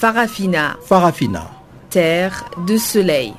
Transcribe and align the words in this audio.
Farafina. 0.00 0.78
Farafina. 0.80 1.50
Terre 1.90 2.46
de 2.66 2.78
soleil. 2.78 3.34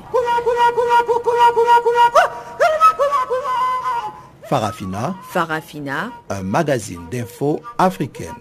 Farafina. 4.44 5.16
Farafina. 5.28 6.12
Un 6.30 6.42
magazine 6.44 7.00
d'infos 7.10 7.60
africaine. 7.78 8.36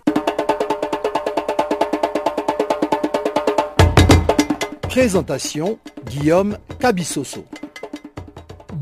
Présentation 4.88 5.80
Guillaume 6.06 6.60
Cabissoso. 6.80 7.44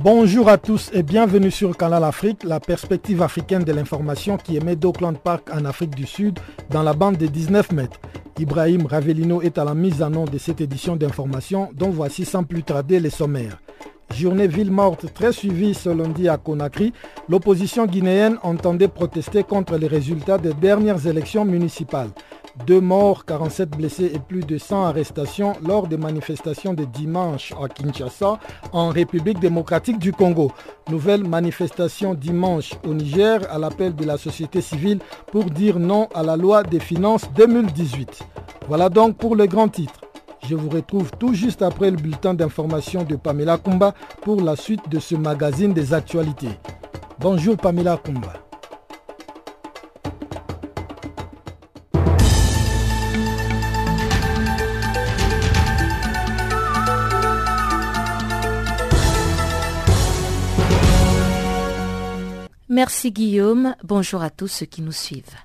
Bonjour 0.02 0.50
à 0.50 0.58
tous 0.58 0.90
et 0.94 1.02
bienvenue 1.02 1.52
sur 1.52 1.77
Canal 1.77 2.04
Afrique, 2.04 2.44
la 2.44 2.60
perspective 2.60 3.21
africaine 3.21 3.63
de 3.63 3.71
l'information 3.71 4.35
qui 4.35 4.58
émet 4.58 4.76
d'Auckland 4.76 5.18
Park 5.18 5.49
en 5.54 5.63
Afrique 5.63 5.96
du 5.96 6.05
Sud 6.05 6.40
dans 6.70 6.84
la 6.84 6.94
bande 6.94 7.16
de 7.16 7.27
19 7.27 7.71
mètres. 7.71 7.99
Ibrahim 8.39 8.85
Ravelino 8.85 9.41
est 9.41 9.57
à 9.57 9.66
la 9.66 9.73
mise 9.73 10.02
en 10.02 10.09
nom 10.09 10.23
de 10.23 10.38
cette 10.38 10.61
édition 10.61 10.95
d'information 10.95 11.71
dont 11.73 11.89
voici 11.89 12.23
sans 12.23 12.45
plus 12.45 12.63
tarder 12.63 13.02
les 13.02 13.09
sommaires. 13.09 13.59
Journée 14.15 14.48
ville 14.48 14.71
morte 14.71 15.13
très 15.13 15.34
suivie 15.34 15.73
ce 15.73 15.89
lundi 15.89 16.29
à 16.29 16.38
Conakry, 16.38 16.93
l'opposition 17.27 17.85
guinéenne 17.85 18.38
entendait 18.41 18.88
protester 18.88 19.43
contre 19.43 19.77
les 19.77 19.88
résultats 19.88 20.38
des 20.38 20.53
dernières 20.53 21.05
élections 21.05 21.43
municipales. 21.43 22.12
Deux 22.66 22.81
morts, 22.81 23.26
47 23.26 23.70
blessés 23.72 24.12
et 24.13 24.20
plus 24.20 24.41
de 24.41 24.58
100 24.58 24.86
arrestations 24.86 25.54
lors 25.66 25.88
des 25.88 25.98
manifestations 25.98 26.73
de 26.73 26.84
dimanche 26.85 27.54
à 27.62 27.68
Kinshasa, 27.68 28.40
en 28.73 28.90
République 28.90 29.40
démocratique 29.40 29.98
du 29.98 30.12
Congo. 30.12 30.52
Nouvelle 30.90 31.23
manifestation 31.23 32.13
dimanche 32.13 32.73
au 32.88 32.94
Niger 32.94 33.40
à 33.49 33.58
l'appel 33.58 33.96
de 33.96 34.04
la 34.04 34.18
société 34.18 34.62
civile 34.62 34.99
pour 35.32 35.46
dire 35.46 35.80
non 35.80 36.07
à 36.13 36.21
la 36.21 36.35
loi 36.35 36.63
des 36.63 36.80
finances 36.80 37.32
2018. 37.35 38.24
Voilà 38.68 38.90
donc 38.90 39.18
pour 39.18 39.35
le 39.35 39.46
grand 39.46 39.70
titre. 39.70 40.02
Je 40.48 40.55
vous 40.55 40.70
retrouve 40.70 41.12
tout 41.18 41.34
juste 41.34 41.62
après 41.62 41.91
le 41.91 41.98
bulletin 41.98 42.34
d'information 42.34 43.04
de 43.04 43.15
Pamela 43.15 43.57
Kumba 43.57 43.93
pour 44.21 44.41
la 44.41 44.55
suite 44.55 44.87
de 44.90 44.99
ce 44.99 45.15
magazine 45.15 45.74
des 45.74 45.93
actualités. 45.93 46.49
Bonjour 47.20 47.57
Pamela 47.57 47.98
Kumba. 47.98 48.49
Merci 62.82 63.12
Guillaume, 63.12 63.76
bonjour 63.84 64.22
à 64.22 64.30
tous 64.30 64.47
ceux 64.47 64.66
qui 64.66 64.81
nous 64.81 64.94
suivent. 64.94 65.35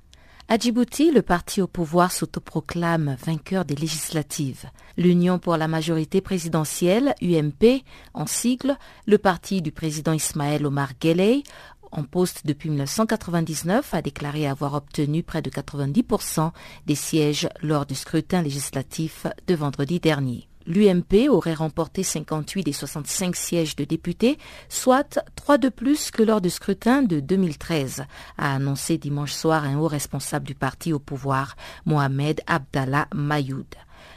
À 0.47 0.57
Djibouti, 0.57 1.11
le 1.11 1.21
parti 1.21 1.61
au 1.61 1.67
pouvoir 1.67 2.13
s'autoproclame 2.13 3.17
vainqueur 3.27 3.65
des 3.65 3.75
législatives. 3.75 4.67
L'Union 4.97 5.41
pour 5.41 5.57
la 5.57 5.67
majorité 5.67 6.21
présidentielle, 6.21 7.13
UMP, 7.21 7.83
en 8.15 8.27
sigle, 8.29 8.77
le 9.07 9.19
parti 9.19 9.63
du 9.63 9.73
président 9.73 10.13
Ismaël 10.13 10.65
Omar 10.65 10.93
Guelleh, 11.01 11.43
en 11.91 12.05
poste 12.05 12.47
depuis 12.47 12.69
1999, 12.69 13.95
a 13.95 14.01
déclaré 14.01 14.47
avoir 14.47 14.75
obtenu 14.75 15.25
près 15.25 15.43
de 15.43 15.51
90% 15.51 16.53
des 16.87 16.95
sièges 16.95 17.49
lors 17.63 17.85
du 17.85 17.97
scrutin 17.97 18.43
législatif 18.43 19.27
de 19.49 19.57
vendredi 19.57 19.99
dernier. 19.99 20.47
L'UMP 20.67 21.29
aurait 21.29 21.55
remporté 21.55 22.03
58 22.03 22.65
des 22.65 22.73
65 22.73 23.37
sièges 23.37 23.77
de 23.77 23.85
députés, 23.85 24.39
soit 24.69 25.21
trois 25.37 25.59
de 25.59 25.69
plus 25.69 26.11
que 26.11 26.23
lors 26.23 26.41
du 26.41 26.51
scrutin 26.51 27.03
de 27.03 27.21
2013, 27.21 28.05
a 28.39 28.55
annoncé 28.55 28.99
dimanche 28.99 29.33
soir 29.33 29.65
un 29.65 29.79
haut 29.79 29.89
responsable 29.89 30.47
du 30.47 30.55
parti 30.55 30.93
au 30.93 30.99
pouvoir, 30.99 31.57
Mohamed 31.85 32.41
Abdallah 32.47 33.09
Mayoud. 33.15 33.67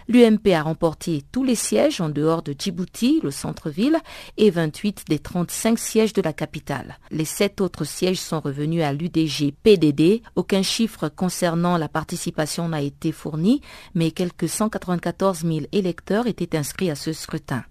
L'UMP 0.09 0.53
a 0.53 0.62
remporté 0.62 1.23
tous 1.34 1.44
les 1.44 1.56
sièges 1.56 2.00
en 2.00 2.07
dehors 2.07 2.41
de 2.41 2.56
Djibouti, 2.57 3.19
le 3.23 3.31
centre-ville, 3.31 3.97
et 4.38 4.50
28 4.50 5.03
des 5.09 5.19
35 5.19 5.78
sièges 5.78 6.13
de 6.13 6.22
la 6.22 6.31
capitale. 6.31 6.97
Les 7.12 7.25
sept 7.25 7.59
autres 7.59 7.84
sièges 7.84 8.19
sont 8.19 8.40
revenus 8.40 8.84
à 8.84 8.94
l'UDG-PDD. 8.94 10.22
Aucun 10.35 10.62
chiffre 10.62 11.09
concernant 11.09 11.78
la 11.78 11.90
participation 11.90 12.69
n'a 12.69 12.81
été 12.81 13.12
fourni, 13.12 13.62
mais 13.96 14.12
quelques 14.12 14.47
194 14.47 15.41
000 15.41 15.66
électeurs 15.73 16.28
étaient 16.28 16.57
inscrits 16.57 16.90
à 16.90 16.96
ce 16.96 17.12
scrutin. 17.12 17.66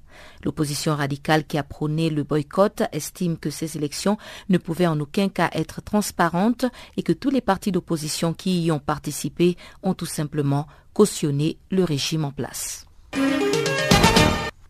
L'opposition 0.45 0.95
radicale 0.95 1.47
qui 1.47 1.59
a 1.59 1.63
prôné 1.63 2.11
le 2.11 2.23
boycott 2.23 2.83
estime 2.93 3.39
que 3.39 3.51
ces 3.51 3.77
élections 3.77 4.17
ne 4.49 4.59
pouvaient 4.59 4.87
en 4.87 4.99
aucun 5.01 5.29
cas 5.29 5.51
être 5.53 5.83
transparentes 5.83 6.67
et 6.97 7.03
que 7.03 7.13
tous 7.13 7.31
les 7.31 7.41
partis 7.41 7.73
d'opposition 7.73 8.33
qui 8.33 8.63
y 8.63 8.73
ont 8.73 8.79
participé 8.79 9.57
ont 9.83 9.95
tout 9.95 10.07
simplement 10.07 10.67
cautionné 10.97 11.59
le 11.71 11.85
régime 11.85 12.25
en 12.25 12.31
place. 12.33 12.87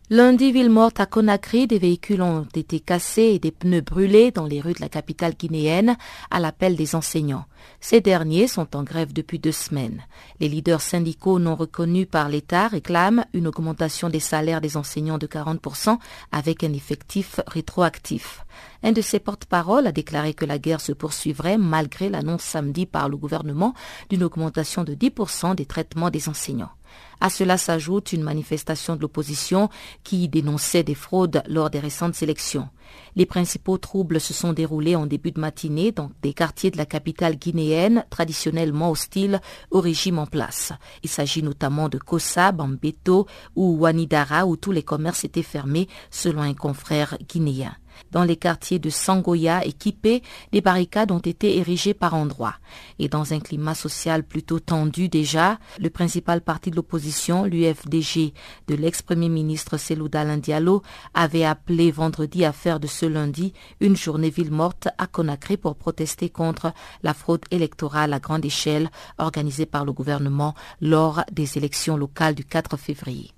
Lundi, 0.09 0.53
ville 0.53 0.69
morte 0.69 1.01
à 1.01 1.05
Conakry, 1.05 1.67
des 1.67 1.79
véhicules 1.79 2.21
ont 2.21 2.47
été 2.55 2.79
cassés 2.79 3.23
et 3.23 3.39
des 3.39 3.51
pneus 3.51 3.81
brûlés 3.81 4.31
dans 4.31 4.45
les 4.45 4.61
rues 4.61 4.71
de 4.71 4.79
la 4.79 4.87
capitale 4.87 5.33
guinéenne 5.37 5.97
à 6.31 6.39
l'appel 6.39 6.77
des 6.77 6.95
enseignants. 6.95 7.43
Ces 7.81 7.99
derniers 7.99 8.47
sont 8.47 8.73
en 8.77 8.83
grève 8.83 9.11
depuis 9.11 9.37
deux 9.37 9.51
semaines. 9.51 10.01
Les 10.39 10.47
leaders 10.47 10.79
syndicaux 10.79 11.39
non 11.39 11.55
reconnus 11.55 12.07
par 12.09 12.29
l'État 12.29 12.69
réclament 12.69 13.25
une 13.33 13.47
augmentation 13.47 14.07
des 14.07 14.21
salaires 14.21 14.61
des 14.61 14.77
enseignants 14.77 15.17
de 15.17 15.27
40% 15.27 15.97
avec 16.31 16.63
un 16.63 16.71
effectif 16.71 17.41
rétroactif. 17.45 18.45
Un 18.83 18.93
de 18.93 19.01
ses 19.01 19.19
porte-paroles 19.19 19.87
a 19.87 19.91
déclaré 19.91 20.33
que 20.33 20.45
la 20.45 20.57
guerre 20.57 20.79
se 20.79 20.93
poursuivrait 20.93 21.57
malgré 21.57 22.07
l'annonce 22.07 22.43
samedi 22.43 22.85
par 22.85 23.09
le 23.09 23.17
gouvernement 23.17 23.73
d'une 24.09 24.23
augmentation 24.23 24.85
de 24.85 24.93
10% 24.93 25.53
des 25.55 25.65
traitements 25.65 26.09
des 26.09 26.29
enseignants. 26.29 26.71
À 27.19 27.29
cela 27.29 27.57
s'ajoute 27.57 28.13
une 28.13 28.21
manifestation 28.21 28.95
de 28.95 29.01
l'opposition 29.01 29.69
qui 30.03 30.27
dénonçait 30.27 30.83
des 30.83 30.95
fraudes 30.95 31.41
lors 31.47 31.69
des 31.69 31.79
récentes 31.79 32.21
élections. 32.21 32.69
Les 33.15 33.25
principaux 33.25 33.77
troubles 33.77 34.21
se 34.21 34.33
sont 34.33 34.53
déroulés 34.53 34.95
en 34.95 35.07
début 35.07 35.31
de 35.31 35.39
matinée 35.39 35.91
dans 35.91 36.11
des 36.21 36.33
quartiers 36.33 36.71
de 36.71 36.77
la 36.77 36.85
capitale 36.85 37.35
guinéenne 37.35 38.05
traditionnellement 38.09 38.91
hostiles 38.91 39.41
au 39.71 39.81
régime 39.81 40.19
en 40.19 40.27
place. 40.27 40.73
Il 41.03 41.09
s'agit 41.09 41.43
notamment 41.43 41.89
de 41.89 41.97
Kossa, 41.97 42.51
Bambeto 42.51 43.25
ou 43.55 43.77
Wanidara 43.79 44.45
où 44.45 44.55
tous 44.55 44.71
les 44.71 44.83
commerces 44.83 45.23
étaient 45.23 45.41
fermés 45.41 45.87
selon 46.11 46.41
un 46.41 46.53
confrère 46.53 47.17
guinéen. 47.27 47.75
Dans 48.11 48.23
les 48.23 48.35
quartiers 48.35 48.79
de 48.79 48.89
Sangoya 48.89 49.65
et 49.65 49.73
Kipé, 49.73 50.21
des 50.51 50.61
barricades 50.61 51.11
ont 51.11 51.19
été 51.19 51.57
érigées 51.57 51.93
par 51.93 52.13
endroits. 52.13 52.55
Et 52.99 53.09
dans 53.09 53.33
un 53.33 53.39
climat 53.39 53.75
social 53.75 54.23
plutôt 54.23 54.59
tendu 54.59 55.09
déjà, 55.09 55.59
le 55.79 55.89
principal 55.89 56.41
parti 56.41 56.71
de 56.71 56.75
l'opposition, 56.75 57.45
l'UFDG 57.45 58.33
de 58.67 58.75
l'ex-premier 58.75 59.29
ministre 59.29 59.77
Selouda 59.77 60.25
Diallo, 60.37 60.81
avait 61.13 61.45
appelé 61.45 61.91
vendredi 61.91 62.45
à 62.45 62.51
faire 62.51 62.79
de 62.79 62.87
ce 62.87 63.05
lundi 63.05 63.53
une 63.79 63.95
journée 63.95 64.29
ville 64.29 64.51
morte 64.51 64.87
à 64.97 65.07
Conakry 65.07 65.57
pour 65.57 65.75
protester 65.75 66.29
contre 66.29 66.73
la 67.03 67.13
fraude 67.13 67.45
électorale 67.51 68.13
à 68.13 68.19
grande 68.19 68.45
échelle 68.45 68.89
organisée 69.17 69.65
par 69.65 69.85
le 69.85 69.93
gouvernement 69.93 70.53
lors 70.81 71.23
des 71.31 71.57
élections 71.57 71.97
locales 71.97 72.35
du 72.35 72.45
4 72.45 72.77
février. 72.77 73.36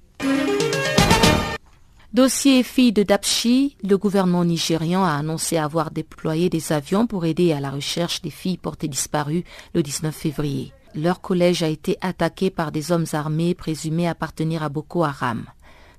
Dossier 2.12 2.64
fille 2.64 2.92
de 2.92 3.04
Dapchi, 3.04 3.78
le 3.88 3.96
gouvernement 3.96 4.44
nigérian 4.44 5.04
a 5.04 5.12
annoncé 5.12 5.58
avoir 5.58 5.92
déployé 5.92 6.50
des 6.50 6.72
avions 6.72 7.06
pour 7.06 7.24
aider 7.24 7.54
à 7.54 7.60
la 7.60 7.70
recherche 7.70 8.24
des 8.24 8.32
filles 8.32 8.58
portées 8.58 8.88
disparues 8.88 9.44
le 9.76 9.84
19 9.84 10.16
février. 10.16 10.74
Leur 10.96 11.22
collège 11.22 11.62
a 11.62 11.68
été 11.68 11.98
attaqué 12.02 12.50
par 12.50 12.72
des 12.72 12.92
hommes 12.92 13.06
armés 13.14 13.54
présumés 13.54 14.08
appartenir 14.08 14.64
à 14.64 14.70
Boko 14.70 15.04
Haram. 15.04 15.46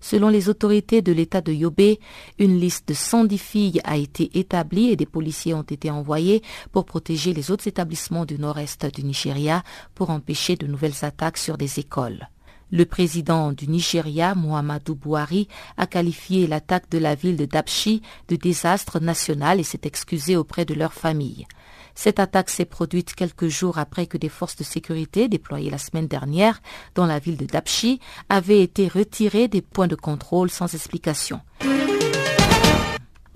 Selon 0.00 0.30
les 0.30 0.48
autorités 0.48 1.00
de 1.00 1.12
l'État 1.12 1.42
de 1.42 1.52
Yobe, 1.52 1.96
une 2.40 2.58
liste 2.58 2.88
de 2.88 2.94
110 2.94 3.38
filles 3.38 3.80
a 3.84 3.96
été 3.96 4.36
établie 4.36 4.90
et 4.90 4.96
des 4.96 5.06
policiers 5.06 5.54
ont 5.54 5.62
été 5.62 5.92
envoyés 5.92 6.42
pour 6.72 6.86
protéger 6.86 7.32
les 7.32 7.52
autres 7.52 7.68
établissements 7.68 8.24
du 8.24 8.36
nord-est 8.36 8.84
du 8.92 9.04
Nigeria 9.04 9.62
pour 9.94 10.10
empêcher 10.10 10.56
de 10.56 10.66
nouvelles 10.66 11.04
attaques 11.04 11.38
sur 11.38 11.56
des 11.56 11.78
écoles. 11.78 12.28
Le 12.72 12.84
président 12.84 13.52
du 13.52 13.66
Nigeria, 13.68 14.34
Muhammadu 14.34 14.94
Buhari, 14.94 15.48
a 15.76 15.86
qualifié 15.86 16.46
l'attaque 16.46 16.88
de 16.90 16.98
la 16.98 17.14
ville 17.14 17.36
de 17.36 17.44
Dapchi 17.44 18.02
de 18.28 18.36
désastre 18.36 19.00
national 19.00 19.58
et 19.58 19.64
s'est 19.64 19.80
excusé 19.84 20.36
auprès 20.36 20.64
de 20.64 20.74
leur 20.74 20.92
famille. 20.92 21.46
Cette 21.94 22.20
attaque 22.20 22.50
s'est 22.50 22.64
produite 22.64 23.14
quelques 23.14 23.48
jours 23.48 23.78
après 23.78 24.06
que 24.06 24.16
des 24.16 24.28
forces 24.28 24.56
de 24.56 24.64
sécurité 24.64 25.28
déployées 25.28 25.70
la 25.70 25.78
semaine 25.78 26.06
dernière 26.06 26.62
dans 26.94 27.06
la 27.06 27.18
ville 27.18 27.36
de 27.36 27.46
Dapchi 27.46 28.00
avaient 28.28 28.62
été 28.62 28.86
retirées 28.88 29.48
des 29.48 29.62
points 29.62 29.88
de 29.88 29.96
contrôle 29.96 30.50
sans 30.50 30.72
explication. 30.72 31.40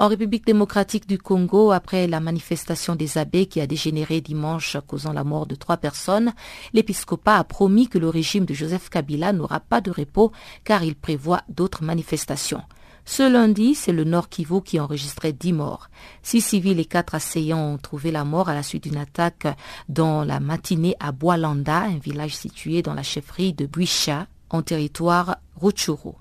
En 0.05 0.09
République 0.09 0.45
démocratique 0.45 1.09
du 1.09 1.17
Congo, 1.17 1.73
après 1.73 2.07
la 2.07 2.21
manifestation 2.21 2.95
des 2.95 3.17
abbés 3.17 3.47
qui 3.47 3.63
a 3.63 3.67
dégénéré 3.67 4.21
dimanche 4.21 4.77
causant 4.87 5.15
la 5.15 5.25
mort 5.25 5.47
de 5.47 5.55
trois 5.55 5.79
personnes, 5.79 6.35
l'épiscopat 6.75 7.39
a 7.39 7.45
promis 7.45 7.89
que 7.89 7.97
le 7.97 8.11
régime 8.11 8.45
de 8.45 8.53
Joseph 8.53 8.91
Kabila 8.91 9.33
n'aura 9.33 9.61
pas 9.61 9.81
de 9.81 9.91
repos 9.91 10.31
car 10.63 10.85
il 10.85 10.95
prévoit 10.95 11.41
d'autres 11.49 11.83
manifestations. 11.83 12.61
Ce 13.07 13.23
lundi, 13.23 13.75
c'est 13.75 13.93
le 13.93 14.05
Nord 14.05 14.29
Kivu 14.29 14.61
qui 14.61 14.77
a 14.77 14.85
enregistré 14.85 15.33
dix 15.33 15.55
morts. 15.55 15.89
Six 16.23 16.43
civils 16.43 16.81
et 16.81 16.85
quatre 16.85 17.15
assaillants 17.15 17.73
ont 17.73 17.79
trouvé 17.79 18.11
la 18.11 18.25
mort 18.25 18.51
à 18.51 18.55
la 18.55 18.63
suite 18.63 18.85
d'une 18.85 18.99
attaque 18.99 19.47
dans 19.89 20.23
la 20.23 20.39
matinée 20.39 20.97
à 21.01 21.13
Boalanda, 21.13 21.79
un 21.79 21.97
village 21.97 22.37
situé 22.37 22.83
dans 22.83 22.93
la 22.93 23.03
chefferie 23.03 23.55
de 23.55 23.65
Buisha, 23.65 24.27
en 24.51 24.61
territoire 24.61 25.39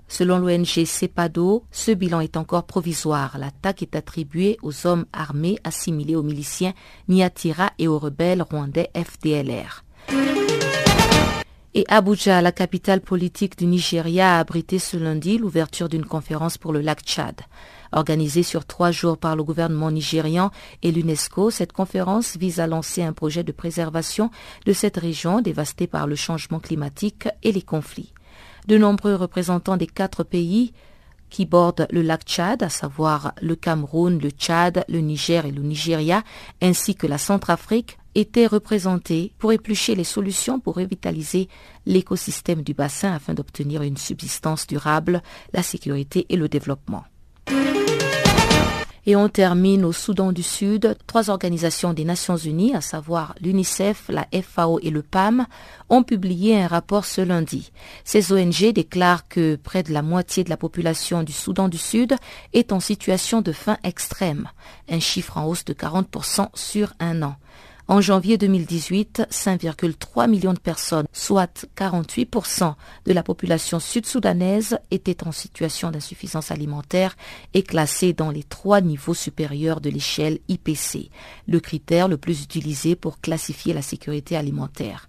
Selon 0.08 0.38
l'ONG 0.38 0.84
CEPADO, 0.86 1.64
ce 1.70 1.90
bilan 1.90 2.20
est 2.20 2.36
encore 2.36 2.64
provisoire. 2.64 3.36
L'attaque 3.38 3.82
est 3.82 3.94
attribuée 3.94 4.56
aux 4.62 4.86
hommes 4.86 5.04
armés 5.12 5.58
assimilés 5.64 6.16
aux 6.16 6.22
miliciens 6.22 6.72
Niatira 7.08 7.72
et 7.78 7.86
aux 7.86 7.98
rebelles 7.98 8.42
rwandais 8.42 8.90
FDLR. 8.94 9.84
Et 11.76 11.84
Abuja, 11.88 12.40
la 12.40 12.52
capitale 12.52 13.00
politique 13.00 13.58
du 13.58 13.66
Nigeria, 13.66 14.36
a 14.36 14.38
abrité 14.38 14.78
ce 14.78 14.96
lundi 14.96 15.38
l'ouverture 15.38 15.88
d'une 15.88 16.06
conférence 16.06 16.56
pour 16.56 16.72
le 16.72 16.80
lac 16.80 17.00
Tchad. 17.00 17.40
Organisée 17.90 18.44
sur 18.44 18.64
trois 18.64 18.92
jours 18.92 19.18
par 19.18 19.34
le 19.34 19.42
gouvernement 19.42 19.90
nigérian 19.90 20.52
et 20.82 20.92
l'UNESCO, 20.92 21.50
cette 21.50 21.72
conférence 21.72 22.36
vise 22.36 22.60
à 22.60 22.68
lancer 22.68 23.02
un 23.02 23.12
projet 23.12 23.42
de 23.42 23.52
préservation 23.52 24.30
de 24.66 24.72
cette 24.72 24.96
région 24.96 25.40
dévastée 25.40 25.88
par 25.88 26.06
le 26.06 26.14
changement 26.14 26.60
climatique 26.60 27.28
et 27.42 27.50
les 27.50 27.62
conflits. 27.62 28.14
De 28.66 28.78
nombreux 28.78 29.14
représentants 29.14 29.76
des 29.76 29.86
quatre 29.86 30.24
pays 30.24 30.72
qui 31.28 31.46
bordent 31.46 31.86
le 31.90 32.02
lac 32.02 32.22
Tchad, 32.22 32.62
à 32.62 32.68
savoir 32.68 33.34
le 33.42 33.56
Cameroun, 33.56 34.18
le 34.18 34.30
Tchad, 34.30 34.84
le 34.88 35.00
Niger 35.00 35.44
et 35.46 35.50
le 35.50 35.62
Nigeria, 35.62 36.22
ainsi 36.62 36.94
que 36.94 37.06
la 37.06 37.18
Centrafrique, 37.18 37.98
étaient 38.14 38.46
représentés 38.46 39.32
pour 39.38 39.52
éplucher 39.52 39.94
les 39.96 40.04
solutions 40.04 40.60
pour 40.60 40.76
revitaliser 40.76 41.48
l'écosystème 41.86 42.62
du 42.62 42.72
bassin 42.72 43.12
afin 43.12 43.34
d'obtenir 43.34 43.82
une 43.82 43.96
subsistance 43.96 44.66
durable, 44.66 45.22
la 45.52 45.62
sécurité 45.62 46.26
et 46.28 46.36
le 46.36 46.48
développement. 46.48 47.04
Et 49.06 49.16
on 49.16 49.28
termine 49.28 49.84
au 49.84 49.92
Soudan 49.92 50.32
du 50.32 50.42
Sud. 50.42 50.96
Trois 51.06 51.28
organisations 51.28 51.92
des 51.92 52.04
Nations 52.04 52.36
Unies, 52.36 52.74
à 52.74 52.80
savoir 52.80 53.34
l'UNICEF, 53.40 54.04
la 54.08 54.26
FAO 54.42 54.78
et 54.82 54.90
le 54.90 55.02
PAM, 55.02 55.46
ont 55.90 56.02
publié 56.02 56.60
un 56.60 56.66
rapport 56.66 57.04
ce 57.04 57.20
lundi. 57.20 57.70
Ces 58.04 58.32
ONG 58.32 58.72
déclarent 58.72 59.28
que 59.28 59.56
près 59.56 59.82
de 59.82 59.92
la 59.92 60.02
moitié 60.02 60.42
de 60.42 60.50
la 60.50 60.56
population 60.56 61.22
du 61.22 61.32
Soudan 61.32 61.68
du 61.68 61.78
Sud 61.78 62.14
est 62.54 62.72
en 62.72 62.80
situation 62.80 63.42
de 63.42 63.52
faim 63.52 63.76
extrême, 63.84 64.48
un 64.88 65.00
chiffre 65.00 65.36
en 65.36 65.46
hausse 65.46 65.64
de 65.64 65.74
40% 65.74 66.48
sur 66.54 66.94
un 66.98 67.22
an. 67.22 67.36
En 67.86 68.00
janvier 68.00 68.38
2018, 68.38 69.26
5,3 69.30 70.28
millions 70.28 70.54
de 70.54 70.58
personnes, 70.58 71.06
soit 71.12 71.66
48% 71.76 72.74
de 73.04 73.12
la 73.12 73.22
population 73.22 73.78
sud-soudanaise, 73.78 74.78
étaient 74.90 75.26
en 75.26 75.32
situation 75.32 75.90
d'insuffisance 75.90 76.50
alimentaire 76.50 77.14
et 77.52 77.62
classées 77.62 78.14
dans 78.14 78.30
les 78.30 78.42
trois 78.42 78.80
niveaux 78.80 79.12
supérieurs 79.12 79.82
de 79.82 79.90
l'échelle 79.90 80.38
IPC, 80.48 81.10
le 81.46 81.60
critère 81.60 82.08
le 82.08 82.16
plus 82.16 82.42
utilisé 82.42 82.96
pour 82.96 83.20
classifier 83.20 83.74
la 83.74 83.82
sécurité 83.82 84.34
alimentaire. 84.34 85.08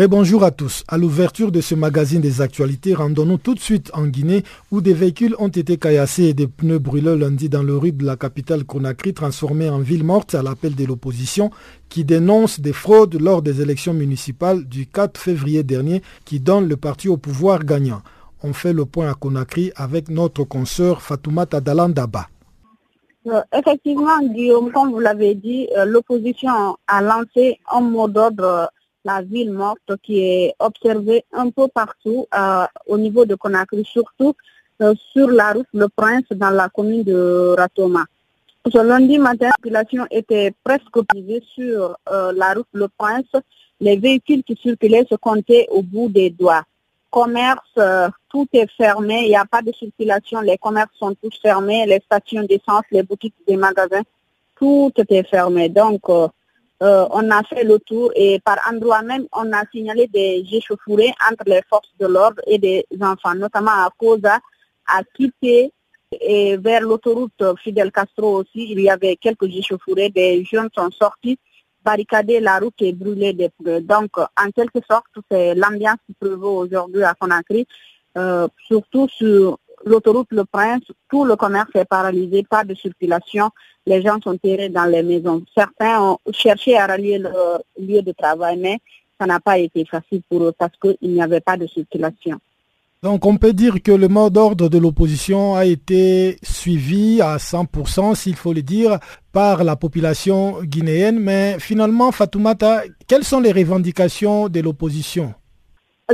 Rebonjour 0.00 0.44
à 0.44 0.50
tous. 0.50 0.82
À 0.88 0.96
l'ouverture 0.96 1.52
de 1.52 1.60
ce 1.60 1.74
magazine 1.74 2.22
des 2.22 2.40
actualités, 2.40 2.94
rendons-nous 2.94 3.36
tout 3.36 3.54
de 3.54 3.60
suite 3.60 3.90
en 3.92 4.06
Guinée 4.06 4.44
où 4.70 4.80
des 4.80 4.94
véhicules 4.94 5.36
ont 5.38 5.48
été 5.48 5.76
caillassés 5.76 6.24
et 6.24 6.32
des 6.32 6.46
pneus 6.46 6.78
brûlés 6.78 7.18
lundi 7.18 7.50
dans 7.50 7.62
le 7.62 7.76
rue 7.76 7.92
de 7.92 8.06
la 8.06 8.16
capitale 8.16 8.64
Conakry 8.64 9.12
transformée 9.12 9.68
en 9.68 9.80
ville 9.80 10.02
morte 10.02 10.34
à 10.34 10.42
l'appel 10.42 10.74
de 10.74 10.86
l'opposition 10.86 11.50
qui 11.90 12.06
dénonce 12.06 12.60
des 12.60 12.72
fraudes 12.72 13.20
lors 13.20 13.42
des 13.42 13.60
élections 13.60 13.92
municipales 13.92 14.64
du 14.64 14.86
4 14.86 15.20
février 15.20 15.64
dernier 15.64 16.00
qui 16.24 16.40
donnent 16.40 16.66
le 16.70 16.78
parti 16.78 17.10
au 17.10 17.18
pouvoir 17.18 17.62
gagnant. 17.62 18.00
On 18.42 18.54
fait 18.54 18.72
le 18.72 18.86
point 18.86 19.10
à 19.10 19.12
Conakry 19.12 19.70
avec 19.76 20.08
notre 20.08 20.44
consoeur 20.44 21.02
Fatoumata 21.02 21.60
Dalandaba. 21.60 22.26
Euh, 23.26 23.42
effectivement, 23.54 24.18
Guillaume, 24.22 24.72
comme 24.72 24.92
vous 24.92 25.00
l'avez 25.00 25.34
dit, 25.34 25.68
euh, 25.76 25.84
l'opposition 25.84 26.78
a 26.86 27.02
lancé 27.02 27.58
un 27.70 27.82
mot 27.82 28.08
d'ordre 28.08 28.70
la 29.04 29.22
ville 29.22 29.52
morte 29.52 29.96
qui 30.02 30.20
est 30.20 30.54
observée 30.58 31.24
un 31.32 31.50
peu 31.50 31.68
partout 31.68 32.26
euh, 32.34 32.64
au 32.86 32.98
niveau 32.98 33.24
de 33.24 33.34
Conakry, 33.34 33.84
surtout 33.84 34.34
euh, 34.82 34.94
sur 35.12 35.28
la 35.28 35.52
route 35.52 35.66
Le 35.72 35.88
Prince 35.88 36.24
dans 36.30 36.50
la 36.50 36.68
commune 36.68 37.02
de 37.02 37.54
Ratoma. 37.56 38.04
Ce 38.70 38.78
lundi 38.78 39.18
matin, 39.18 39.46
la 39.46 39.52
population 39.52 40.06
était 40.10 40.52
presque 40.62 41.00
privée 41.08 41.42
sur 41.54 41.96
euh, 42.10 42.32
la 42.34 42.52
route 42.52 42.68
Le 42.72 42.88
Prince. 42.88 43.30
Les 43.80 43.96
véhicules 43.96 44.44
qui 44.44 44.56
circulaient 44.60 45.06
se 45.10 45.14
comptaient 45.14 45.66
au 45.70 45.82
bout 45.82 46.10
des 46.10 46.28
doigts. 46.30 46.62
Commerce, 47.10 47.76
tout 48.28 48.46
est 48.52 48.70
fermé, 48.76 49.22
il 49.24 49.30
n'y 49.30 49.36
a 49.36 49.44
pas 49.44 49.62
de 49.62 49.72
circulation, 49.72 50.40
les 50.42 50.58
commerces 50.58 50.94
sont 50.96 51.12
tous 51.20 51.36
fermés, 51.42 51.84
les 51.84 51.98
stations 52.04 52.44
d'essence, 52.44 52.84
les 52.92 53.02
boutiques, 53.02 53.34
les 53.48 53.56
magasins, 53.56 54.02
tout 54.56 54.92
était 54.96 55.24
fermé. 55.24 55.68
Donc, 55.70 56.02
euh, 56.82 57.06
on 57.10 57.30
a 57.30 57.42
fait 57.42 57.64
le 57.64 57.78
tour 57.78 58.10
et 58.14 58.40
par 58.40 58.58
endroit 58.70 59.02
même, 59.02 59.26
on 59.32 59.52
a 59.52 59.62
signalé 59.70 60.06
des 60.06 60.44
échauffourées 60.50 61.12
entre 61.30 61.44
les 61.46 61.60
forces 61.68 61.92
de 61.98 62.06
l'ordre 62.06 62.40
et 62.46 62.58
des 62.58 62.86
enfants, 63.00 63.34
notamment 63.34 63.70
à 63.72 63.90
Cosa, 63.98 64.38
à 64.86 65.02
Quitté 65.14 65.72
et 66.12 66.56
vers 66.56 66.80
l'autoroute 66.80 67.42
Fidel 67.62 67.92
Castro 67.92 68.40
aussi. 68.40 68.72
Il 68.72 68.80
y 68.80 68.88
avait 68.88 69.16
quelques 69.16 69.44
échauffourées, 69.54 70.08
des 70.08 70.44
jeunes 70.44 70.70
sont 70.74 70.90
sortis 70.90 71.38
barricader 71.84 72.40
la 72.40 72.58
route 72.58 72.80
et 72.80 72.92
brûler 72.92 73.32
des. 73.32 73.50
Donc, 73.80 74.18
en 74.18 74.50
quelque 74.54 74.80
sorte, 74.88 75.06
c'est 75.30 75.54
l'ambiance 75.54 75.98
qui 76.06 76.14
prévaut 76.14 76.58
aujourd'hui 76.58 77.02
à 77.02 77.14
Conakry, 77.14 77.66
euh, 78.18 78.48
surtout 78.66 79.08
sur 79.08 79.58
l'autoroute 79.84 80.28
Le 80.30 80.44
Prince, 80.44 80.82
tout 81.10 81.24
le 81.24 81.36
commerce 81.36 81.70
est 81.74 81.84
paralysé, 81.84 82.44
pas 82.48 82.64
de 82.64 82.74
circulation, 82.74 83.50
les 83.86 84.02
gens 84.02 84.18
sont 84.22 84.36
tirés 84.36 84.68
dans 84.68 84.84
les 84.84 85.02
maisons. 85.02 85.42
Certains 85.54 86.00
ont 86.02 86.18
cherché 86.32 86.76
à 86.76 86.86
rallier 86.86 87.18
leur 87.18 87.62
lieu 87.78 88.02
de 88.02 88.12
travail, 88.12 88.58
mais 88.58 88.78
ça 89.18 89.26
n'a 89.26 89.40
pas 89.40 89.58
été 89.58 89.84
facile 89.84 90.22
pour 90.28 90.42
eux 90.44 90.54
parce 90.56 90.72
qu'il 90.80 91.10
n'y 91.10 91.22
avait 91.22 91.40
pas 91.40 91.56
de 91.56 91.66
circulation. 91.66 92.38
Donc 93.02 93.24
on 93.24 93.38
peut 93.38 93.54
dire 93.54 93.82
que 93.82 93.92
le 93.92 94.08
mot 94.08 94.28
d'ordre 94.28 94.68
de 94.68 94.76
l'opposition 94.76 95.54
a 95.54 95.64
été 95.64 96.36
suivi 96.42 97.22
à 97.22 97.38
100%, 97.38 98.14
s'il 98.14 98.36
faut 98.36 98.52
le 98.52 98.60
dire, 98.60 98.98
par 99.32 99.64
la 99.64 99.74
population 99.74 100.62
guinéenne. 100.62 101.18
Mais 101.18 101.56
finalement, 101.58 102.12
Fatoumata, 102.12 102.82
quelles 103.08 103.24
sont 103.24 103.40
les 103.40 103.52
revendications 103.52 104.50
de 104.50 104.60
l'opposition? 104.60 105.32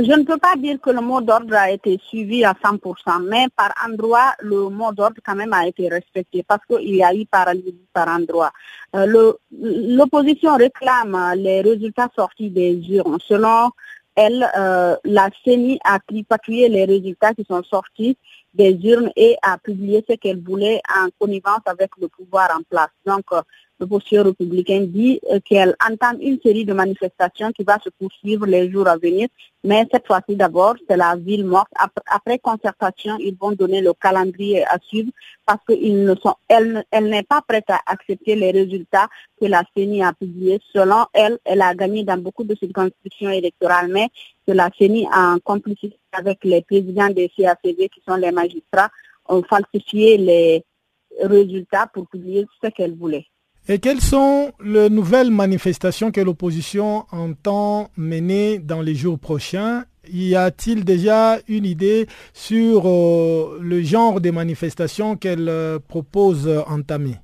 Je 0.03 0.11
ne 0.11 0.23
peux 0.23 0.37
pas 0.37 0.55
dire 0.55 0.79
que 0.79 0.89
le 0.89 1.01
mot 1.01 1.21
d'ordre 1.21 1.55
a 1.55 1.71
été 1.71 1.99
suivi 2.07 2.43
à 2.43 2.53
100%, 2.53 3.23
mais 3.23 3.47
par 3.55 3.73
endroit, 3.85 4.33
le 4.39 4.69
mot 4.69 4.91
d'ordre 4.91 5.17
quand 5.25 5.35
même 5.35 5.53
a 5.53 5.67
été 5.67 5.87
respecté 5.89 6.43
parce 6.47 6.65
qu'il 6.65 6.95
y 6.95 7.03
a 7.03 7.13
eu 7.13 7.25
paralysie 7.25 7.75
par 7.93 8.07
endroit. 8.07 8.51
Euh, 8.95 9.33
l'opposition 9.51 10.55
réclame 10.55 11.33
les 11.35 11.61
résultats 11.61 12.09
sortis 12.15 12.49
des 12.49 12.79
urnes. 12.89 13.17
Selon 13.27 13.69
elle, 14.15 14.49
euh, 14.57 14.95
la 15.03 15.29
CENI 15.43 15.79
a 15.83 15.99
tripatouillé 15.99 16.69
les 16.69 16.85
résultats 16.85 17.33
qui 17.33 17.45
sont 17.47 17.63
sortis 17.63 18.17
des 18.53 18.77
urnes 18.83 19.11
et 19.15 19.35
a 19.43 19.57
publié 19.57 20.03
ce 20.09 20.15
qu'elle 20.15 20.41
voulait 20.41 20.81
en 20.89 21.09
connivence 21.19 21.61
avec 21.65 21.91
le 22.01 22.07
pouvoir 22.07 22.49
en 22.57 22.63
place. 22.69 22.89
Donc, 23.05 23.25
l'opposition 23.79 24.23
républicaine 24.23 24.87
dit 24.87 25.19
euh, 25.31 25.39
qu'elle 25.43 25.75
entame 25.87 26.17
une 26.21 26.39
série 26.41 26.65
de 26.65 26.73
manifestations 26.73 27.51
qui 27.51 27.63
va 27.63 27.77
se 27.83 27.89
poursuivre 27.89 28.45
les 28.45 28.71
jours 28.71 28.87
à 28.87 28.97
venir. 28.97 29.27
Mais 29.63 29.85
cette 29.91 30.07
fois-ci 30.07 30.35
d'abord, 30.35 30.75
c'est 30.87 30.97
la 30.97 31.15
ville 31.15 31.45
morte. 31.45 31.71
Après, 32.07 32.39
concertation, 32.39 33.17
ils 33.19 33.35
vont 33.35 33.51
donner 33.51 33.81
le 33.81 33.93
calendrier 33.93 34.65
à 34.65 34.77
suivre 34.81 35.11
parce 35.45 35.59
qu'elle 35.67 36.83
n'est 37.01 37.23
pas 37.23 37.41
prête 37.47 37.69
à 37.69 37.79
accepter 37.85 38.35
les 38.35 38.51
résultats 38.51 39.07
que 39.39 39.45
la 39.45 39.63
CENI 39.75 40.03
a 40.03 40.13
publiés. 40.13 40.59
Selon 40.73 41.05
elle, 41.13 41.37
elle 41.43 41.61
a 41.61 41.73
gagné 41.75 42.03
dans 42.03 42.17
beaucoup 42.17 42.43
de 42.43 42.55
circonscriptions 42.55 43.29
électorales, 43.29 43.89
mais 43.89 44.09
que 44.47 44.53
la 44.53 44.69
CENI, 44.77 45.07
en 45.13 45.39
complicité 45.43 45.97
avec 46.11 46.43
les 46.43 46.61
présidents 46.61 47.09
des 47.09 47.29
CACV, 47.29 47.89
qui 47.89 48.01
sont 48.07 48.15
les 48.15 48.31
magistrats, 48.31 48.89
ont 49.27 49.43
falsifié 49.43 50.17
les 50.17 50.63
résultats 51.21 51.87
pour 51.93 52.07
publier 52.07 52.45
ce 52.63 52.69
qu'elle 52.69 52.95
voulait. 52.95 53.25
Et 53.69 53.79
quelles 53.79 53.99
sont 53.99 54.53
les 54.63 54.89
nouvelles 54.89 55.29
manifestations 55.29 56.09
que 56.09 56.21
l'opposition 56.21 57.03
entend 57.11 57.89
mener 57.97 58.59
dans 58.59 58.81
les 58.81 58.95
jours 58.95 59.19
prochains? 59.19 59.83
Y 60.09 60.35
a-t-il 60.35 60.85
déjà 60.85 61.39
une 61.49 61.65
idée 61.65 62.07
sur 62.31 62.87
euh, 62.87 63.59
le 63.61 63.81
genre 63.81 64.21
de 64.21 64.31
manifestations 64.31 65.17
qu'elle 65.17 65.49
euh, 65.49 65.79
propose 65.85 66.47
entamer? 66.65 67.15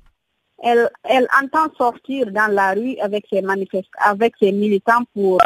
Elle, 0.62 0.90
elle, 1.04 1.26
entend 1.42 1.72
sortir 1.78 2.30
dans 2.30 2.52
la 2.52 2.74
rue 2.74 2.98
avec 2.98 3.24
ses, 3.30 3.42
avec 3.96 4.34
ses 4.38 4.52
militants 4.52 5.04
pour, 5.14 5.38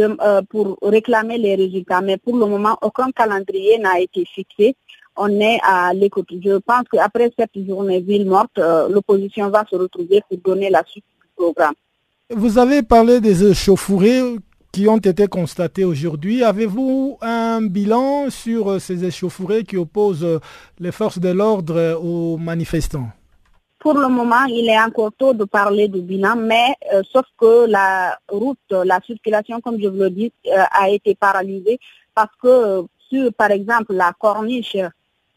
euh, 0.00 0.42
pour 0.50 0.78
réclamer 0.82 1.38
les 1.38 1.54
résultats. 1.54 2.00
Mais 2.00 2.16
pour 2.16 2.36
le 2.36 2.46
moment, 2.46 2.76
aucun 2.82 3.12
calendrier 3.12 3.78
n'a 3.78 4.00
été 4.00 4.24
fixé 4.24 4.74
on 5.16 5.40
est 5.40 5.58
à 5.62 5.92
l'écoute. 5.94 6.28
Je 6.30 6.58
pense 6.58 6.84
qu'après 6.90 7.32
cette 7.38 7.66
journée 7.66 8.00
ville 8.00 8.26
morte, 8.26 8.58
euh, 8.58 8.88
l'opposition 8.88 9.48
va 9.50 9.64
se 9.70 9.76
retrouver 9.76 10.22
pour 10.28 10.38
donner 10.38 10.70
la 10.70 10.82
suite 10.86 11.04
du 11.20 11.28
programme. 11.36 11.74
Vous 12.30 12.58
avez 12.58 12.82
parlé 12.82 13.20
des 13.20 13.44
échauffourées 13.44 14.22
qui 14.72 14.88
ont 14.88 14.96
été 14.98 15.28
constatées 15.28 15.84
aujourd'hui. 15.84 16.42
Avez-vous 16.42 17.18
un 17.20 17.62
bilan 17.62 18.30
sur 18.30 18.72
euh, 18.72 18.78
ces 18.78 19.04
échauffourées 19.04 19.64
qui 19.64 19.76
opposent 19.76 20.24
euh, 20.24 20.40
les 20.78 20.90
forces 20.90 21.18
de 21.18 21.28
l'ordre 21.30 21.98
aux 22.02 22.36
manifestants? 22.36 23.08
Pour 23.78 23.94
le 23.94 24.08
moment, 24.08 24.44
il 24.48 24.68
est 24.68 24.80
encore 24.80 25.12
tôt 25.16 25.34
de 25.34 25.44
parler 25.44 25.88
du 25.88 26.00
bilan, 26.00 26.36
mais 26.36 26.74
sauf 27.12 27.26
que 27.38 27.66
la 27.66 28.18
route, 28.30 28.56
la 28.70 28.98
circulation, 29.04 29.60
comme 29.60 29.78
je 29.78 29.88
vous 29.88 29.98
le 29.98 30.08
dis, 30.08 30.32
a 30.70 30.88
été 30.88 31.14
paralysée 31.14 31.78
parce 32.14 32.30
que 32.42 32.86
sur, 33.10 33.30
par 33.34 33.50
exemple, 33.50 33.92
la 33.92 34.14
corniche 34.18 34.78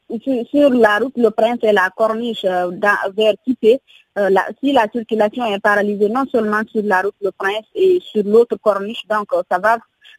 sur, 0.09 0.69
la 0.69 0.99
route 0.99 1.17
Le 1.17 1.29
Prince 1.29 1.59
et 1.63 1.71
la 1.71 1.89
Corniche 1.95 2.45
euh, 2.45 2.71
vers 3.15 3.33
Kipé, 3.43 3.79
euh, 4.17 4.29
si 4.63 4.71
la 4.71 4.87
circulation 4.91 5.45
est 5.45 5.59
paralysée 5.59 6.09
non 6.09 6.25
seulement 6.31 6.61
sur 6.71 6.83
la 6.83 7.01
route 7.01 7.15
Le 7.21 7.31
Prince 7.31 7.65
et 7.75 7.99
sur 8.01 8.23
l'autre 8.23 8.57
corniche, 8.57 9.05
donc 9.07 9.27
euh, 9.33 9.43
ça 9.49 9.59
va 9.59 9.77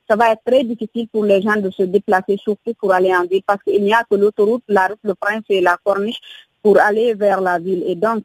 ça 0.09 0.16
va 0.16 0.33
être 0.33 0.42
très 0.45 0.64
difficile 0.64 1.07
pour 1.09 1.25
les 1.25 1.42
gens 1.42 1.57
de 1.57 1.71
se 1.71 1.83
déplacer, 1.83 2.38
surtout 2.38 2.73
pour 2.80 2.92
aller 2.92 3.14
en 3.14 3.25
ville, 3.26 3.42
parce 3.47 3.62
qu'il 3.62 3.83
n'y 3.83 3.92
a 3.92 4.04
que 4.11 4.16
l'autoroute, 4.16 4.62
la 4.66 4.87
route 4.87 5.00
Le 5.02 5.14
Prince 5.14 5.42
et 5.50 5.61
la 5.61 5.76
Corniche 5.85 6.18
pour 6.62 6.80
aller 6.80 7.12
vers 7.12 7.42
la 7.42 7.59
ville. 7.59 7.85
Et 7.87 7.95
donc, 7.95 8.25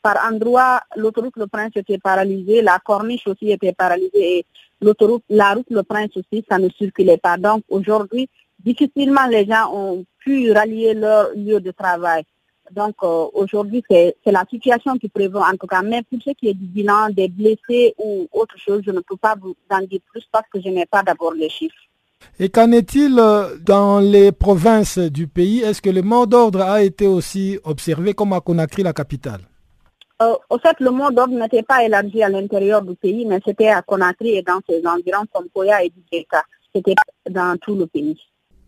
par 0.00 0.16
endroit, 0.30 0.80
l'autoroute 0.94 1.36
Le 1.36 1.48
Prince 1.48 1.72
était 1.74 1.98
paralysée, 1.98 2.62
la 2.62 2.78
Corniche 2.78 3.26
aussi 3.26 3.50
était 3.50 3.72
paralysée 3.72 4.38
et 4.38 4.46
l'autoroute, 4.80 5.24
la 5.28 5.54
route 5.54 5.66
Le 5.70 5.82
Prince 5.82 6.10
aussi, 6.16 6.44
ça 6.48 6.58
ne 6.58 6.68
circulait 6.68 7.18
pas. 7.18 7.36
Donc, 7.36 7.64
aujourd'hui, 7.68 8.28
difficilement 8.64 9.26
les 9.26 9.44
gens 9.44 9.72
ont 9.72 10.04
pu 10.24 10.52
rallier 10.52 10.94
leur 10.94 11.30
lieu 11.36 11.60
de 11.60 11.70
travail. 11.70 12.24
Donc 12.70 12.94
euh, 13.02 13.26
aujourd'hui, 13.34 13.84
c'est 13.90 14.14
la 14.26 14.44
situation 14.48 14.96
qui 14.96 15.08
prévaut 15.08 15.40
en 15.40 15.56
tout 15.56 15.66
cas. 15.66 15.82
Mais 15.82 16.02
pour 16.02 16.20
ce 16.22 16.30
qui 16.30 16.48
est 16.48 16.54
du 16.54 16.66
bilan 16.66 17.10
des 17.10 17.28
blessés 17.28 17.94
ou 17.98 18.26
autre 18.32 18.56
chose, 18.58 18.82
je 18.86 18.90
ne 18.90 19.00
peux 19.00 19.16
pas 19.16 19.34
vous 19.40 19.54
en 19.70 19.80
dire 19.80 20.00
plus 20.10 20.24
parce 20.32 20.48
que 20.52 20.60
je 20.60 20.68
n'ai 20.68 20.86
pas 20.86 21.02
d'abord 21.02 21.34
les 21.34 21.50
chiffres. 21.50 21.74
Et 22.38 22.48
qu'en 22.48 22.72
est-il 22.72 23.18
euh, 23.18 23.56
dans 23.60 24.00
les 24.00 24.32
provinces 24.32 24.98
du 24.98 25.26
pays? 25.28 25.60
Est-ce 25.60 25.82
que 25.82 25.90
le 25.90 26.00
mot 26.00 26.24
d'ordre 26.24 26.62
a 26.62 26.82
été 26.82 27.06
aussi 27.06 27.58
observé 27.64 28.14
comme 28.14 28.32
à 28.32 28.40
Conakry, 28.40 28.82
la 28.82 28.94
capitale? 28.94 29.42
Euh, 30.22 30.34
Au 30.48 30.58
fait, 30.58 30.78
le 30.80 30.90
mot 30.90 31.10
d'ordre 31.10 31.34
n'était 31.34 31.62
pas 31.62 31.84
élargi 31.84 32.22
à 32.22 32.30
l'intérieur 32.30 32.80
du 32.80 32.94
pays, 32.94 33.26
mais 33.26 33.40
c'était 33.44 33.68
à 33.68 33.82
Conakry 33.82 34.36
et 34.36 34.42
dans 34.42 34.60
ses 34.66 34.80
environs 34.86 35.26
comme 35.32 35.48
Koya 35.54 35.84
et 35.84 35.92
Djeka. 36.10 36.42
C'était 36.74 36.94
dans 37.28 37.56
tout 37.58 37.74
le 37.74 37.86
pays. 37.86 38.18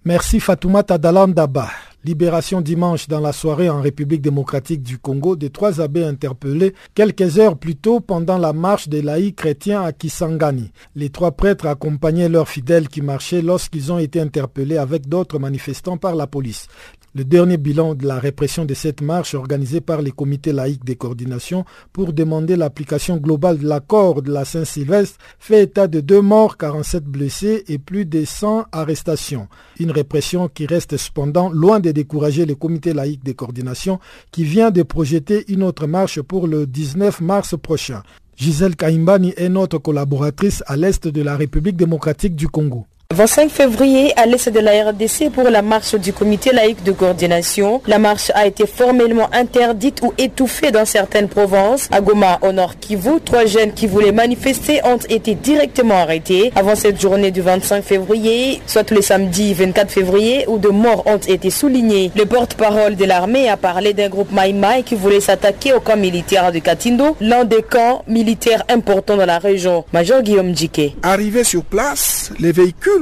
Merci 0.06 0.38
Fatoumata 0.38 0.98
Dalandaba. 0.98 1.68
Libération 2.04 2.60
dimanche 2.60 3.08
dans 3.08 3.18
la 3.18 3.32
soirée 3.32 3.68
en 3.68 3.80
République 3.80 4.22
démocratique 4.22 4.84
du 4.84 4.98
Congo 4.98 5.34
de 5.34 5.48
trois 5.48 5.80
abbés 5.80 6.04
interpellés 6.04 6.75
quelques 6.94 7.40
heures 7.40 7.58
plus 7.58 7.75
tôt 7.75 7.98
pendant 7.98 8.38
la 8.38 8.52
marche 8.52 8.88
des 8.88 9.02
laïcs 9.02 9.34
chrétiens 9.34 9.82
à 9.82 9.92
Kisangani. 9.92 10.70
Les 10.94 11.10
trois 11.10 11.32
prêtres 11.32 11.66
accompagnaient 11.66 12.28
leurs 12.28 12.48
fidèles 12.48 12.86
qui 12.86 13.02
marchaient 13.02 13.42
lorsqu'ils 13.42 13.92
ont 13.92 13.98
été 13.98 14.20
interpellés 14.20 14.78
avec 14.78 15.08
d'autres 15.08 15.40
manifestants 15.40 15.96
par 15.96 16.14
la 16.14 16.28
police. 16.28 16.68
Le 17.16 17.25
dernier 17.25 17.56
bilan 17.56 17.94
de 17.94 18.06
la 18.06 18.18
répression 18.18 18.66
de 18.66 18.75
cette 18.75 19.00
marche 19.00 19.32
organisée 19.35 19.80
par 19.80 20.02
les 20.02 20.11
comités 20.11 20.52
laïcs 20.52 20.85
de 20.85 20.92
coordination 20.92 21.64
pour 21.94 22.12
demander 22.12 22.56
l'application 22.56 23.16
globale 23.16 23.56
de 23.56 23.66
l'accord 23.66 24.20
de 24.20 24.30
la 24.30 24.44
Saint-Sylvestre 24.44 25.16
fait 25.38 25.62
état 25.62 25.87
de 25.87 26.00
deux 26.00 26.20
morts, 26.20 26.58
47 26.58 27.04
blessés 27.04 27.64
et 27.68 27.78
plus 27.78 28.04
de 28.04 28.26
100 28.26 28.66
arrestations. 28.70 29.49
Une 29.80 29.92
répression 29.92 30.50
qui 30.50 30.66
reste 30.66 30.99
cependant 30.99 31.49
loin 31.49 31.80
de 31.80 31.90
décourager 31.90 32.44
les 32.44 32.54
comités 32.54 32.92
laïcs 32.92 33.25
de 33.25 33.32
coordination 33.32 33.99
qui 34.30 34.44
vient 34.44 34.70
de 34.70 34.82
projeter 34.82 35.50
une 35.50 35.62
autre 35.62 35.87
marche 35.87 36.20
pour 36.20 36.46
le 36.46 36.66
19 36.66 37.23
mars 37.23 37.54
prochain. 37.58 38.02
Gisèle 38.37 38.76
Kaimbani 38.76 39.32
est 39.38 39.49
notre 39.49 39.78
collaboratrice 39.78 40.62
à 40.66 40.76
l'est 40.76 41.08
de 41.08 41.23
la 41.23 41.38
République 41.38 41.76
démocratique 41.78 42.37
du 42.37 42.46
Congo. 42.46 42.85
25 43.14 43.50
février, 43.50 44.12
à 44.18 44.26
l'est 44.26 44.48
de 44.48 44.58
la 44.58 44.90
RDC 44.90 45.30
pour 45.32 45.44
la 45.44 45.62
marche 45.62 45.94
du 45.94 46.12
comité 46.12 46.52
laïque 46.52 46.82
de 46.82 46.90
coordination. 46.90 47.80
La 47.86 47.98
marche 47.98 48.30
a 48.34 48.46
été 48.46 48.66
formellement 48.66 49.28
interdite 49.32 50.00
ou 50.02 50.12
étouffée 50.18 50.72
dans 50.72 50.84
certaines 50.84 51.28
provinces. 51.28 51.88
À 51.92 52.00
Goma, 52.00 52.38
au 52.42 52.50
nord 52.52 52.75
Kivu, 52.78 53.20
trois 53.25 53.46
jeunes 53.46 53.72
qui 53.72 53.86
voulaient 53.86 54.12
manifester 54.12 54.80
ont 54.84 54.98
été 55.08 55.34
directement 55.34 55.94
arrêtés 55.94 56.52
avant 56.56 56.75
cette 56.75 57.00
journée 57.00 57.30
du 57.30 57.42
25 57.42 57.84
février, 57.84 58.60
soit 58.66 58.82
tous 58.82 58.94
les 58.94 59.02
samedis 59.02 59.54
24 59.54 59.90
février, 59.90 60.44
où 60.48 60.58
de 60.58 60.68
morts 60.68 61.06
ont 61.06 61.16
été 61.16 61.48
soulignés. 61.48 62.10
Le 62.16 62.26
porte-parole 62.26 62.96
de 62.96 63.04
l'armée 63.04 63.48
a 63.48 63.56
parlé 63.56 63.94
d'un 63.94 64.08
groupe 64.08 64.32
Maïmaï 64.32 64.82
qui 64.82 64.96
voulait 64.96 65.20
s'attaquer 65.20 65.72
au 65.72 65.80
camp 65.80 65.96
militaire 65.96 66.50
de 66.50 66.58
Katindo, 66.58 67.16
l'un 67.20 67.44
des 67.44 67.62
camps 67.62 68.02
militaires 68.08 68.64
importants 68.68 69.16
dans 69.16 69.26
la 69.26 69.38
région. 69.38 69.84
Major 69.92 70.22
Guillaume 70.22 70.54
Djike. 70.56 70.96
Arrivé 71.02 71.44
sur 71.44 71.62
place, 71.62 72.32
les 72.40 72.52
véhicules 72.52 72.96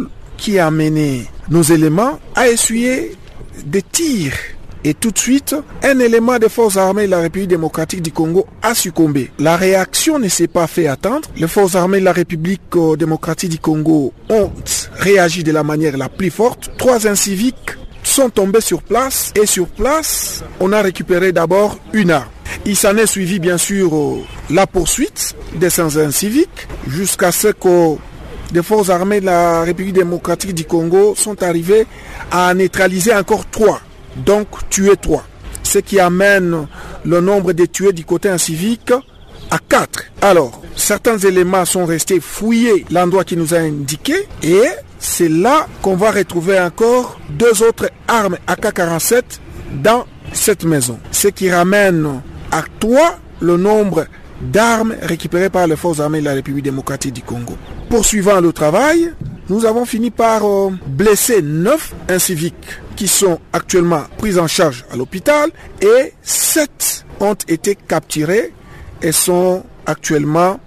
qui 0.44 0.58
a 0.58 0.70
mené 0.70 1.24
nos 1.48 1.62
éléments 1.62 2.18
a 2.34 2.50
essuyé 2.50 3.16
des 3.64 3.80
tirs. 3.80 4.34
Et 4.84 4.92
tout 4.92 5.10
de 5.10 5.16
suite, 5.16 5.56
un 5.82 5.98
élément 5.98 6.38
des 6.38 6.50
forces 6.50 6.76
armées 6.76 7.06
de 7.06 7.12
la 7.12 7.20
République 7.20 7.48
démocratique 7.48 8.02
du 8.02 8.12
Congo 8.12 8.46
a 8.60 8.74
succombé. 8.74 9.30
La 9.38 9.56
réaction 9.56 10.18
ne 10.18 10.28
s'est 10.28 10.46
pas 10.46 10.66
fait 10.66 10.86
attendre. 10.86 11.30
Les 11.38 11.48
forces 11.48 11.76
armées 11.76 12.00
de 12.00 12.04
la 12.04 12.12
République 12.12 12.60
euh, 12.76 12.94
démocratique 12.94 13.52
du 13.52 13.58
Congo 13.58 14.12
ont 14.28 14.50
réagi 14.98 15.42
de 15.44 15.50
la 15.50 15.62
manière 15.62 15.96
la 15.96 16.10
plus 16.10 16.30
forte. 16.30 16.72
Trois 16.76 17.06
inciviques 17.06 17.78
sont 18.02 18.28
tombés 18.28 18.60
sur 18.60 18.82
place 18.82 19.32
et 19.40 19.46
sur 19.46 19.66
place, 19.66 20.44
on 20.60 20.72
a 20.72 20.82
récupéré 20.82 21.32
d'abord 21.32 21.78
une 21.94 22.10
arme. 22.10 22.28
Il 22.66 22.76
s'en 22.76 22.94
est 22.98 23.06
suivi 23.06 23.38
bien 23.38 23.56
sûr 23.56 23.96
euh, 23.96 24.18
la 24.50 24.66
poursuite 24.66 25.34
des 25.54 25.70
sans 25.70 25.96
inciviques 25.96 26.68
jusqu'à 26.86 27.32
ce 27.32 27.48
que 27.48 27.96
des 28.52 28.62
forces 28.62 28.90
armées 28.90 29.20
de 29.20 29.26
la 29.26 29.62
République 29.62 29.94
démocratique 29.94 30.54
du 30.54 30.64
Congo 30.64 31.14
sont 31.16 31.42
arrivées 31.42 31.86
à 32.30 32.52
neutraliser 32.54 33.14
encore 33.14 33.48
trois, 33.50 33.80
donc 34.16 34.46
tuer 34.70 34.96
trois. 35.00 35.24
Ce 35.62 35.78
qui 35.78 35.98
amène 35.98 36.66
le 37.04 37.20
nombre 37.20 37.52
de 37.52 37.66
tués 37.66 37.92
du 37.92 38.04
côté 38.04 38.28
incivique 38.28 38.92
à 39.50 39.58
quatre. 39.58 40.04
Alors, 40.22 40.62
certains 40.76 41.18
éléments 41.18 41.64
sont 41.64 41.84
restés 41.84 42.20
fouillés 42.20 42.84
l'endroit 42.90 43.24
qui 43.24 43.36
nous 43.36 43.54
a 43.54 43.58
indiqué 43.58 44.14
et 44.42 44.62
c'est 44.98 45.28
là 45.28 45.66
qu'on 45.82 45.96
va 45.96 46.10
retrouver 46.10 46.58
encore 46.60 47.18
deux 47.30 47.62
autres 47.62 47.90
armes 48.08 48.38
AK-47 48.46 49.22
dans 49.82 50.06
cette 50.32 50.64
maison. 50.64 50.98
Ce 51.10 51.28
qui 51.28 51.50
ramène 51.50 52.22
à 52.50 52.62
trois 52.80 53.18
le 53.40 53.56
nombre 53.56 54.06
d'armes 54.40 54.94
récupérées 55.02 55.50
par 55.50 55.66
les 55.66 55.76
forces 55.76 56.00
armées 56.00 56.20
de 56.20 56.24
la 56.24 56.34
République 56.34 56.64
démocratique 56.64 57.14
du 57.14 57.22
Congo. 57.22 57.56
Poursuivant 57.88 58.40
le 58.40 58.52
travail, 58.52 59.12
nous 59.48 59.64
avons 59.64 59.84
fini 59.84 60.10
par 60.10 60.44
euh, 60.46 60.70
blesser 60.86 61.42
neuf 61.42 61.92
inciviques 62.08 62.80
qui 62.96 63.08
sont 63.08 63.40
actuellement 63.52 64.04
pris 64.18 64.38
en 64.38 64.46
charge 64.46 64.84
à 64.90 64.96
l'hôpital 64.96 65.50
et 65.80 66.12
sept 66.22 67.04
ont 67.20 67.36
été 67.48 67.74
capturés 67.74 68.52
et 69.02 69.12
sont 69.12 69.64
actuellement 69.86 70.58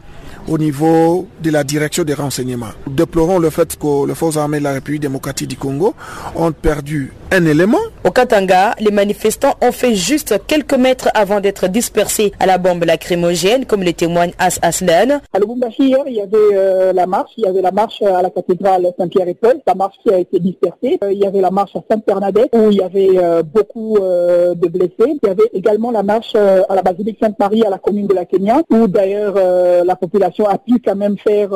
au 0.48 0.58
niveau 0.58 1.27
de 1.42 1.51
la 1.51 1.63
direction 1.63 2.04
des 2.04 2.13
renseignements. 2.13 2.74
Nous 2.88 2.94
déplorons 2.94 3.39
le 3.39 3.50
fait 3.50 3.77
que 3.77 4.08
les 4.08 4.16
forces 4.16 4.38
armées 4.38 4.60
de 4.60 4.63
la 4.63 4.74
République 4.74 5.01
démocratique 5.01 5.48
du 5.50 5.58
Congo 5.58 5.94
ont 6.36 6.51
perdu 6.51 7.13
un 7.32 7.46
élément. 7.46 7.77
Au 8.06 8.12
Katanga, 8.12 8.74
les 8.80 8.92
manifestants 8.92 9.56
ont 9.62 9.72
fait 9.72 9.96
juste 9.96 10.36
quelques 10.48 10.74
mètres 10.74 11.10
avant 11.13 11.42
d'être 11.42 11.68
dispersés 11.68 12.32
à 12.39 12.46
la 12.46 12.58
bombe 12.58 12.86
lacrymogène, 12.86 13.66
comme 13.66 13.84
le 13.84 13.92
témoigne 13.92 14.32
As 14.39 14.60
Aslan. 14.62 15.20
À 15.34 15.39
Lubumbashi, 15.39 15.88
hier, 15.88 16.04
il 16.08 16.16
y 16.16 16.22
avait 16.22 16.38
euh, 16.54 16.94
la 16.94 17.06
marche. 17.06 17.32
Il 17.38 17.44
y 17.44 17.48
avait 17.48 17.62
la 17.62 17.72
marche 17.72 18.01
à 18.01 18.22
la 18.22 18.30
cathédrale 18.30 18.89
Saint-Pierre 18.98 19.27
et 19.27 19.34
Paul, 19.34 19.60
la 19.66 19.75
marche 19.75 19.96
qui 20.04 20.13
a 20.13 20.20
été 20.20 20.39
dispersée. 20.39 21.00
Euh, 21.04 21.12
il 21.12 21.20
y 21.20 21.25
avait 21.25 21.42
la 21.42 21.51
marche 21.51 21.75
à 21.75 21.82
Sainte-Bernadette, 21.89 22.50
où 22.54 22.72
il 22.72 22.77
y 22.77 22.82
avait 22.82 23.18
euh, 23.18 23.44
beaucoup 23.44 23.98
de 24.00 24.68
blessés. 24.68 25.20
Il 25.22 25.27
y 25.27 25.30
avait 25.30 25.50
également 25.54 25.92
la 25.92 26.04
marche 26.04 26.36
à 26.36 26.75
la 26.75 26.82
basilique 26.82 27.18
Sainte-Marie, 27.22 27.63
à 27.63 27.70
la 27.70 27.77
commune 27.77 28.08
de 28.08 28.13
la 28.13 28.25
Kenya, 28.25 28.62
où 28.70 28.88
d'ailleurs 28.88 29.36
la 29.84 29.96
population 29.96 30.37
a 30.46 30.58
pu 30.58 30.79
quand 30.84 30.96
même 30.96 31.17
faire 31.17 31.50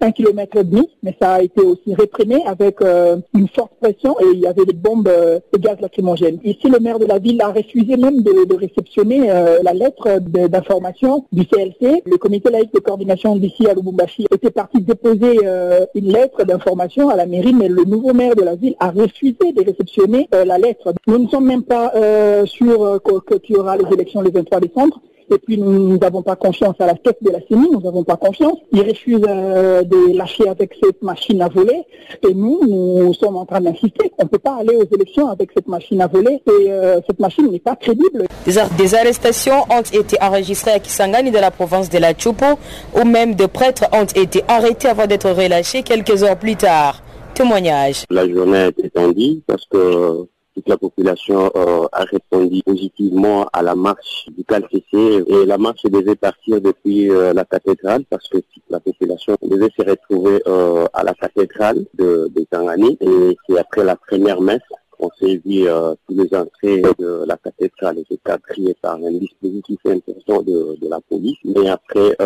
5 0.00 0.14
km 0.14 0.58
et 0.58 0.64
demi, 0.64 0.88
mais 1.02 1.16
ça 1.20 1.34
a 1.34 1.42
été 1.42 1.60
aussi 1.60 1.94
réprimé 1.94 2.42
avec 2.46 2.80
une 3.34 3.48
forte 3.48 3.72
pression 3.80 4.16
et 4.20 4.26
il 4.34 4.40
y 4.40 4.46
avait 4.46 4.64
des 4.64 4.72
bombes 4.72 5.04
de 5.04 5.58
gaz 5.58 5.80
lacrymogène. 5.80 6.38
Ici, 6.44 6.68
le 6.68 6.78
maire 6.78 6.98
de 6.98 7.06
la 7.06 7.18
ville 7.18 7.40
a 7.42 7.48
refusé 7.48 7.96
même 7.96 8.22
de, 8.22 8.32
réceptionner 8.54 9.28
la 9.62 9.72
lettre 9.72 10.18
d'information 10.20 11.24
du 11.32 11.46
CLC. 11.46 12.02
Le 12.06 12.16
comité 12.16 12.50
laïque 12.50 12.72
de 12.74 12.80
coordination 12.80 13.36
d'ici 13.36 13.66
à 13.66 13.74
Lubumbashi 13.74 14.26
était 14.32 14.50
parti 14.50 14.80
déposer 14.80 15.38
une 15.94 16.12
lettre 16.12 16.44
d'information 16.44 17.08
à 17.08 17.16
la 17.16 17.26
mairie, 17.26 17.54
mais 17.54 17.68
le 17.68 17.84
nouveau 17.84 18.12
maire 18.12 18.34
de 18.36 18.42
la 18.42 18.54
ville 18.54 18.74
a 18.78 18.90
refusé 18.90 19.52
de 19.54 19.64
réceptionner 19.64 20.28
la 20.32 20.58
lettre. 20.58 20.92
Nous 21.06 21.18
ne 21.18 21.28
sommes 21.28 21.46
même 21.46 21.62
pas 21.62 21.92
sûrs 22.46 23.00
qu'il 23.42 23.56
y 23.56 23.58
aura 23.58 23.76
les 23.76 23.92
élections 23.92 24.20
le 24.20 24.30
23 24.30 24.60
décembre. 24.60 25.00
Et 25.32 25.38
puis 25.38 25.56
nous 25.56 25.96
n'avons 25.96 26.22
pas 26.22 26.36
confiance 26.36 26.74
à 26.78 26.86
la 26.86 26.94
tête 26.94 27.16
de 27.22 27.30
la 27.30 27.38
CENI, 27.48 27.70
nous 27.70 27.80
n'avons 27.80 28.04
pas 28.04 28.16
confiance. 28.16 28.58
Ils 28.72 28.82
refusent 28.82 29.24
euh, 29.26 29.82
de 29.82 30.14
lâcher 30.16 30.46
avec 30.46 30.74
cette 30.82 31.02
machine 31.02 31.40
à 31.40 31.48
voler. 31.48 31.84
Et 32.28 32.34
nous, 32.34 32.60
nous 32.66 33.14
sommes 33.14 33.36
en 33.36 33.46
train 33.46 33.60
d'insister. 33.60 34.12
On 34.18 34.24
ne 34.24 34.28
peut 34.28 34.38
pas 34.38 34.56
aller 34.56 34.76
aux 34.76 34.94
élections 34.94 35.28
avec 35.28 35.50
cette 35.56 35.68
machine 35.68 36.02
à 36.02 36.06
voler. 36.06 36.42
Et 36.46 36.70
euh, 36.70 37.00
cette 37.06 37.18
machine 37.18 37.50
n'est 37.50 37.60
pas 37.60 37.76
crédible. 37.76 38.26
Des, 38.44 38.94
arrestations 38.94 39.62
ont 39.70 39.80
été 39.80 40.18
enregistrées 40.20 40.72
à 40.72 40.78
Kisangani 40.78 41.30
de 41.30 41.38
la 41.38 41.50
province 41.50 41.88
de 41.88 41.98
la 41.98 42.12
Chupo, 42.12 42.58
où 42.94 43.04
même 43.04 43.34
de 43.34 43.46
prêtres 43.46 43.84
ont 43.92 44.04
été 44.04 44.42
arrêtés 44.48 44.88
avant 44.88 45.06
d'être 45.06 45.30
relâchés 45.30 45.82
quelques 45.82 46.22
heures 46.22 46.38
plus 46.38 46.56
tard. 46.56 47.02
Témoignage. 47.34 48.04
La 48.10 48.28
journée 48.28 48.68
est 48.76 48.84
étendue 48.84 49.40
parce 49.46 49.64
que 49.64 50.26
toute 50.54 50.68
la 50.68 50.76
population 50.76 51.50
euh, 51.56 51.86
a 51.92 52.04
répondu 52.04 52.62
positivement 52.64 53.48
à 53.52 53.62
la 53.62 53.74
marche 53.74 54.26
du 54.36 54.44
CalCC 54.44 55.24
et 55.26 55.46
la 55.46 55.58
marche 55.58 55.82
devait 55.84 56.16
partir 56.16 56.60
depuis 56.60 57.10
euh, 57.10 57.32
la 57.32 57.44
cathédrale 57.44 58.04
parce 58.10 58.28
que 58.28 58.38
toute 58.38 58.64
la 58.68 58.80
population 58.80 59.36
devait 59.42 59.70
se 59.76 59.82
retrouver 59.82 60.42
euh, 60.46 60.86
à 60.92 61.02
la 61.02 61.14
cathédrale 61.14 61.84
de, 61.94 62.30
de 62.34 62.46
Tangani 62.50 62.98
et 63.00 63.38
c'est 63.48 63.58
après 63.58 63.84
la 63.84 63.96
première 63.96 64.40
messe 64.40 64.60
on 65.02 65.10
s'est 65.20 65.40
vu 65.44 65.64
tous 66.06 66.14
les 66.14 66.34
entrées 66.34 66.82
de 66.98 67.24
la 67.26 67.36
cathédrale 67.36 67.98
étaient 67.98 68.18
quadrillées 68.24 68.76
par 68.80 68.94
un 68.94 69.12
dispositif 69.12 69.78
important 69.86 70.42
de, 70.42 70.78
de 70.80 70.88
la 70.88 71.00
police. 71.00 71.38
Mais 71.44 71.68
après, 71.68 72.16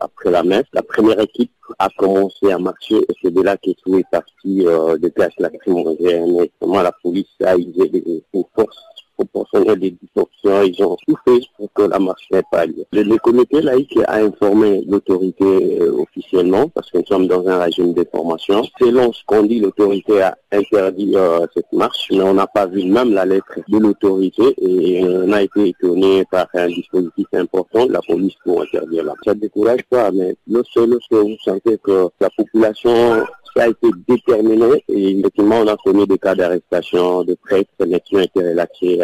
après 0.00 0.30
la 0.30 0.42
messe, 0.42 0.66
la 0.72 0.82
première 0.82 1.20
équipe 1.20 1.52
a 1.78 1.88
commencé 1.96 2.50
à 2.50 2.58
marcher 2.58 2.96
et 2.96 3.14
c'est 3.22 3.32
de 3.32 3.42
là 3.42 3.56
que 3.56 3.70
tout 3.82 3.98
est 3.98 4.08
parti 4.10 4.66
euh, 4.66 4.96
de 4.98 5.08
gaz 5.16 5.30
lacrymogène. 5.38 6.40
Et 6.40 6.52
comment 6.60 6.82
la 6.82 6.92
police 6.92 7.26
a 7.44 7.56
usé 7.56 7.88
des, 7.88 8.24
forces 8.54 8.84
proportionnelles 9.16 9.78
des 9.78 9.90
distorsions. 9.92 10.62
Ils 10.62 10.82
ont 10.84 10.96
tout 11.06 11.16
fait 11.26 11.40
pour 11.56 11.72
que 11.72 11.82
la 11.82 11.98
marche 11.98 12.26
n'ait 12.32 12.42
pas 12.50 12.66
lieu. 12.66 12.84
Le, 12.92 13.16
comité 13.18 13.60
laïque 13.60 13.98
a 14.06 14.16
informé 14.16 14.82
l'autorité 14.86 15.44
euh, 15.80 15.92
officiellement 16.02 16.68
parce 16.68 16.90
que 16.90 16.98
nous 16.98 17.06
sommes 17.06 17.26
dans 17.26 17.46
un 17.46 17.58
régime 17.58 17.94
de 17.94 18.06
formation. 18.10 18.62
Selon 18.80 19.12
ce 19.12 19.20
qu'on 19.26 19.44
dit, 19.44 19.60
l'autorité 19.60 20.22
a 20.22 20.36
interdit 20.50 21.12
euh, 21.14 21.46
cette 21.54 21.72
marche, 21.72 22.08
mais 22.10 22.22
on 22.22 22.34
n'a 22.34 22.46
pas 22.46 22.66
vu 22.66 22.84
même 22.84 23.12
la 23.12 23.24
lettre 23.24 23.58
de 23.68 23.78
l'autorité 23.78 24.54
et 24.60 25.04
on 25.04 25.32
a 25.32 25.42
été 25.42 25.68
étonné 25.68 26.24
par 26.30 26.46
un 26.54 26.68
dispositif 26.68 27.26
important 27.32 27.86
la 27.88 28.00
police 28.00 28.34
pour 28.44 28.62
interdire 28.62 29.04
la 29.04 29.12
marche. 29.12 29.20
Ça 29.24 29.34
ne 29.34 29.40
décourage 29.40 29.82
pas, 29.88 30.10
mais 30.10 30.34
lorsque, 30.48 30.76
lorsque 30.76 31.12
vous 31.12 31.36
sentez 31.44 31.78
que 31.78 32.08
la 32.20 32.30
population 32.30 33.24
ça 33.54 33.64
a 33.64 33.68
été 33.68 33.88
déterminé 34.08 34.82
et 34.88 35.18
effectivement 35.18 35.60
on 35.60 35.66
a 35.66 35.76
connu 35.76 36.06
des 36.06 36.18
cas 36.18 36.34
d'arrestation 36.34 37.22
de 37.24 37.34
prêtres 37.34 37.70
qui 38.04 38.16
ont 38.16 38.20
été 38.20 38.42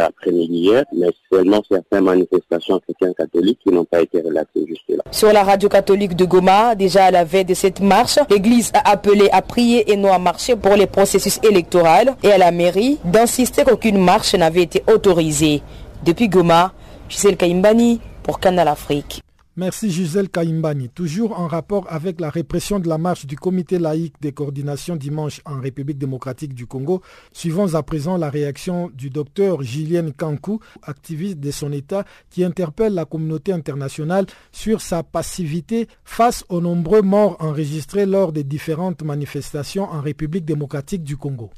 après-midi 0.01 0.59
hier, 0.59 0.85
mais 0.93 1.09
seulement 1.31 1.63
certaines 1.71 2.05
manifestations 2.05 2.81
chrétiennes 2.81 3.15
catholiques 3.15 3.59
qui 3.63 3.71
n'ont 3.71 3.85
pas 3.85 4.01
été 4.01 4.21
relaxées 4.21 4.65
jusque-là. 4.67 5.03
Sur 5.11 5.33
la 5.33 5.43
radio 5.43 5.69
catholique 5.69 6.17
de 6.17 6.25
Goma, 6.25 6.75
déjà 6.75 7.07
à 7.07 7.11
la 7.11 7.25
veille 7.25 7.45
de 7.45 7.55
cette 7.55 7.81
marche, 7.81 8.19
l'Église 8.31 8.71
a 8.75 8.91
appelé 8.91 9.29
à 9.33 9.43
prier 9.43 9.91
et 9.91 9.97
non 9.97 10.13
à 10.13 10.19
marcher 10.19 10.57
pour 10.57 10.75
les 10.75 10.87
processus 10.87 11.41
électoraux 11.43 12.15
et 12.23 12.33
à 12.33 12.39
la 12.39 12.51
mairie 12.51 12.99
d'insister 13.05 13.65
qu'aucune 13.65 13.99
marche 13.99 14.35
n'avait 14.35 14.63
été 14.63 14.83
autorisée. 14.93 15.63
Depuis 16.05 16.29
Goma, 16.29 16.73
Gisèle 17.09 17.37
Kaimbani 17.37 18.01
pour 18.23 18.41
Canal 18.41 18.69
Afrique. 18.69 19.23
Merci 19.59 19.91
Gisèle 19.91 20.29
Kaimbani. 20.29 20.89
Toujours 20.89 21.37
en 21.37 21.49
rapport 21.49 21.85
avec 21.89 22.21
la 22.21 22.31
répression 22.31 22.79
de 22.79 22.89
la 22.89 22.97
marche 22.97 23.27
du 23.27 23.35
comité 23.35 23.81
laïque 23.81 24.15
de 24.23 24.31
coordination 24.31 24.95
dimanche 24.95 25.41
en 25.45 25.59
République 25.59 25.99
démocratique 25.99 26.55
du 26.55 26.67
Congo, 26.67 27.03
suivons 27.33 27.75
à 27.75 27.83
présent 27.83 28.17
la 28.17 28.31
réaction 28.31 28.89
du 28.95 29.11
docteur 29.11 29.63
Julien 29.63 30.13
Kankou, 30.17 30.61
activiste 30.85 31.41
de 31.41 31.51
son 31.51 31.73
État, 31.73 32.05
qui 32.31 32.45
interpelle 32.45 32.95
la 32.95 33.05
communauté 33.05 33.51
internationale 33.53 34.27
sur 34.53 34.81
sa 34.81 35.03
passivité 35.03 35.89
face 36.05 36.45
aux 36.49 36.61
nombreux 36.61 37.03
morts 37.03 37.37
enregistrés 37.41 38.07
lors 38.07 38.31
des 38.31 38.45
différentes 38.45 39.03
manifestations 39.03 39.91
en 39.91 40.01
République 40.01 40.45
démocratique 40.45 41.03
du 41.03 41.17
Congo. 41.17 41.51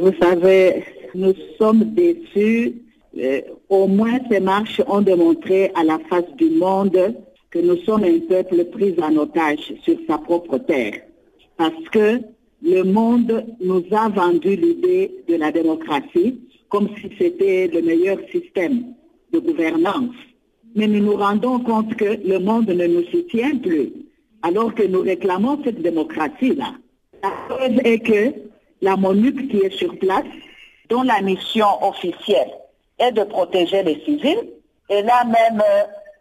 Vous 0.00 0.12
savez, 0.22 0.84
nous 1.16 1.34
sommes 1.58 1.92
déçus 1.92 2.82
euh, 3.18 3.40
au 3.68 3.88
moins 3.88 4.18
ces 4.30 4.40
marches 4.40 4.80
ont 4.86 5.00
démontré 5.00 5.72
à 5.74 5.82
la 5.82 5.98
face 6.08 6.30
du 6.36 6.50
monde 6.50 7.14
que 7.50 7.58
nous 7.58 7.76
sommes 7.78 8.04
un 8.04 8.20
peuple 8.20 8.64
pris 8.66 8.94
en 9.02 9.16
otage 9.16 9.74
sur 9.82 9.96
sa 10.06 10.18
propre 10.18 10.58
terre. 10.58 11.00
Parce 11.56 11.88
que 11.90 12.20
le 12.62 12.82
monde 12.84 13.44
nous 13.60 13.84
a 13.90 14.08
vendu 14.08 14.54
l'idée 14.54 15.24
de 15.28 15.34
la 15.34 15.50
démocratie 15.50 16.38
comme 16.68 16.88
si 16.96 17.10
c'était 17.18 17.66
le 17.66 17.82
meilleur 17.82 18.18
système 18.30 18.94
de 19.32 19.40
gouvernance. 19.40 20.14
Mais 20.76 20.86
nous 20.86 21.00
nous 21.00 21.16
rendons 21.16 21.58
compte 21.58 21.96
que 21.96 22.16
le 22.24 22.38
monde 22.38 22.68
ne 22.68 22.86
nous 22.86 23.04
soutient 23.06 23.56
plus, 23.56 23.92
alors 24.42 24.72
que 24.72 24.84
nous 24.84 25.00
réclamons 25.00 25.58
cette 25.64 25.82
démocratie-là. 25.82 26.74
La 27.24 27.30
cause 27.48 27.76
est 27.84 27.98
que 27.98 28.32
la 28.80 28.96
MONUC 28.96 29.48
qui 29.48 29.56
est 29.58 29.76
sur 29.76 29.98
place, 29.98 30.24
dont 30.88 31.02
la 31.02 31.20
mission 31.22 31.66
officielle 31.82 32.50
est 33.00 33.12
de 33.12 33.24
protéger 33.24 33.82
les 33.82 34.00
civils. 34.04 34.48
Elle 34.88 35.10
a 35.10 35.24
même 35.24 35.62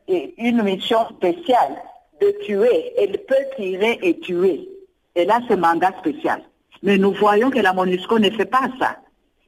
euh, 0.10 0.28
une 0.38 0.64
mission 0.64 1.00
spéciale 1.10 1.76
de 2.22 2.34
tuer. 2.46 2.94
Elle 2.98 3.18
peut 3.20 3.36
tirer 3.56 4.00
et 4.02 4.18
tuer. 4.20 4.68
Elle 5.16 5.30
a 5.30 5.42
ce 5.48 5.54
mandat 5.54 5.92
spécial. 6.00 6.42
Mais 6.82 6.98
nous 6.98 7.14
voyons 7.14 7.50
que 7.50 7.60
la 7.60 7.74
MONUSCO 7.74 8.20
ne 8.20 8.30
fait 8.30 8.46
pas 8.46 8.70
ça. 8.80 8.98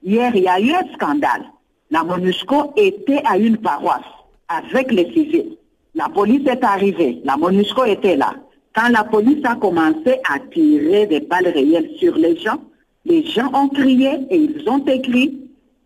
Hier, 0.03 0.31
il 0.35 0.43
y 0.43 0.47
a 0.47 0.59
eu 0.59 0.71
un 0.71 0.93
scandale. 0.93 1.45
La 1.89 2.03
MONUSCO 2.03 2.73
était 2.75 3.21
à 3.25 3.37
une 3.37 3.57
paroisse 3.57 4.01
avec 4.49 4.91
les 4.91 5.11
civils. 5.13 5.57
La 5.95 6.09
police 6.09 6.47
est 6.47 6.63
arrivée. 6.63 7.21
La 7.23 7.37
MONUSCO 7.37 7.85
était 7.85 8.15
là. 8.15 8.33
Quand 8.73 8.89
la 8.89 9.03
police 9.03 9.43
a 9.45 9.55
commencé 9.55 10.19
à 10.29 10.39
tirer 10.53 11.05
des 11.05 11.19
balles 11.21 11.49
réelles 11.49 11.91
sur 11.97 12.15
les 12.15 12.37
gens, 12.37 12.59
les 13.05 13.25
gens 13.25 13.51
ont 13.53 13.67
crié 13.67 14.11
et 14.29 14.37
ils 14.37 14.69
ont 14.69 14.85
écrit 14.85 15.40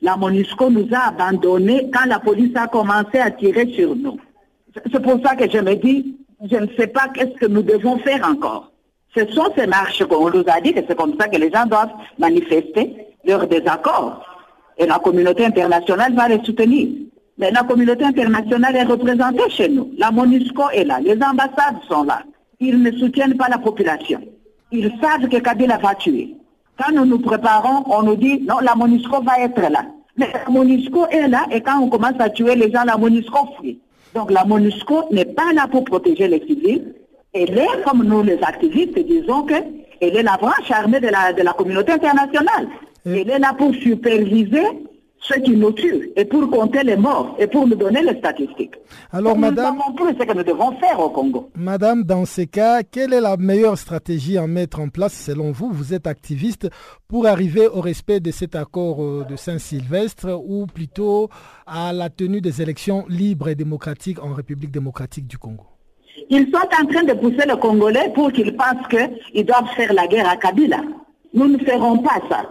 la 0.06 0.16
MONUSCO 0.18 0.70
nous 0.70 0.88
a 0.94 1.08
abandonnés 1.08 1.90
quand 1.92 2.08
la 2.08 2.20
police 2.20 2.56
a 2.56 2.68
commencé 2.68 3.18
à 3.18 3.32
tirer 3.32 3.74
sur 3.74 3.96
nous. 3.96 4.20
C'est 4.92 5.02
pour 5.02 5.20
ça 5.26 5.36
que 5.36 5.50
je 5.50 5.58
me 5.58 5.74
dis, 5.74 6.16
je 6.48 6.58
ne 6.58 6.68
sais 6.78 6.86
pas 6.86 7.08
qu'est-ce 7.12 7.34
que 7.40 7.48
nous 7.48 7.64
devons 7.64 7.98
faire 7.98 8.24
encore. 8.24 8.72
Ce 9.18 9.26
sont 9.34 9.48
ces 9.58 9.66
marches 9.66 10.06
qu'on 10.06 10.30
nous 10.30 10.44
a 10.46 10.62
dit 10.62 10.74
que 10.74 10.82
c'est 10.88 10.96
comme 10.96 11.16
ça 11.20 11.28
que 11.28 11.38
les 11.38 11.50
gens 11.52 11.66
doivent 11.66 11.94
manifester 12.20 12.96
leur 13.26 13.48
désaccord. 13.48 14.24
Et 14.78 14.86
la 14.86 15.00
communauté 15.00 15.44
internationale 15.44 16.14
va 16.14 16.28
les 16.28 16.44
soutenir. 16.44 16.88
Mais 17.40 17.50
la 17.50 17.64
communauté 17.64 18.04
internationale 18.06 18.76
est 18.76 18.84
représentée 18.84 19.50
chez 19.50 19.70
nous. 19.70 19.90
La 19.98 20.12
MONUSCO 20.12 20.70
est 20.72 20.84
là. 20.84 21.00
Les 21.02 21.16
ambassades 21.16 21.82
sont 21.88 22.04
là. 22.04 22.22
Ils 22.60 22.80
ne 22.80 22.92
soutiennent 22.92 23.38
pas 23.38 23.50
la 23.50 23.58
population. 23.58 24.22
Ils 24.72 24.92
savent 25.02 25.28
que 25.30 25.38
Kabila 25.38 25.80
va 25.80 25.96
tuer. 25.96 26.36
Quand 26.78 26.94
nous 26.94 27.06
nous 27.06 27.20
préparons, 27.20 27.84
on 27.88 28.04
nous 28.04 28.18
dit, 28.18 28.42
non, 28.42 28.60
la 28.62 28.76
MONUSCO 28.76 29.24
va 29.24 29.40
être 29.40 29.62
là. 29.62 29.86
Mais 30.18 30.28
la 30.34 30.50
MONUSCO 30.50 31.08
est 31.08 31.28
là 31.28 31.46
et 31.52 31.62
quand 31.62 31.80
on 31.82 31.90
commence 31.90 32.20
à 32.20 32.30
tuer 32.30 32.56
les 32.56 32.72
gens, 32.72 32.84
la 32.86 32.98
MONUSCO 32.98 33.38
fuit. 33.60 33.80
Donc 34.14 34.32
la 34.32 34.46
MONUSCO 34.46 35.10
n'est 35.12 35.26
pas 35.26 35.52
là 35.54 35.68
pour 35.68 35.84
protéger 35.84 36.28
les 36.28 36.40
civils. 36.46 36.94
Elle 37.34 37.58
est, 37.58 37.84
comme 37.86 38.04
nous 38.04 38.24
les 38.24 38.42
activistes, 38.42 38.98
disons 38.98 39.44
que 39.44 39.56
elle 40.02 40.16
est 40.16 40.24
la 40.24 40.38
branche 40.38 40.72
armée 40.72 41.00
de 41.00 41.08
la, 41.08 41.34
de 41.34 41.42
la 41.42 41.54
communauté 41.54 41.92
internationale. 41.92 42.68
Elle 43.06 43.30
est 43.30 43.40
là 43.40 43.54
pour 43.58 43.74
superviser 43.76 44.64
ce 45.28 45.40
qui 45.40 45.52
nous 45.52 45.72
tue 45.72 46.12
et 46.16 46.26
pour 46.26 46.50
compter 46.50 46.84
les 46.84 46.96
morts 46.96 47.36
et 47.40 47.48
pour 47.48 47.68
nous 47.68 47.76
donner 47.76 48.02
les 48.04 48.18
statistiques. 48.20 48.76
Alors, 49.12 49.38
madame. 49.38 49.76
Nous 49.76 49.82
savons 49.82 49.96
plus 49.96 50.20
ce 50.20 50.26
que 50.26 50.38
nous 50.38 50.44
devons 50.44 50.72
faire 50.78 51.00
au 51.00 51.10
Congo. 51.10 51.50
Madame, 51.56 52.04
dans 52.04 52.26
ces 52.26 52.48
cas, 52.48 52.84
quelle 52.84 53.14
est 53.14 53.22
la 53.22 53.38
meilleure 53.38 53.78
stratégie 53.78 54.38
à 54.38 54.46
mettre 54.46 54.80
en 54.80 54.90
place 54.90 55.14
selon 55.14 55.52
vous? 55.52 55.72
Vous 55.72 55.94
êtes 55.94 56.08
activiste 56.08 56.70
pour 57.08 57.26
arriver 57.26 57.68
au 57.68 57.82
respect 57.82 58.20
de 58.20 58.32
cet 58.32 58.56
accord 58.56 59.04
euh, 59.04 59.26
de 59.28 59.36
Saint-Sylvestre 59.36 60.40
ou 60.48 60.68
plutôt 60.68 61.30
à 61.66 61.92
la 61.92 62.10
tenue 62.10 62.42
des 62.42 62.62
élections 62.62 63.06
libres 63.10 63.50
et 63.50 63.56
démocratiques 63.56 64.24
en 64.24 64.34
République 64.34 64.72
démocratique 64.72 65.28
du 65.28 65.38
Congo? 65.38 65.64
Ils 66.30 66.50
sont 66.52 66.58
en 66.82 66.86
train 66.86 67.04
de 67.04 67.14
pousser 67.14 67.48
les 67.48 67.60
Congolais 67.60 68.12
pour 68.14 68.32
qu'ils 68.32 68.56
pensent 68.56 68.88
qu'ils 68.90 69.46
doivent 69.46 69.70
faire 69.76 69.94
la 69.94 70.08
guerre 70.08 70.30
à 70.30 70.38
Kabila. 70.38 70.82
Nous 71.34 71.48
ne 71.48 71.58
ferons 71.58 71.98
pas 71.98 72.22
ça. 72.30 72.44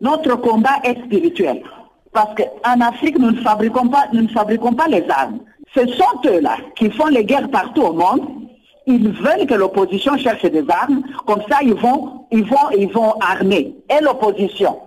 Notre 0.00 0.34
combat 0.40 0.80
est 0.82 1.00
spirituel. 1.04 1.62
Parce 2.12 2.34
qu'en 2.34 2.80
Afrique, 2.80 3.18
nous 3.18 3.30
ne, 3.30 3.40
fabriquons 3.40 3.88
pas, 3.88 4.04
nous 4.12 4.22
ne 4.22 4.28
fabriquons 4.28 4.72
pas 4.72 4.88
les 4.88 5.04
armes. 5.08 5.38
Ce 5.74 5.86
sont 5.86 6.20
eux-là 6.26 6.56
qui 6.76 6.90
font 6.90 7.06
les 7.06 7.24
guerres 7.24 7.50
partout 7.50 7.82
au 7.82 7.92
monde. 7.92 8.20
Ils 8.86 9.08
veulent 9.08 9.46
que 9.46 9.54
l'opposition 9.54 10.16
cherche 10.18 10.44
des 10.44 10.64
armes. 10.68 11.02
Comme 11.26 11.42
ça, 11.48 11.58
ils 11.62 11.74
vont, 11.74 12.26
ils 12.30 12.44
vont, 12.44 12.70
ils 12.76 12.92
vont 12.92 13.14
armer 13.20 13.74
et 13.88 14.02
l'opposition 14.02 14.78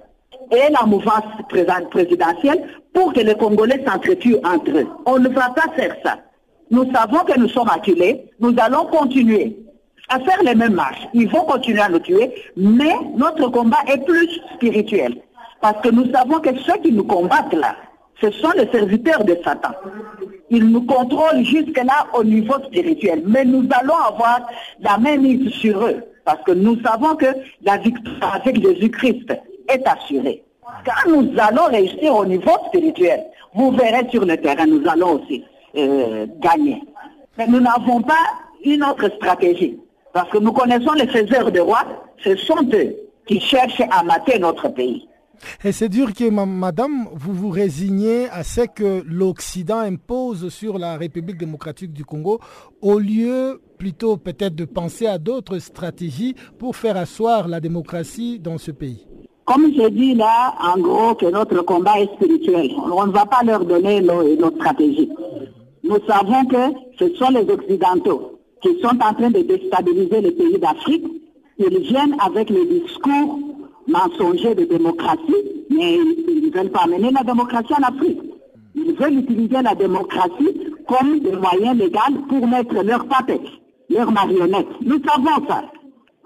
et 0.52 0.72
la 0.72 0.86
mouvance 0.86 1.24
présidentielle 1.90 2.68
pour 2.94 3.14
que 3.14 3.22
les 3.22 3.36
Congolais 3.36 3.84
s'entretuent 3.88 4.38
entre 4.44 4.72
eux. 4.78 4.88
On 5.06 5.18
ne 5.18 5.30
va 5.30 5.50
pas 5.50 5.74
faire 5.76 5.96
ça. 6.04 6.20
Nous 6.70 6.92
savons 6.92 7.20
que 7.20 7.40
nous 7.40 7.50
sommes 7.50 7.70
acculés. 7.70 8.32
Nous 8.40 8.54
allons 8.58 8.86
continuer 8.86 9.58
à 10.10 10.20
faire 10.20 10.42
les 10.44 10.56
mêmes 10.56 10.74
marches. 10.74 11.08
Ils 11.14 11.30
vont 11.30 11.44
continuer 11.46 11.82
à 11.82 11.90
nous 11.90 12.00
tuer, 12.00 12.32
mais 12.56 12.94
notre 13.18 13.50
combat 13.50 13.80
est 13.88 14.06
plus 14.06 14.30
spirituel. 14.56 15.22
Parce 15.66 15.82
que 15.82 15.90
nous 15.90 16.12
savons 16.12 16.40
que 16.42 16.56
ceux 16.60 16.78
qui 16.84 16.92
nous 16.92 17.06
combattent 17.06 17.56
là, 17.56 17.76
ce 18.22 18.30
sont 18.30 18.52
les 18.56 18.68
serviteurs 18.68 19.24
de 19.24 19.36
Satan. 19.44 19.72
Ils 20.52 20.70
nous 20.70 20.84
contrôlent 20.86 21.44
jusque-là 21.44 22.06
au 22.14 22.24
niveau 22.24 22.54
spirituel. 22.66 23.24
Mais 23.26 23.46
nous 23.46 23.68
allons 23.72 23.96
avoir 23.96 24.42
la 24.80 25.00
même 25.00 25.24
mise 25.24 25.50
sur 25.54 25.84
eux. 25.84 26.04
Parce 26.24 26.40
que 26.44 26.52
nous 26.52 26.80
savons 26.84 27.16
que 27.16 27.26
la 27.64 27.78
victoire 27.78 28.36
avec 28.36 28.62
Jésus-Christ 28.62 29.34
est 29.68 29.88
assurée. 29.88 30.44
Quand 30.86 31.10
nous 31.10 31.32
allons 31.40 31.66
réussir 31.72 32.16
au 32.16 32.26
niveau 32.26 32.52
spirituel, 32.68 33.26
vous 33.56 33.72
verrez 33.72 34.08
sur 34.12 34.24
le 34.24 34.38
terrain, 34.38 34.68
nous 34.68 34.88
allons 34.88 35.20
aussi 35.20 35.44
euh, 35.76 36.28
gagner. 36.42 36.84
Mais 37.40 37.48
nous 37.48 37.60
n'avons 37.60 38.04
pas 38.04 38.24
une 38.64 38.84
autre 38.84 39.10
stratégie. 39.16 39.80
Parce 40.14 40.30
que 40.30 40.38
nous 40.38 40.52
connaissons 40.52 40.94
les 40.94 41.08
faiseurs 41.08 41.52
de 41.52 41.60
rois, 41.60 41.86
ce 42.24 42.36
sont 42.36 42.64
eux 42.72 42.96
qui 43.26 43.40
cherchent 43.40 43.82
à 43.90 44.04
mater 44.04 44.38
notre 44.38 44.68
pays. 44.68 45.08
Et 45.64 45.72
c'est 45.72 45.90
dur 45.90 46.14
que, 46.14 46.30
madame, 46.30 47.08
vous 47.14 47.34
vous 47.34 47.50
résignez 47.50 48.30
à 48.30 48.44
ce 48.44 48.62
que 48.62 49.04
l'Occident 49.06 49.80
impose 49.80 50.50
sur 50.50 50.78
la 50.78 50.98
République 50.98 51.38
démocratique 51.38 51.94
du 51.94 52.06
Congo, 52.06 52.40
au 52.82 53.00
lieu 53.00 53.62
plutôt 53.78 54.18
peut-être 54.18 54.56
de 54.56 54.66
penser 54.66 55.08
à 55.08 55.18
d'autres 55.18 55.60
stratégies 55.60 56.36
pour 56.58 56.76
faire 56.76 56.98
asseoir 56.98 57.48
la 57.48 57.60
démocratie 57.60 58.40
dans 58.40 58.58
ce 58.58 58.72
pays. 58.72 59.06
Comme 59.46 59.72
je 59.76 59.90
dis 59.90 60.16
là, 60.16 60.56
en 60.60 60.80
gros, 60.80 61.14
que 61.14 61.28
notre 61.28 61.62
combat 61.62 62.00
est 62.00 62.12
spirituel. 62.16 62.72
On 62.92 63.06
ne 63.06 63.12
va 63.12 63.26
pas 63.26 63.44
leur 63.44 63.64
donner 63.64 64.02
nos 64.02 64.52
stratégies. 64.56 65.12
Nous 65.84 65.98
savons 66.08 66.46
que 66.46 66.74
ce 66.98 67.16
sont 67.16 67.30
les 67.30 67.48
Occidentaux 67.48 68.40
qui 68.64 68.70
sont 68.82 68.98
en 69.00 69.14
train 69.14 69.30
de 69.30 69.42
déstabiliser 69.42 70.22
les 70.22 70.32
pays 70.32 70.58
d'Afrique. 70.58 71.06
Ils 71.60 71.78
viennent 71.80 72.16
avec 72.20 72.50
le 72.50 72.66
discours 72.66 73.40
mensonger 73.88 74.56
de 74.56 74.66
démocratie, 74.66 75.66
mais 75.70 75.96
ils 76.28 76.46
ne 76.46 76.52
veulent 76.52 76.72
pas 76.72 76.88
mener 76.88 77.12
la 77.12 77.24
démocratie 77.24 77.74
en 77.74 77.84
Afrique. 77.84 78.20
Ils 78.76 78.94
veulent 78.94 79.20
utiliser 79.20 79.62
la 79.62 79.76
démocratie 79.76 80.72
comme 80.88 81.20
des 81.20 81.32
moyens 81.32 81.78
légal 81.78 82.14
pour 82.28 82.48
mettre 82.48 82.84
leurs 82.84 83.06
papettes, 83.08 83.42
leurs 83.90 84.12
marionnettes. 84.12 84.82
Nous 84.82 85.02
savons 85.04 85.48
ça. 85.48 85.64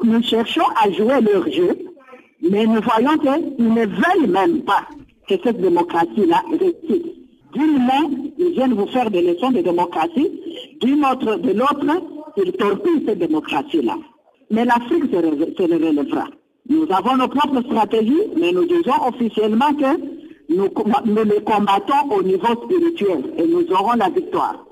Nous 0.03 0.21
cherchons 0.23 0.63
à 0.81 0.89
jouer 0.91 1.21
leur 1.21 1.49
jeu, 1.51 1.77
mais 2.41 2.65
nous 2.65 2.81
voyons 2.81 3.17
qu'ils 3.17 3.73
ne 3.73 3.85
veulent 3.85 4.31
même 4.31 4.61
pas 4.63 4.87
que 5.27 5.35
cette 5.43 5.61
démocratie-là 5.61 6.41
réussisse. 6.49 7.11
D'une 7.53 7.79
main, 7.79 8.09
ils 8.37 8.51
viennent 8.51 8.73
vous 8.73 8.87
faire 8.87 9.09
des 9.09 9.21
leçons 9.21 9.51
de 9.51 9.61
démocratie, 9.61 10.29
d'une 10.81 11.03
autre, 11.05 11.35
de 11.35 11.51
l'autre, 11.51 11.85
ils 12.37 12.51
torpillent 12.53 13.05
cette 13.05 13.19
démocratie-là. 13.19 13.95
Mais 14.51 14.65
l'Afrique 14.65 15.05
se, 15.05 15.17
se 15.57 15.63
relèvera. 15.63 16.25
Nous 16.69 16.85
avons 16.91 17.17
nos 17.17 17.27
propres 17.27 17.61
stratégies, 17.63 18.27
mais 18.39 18.51
nous 18.51 18.65
disons 18.65 19.07
officiellement 19.07 19.73
que 19.73 19.97
nous, 20.49 20.69
nous 21.05 21.23
les 21.23 21.43
combattons 21.43 22.11
au 22.11 22.21
niveau 22.23 22.47
spirituel 22.63 23.23
et 23.37 23.47
nous 23.47 23.65
aurons 23.71 23.93
la 23.93 24.09
victoire. 24.09 24.65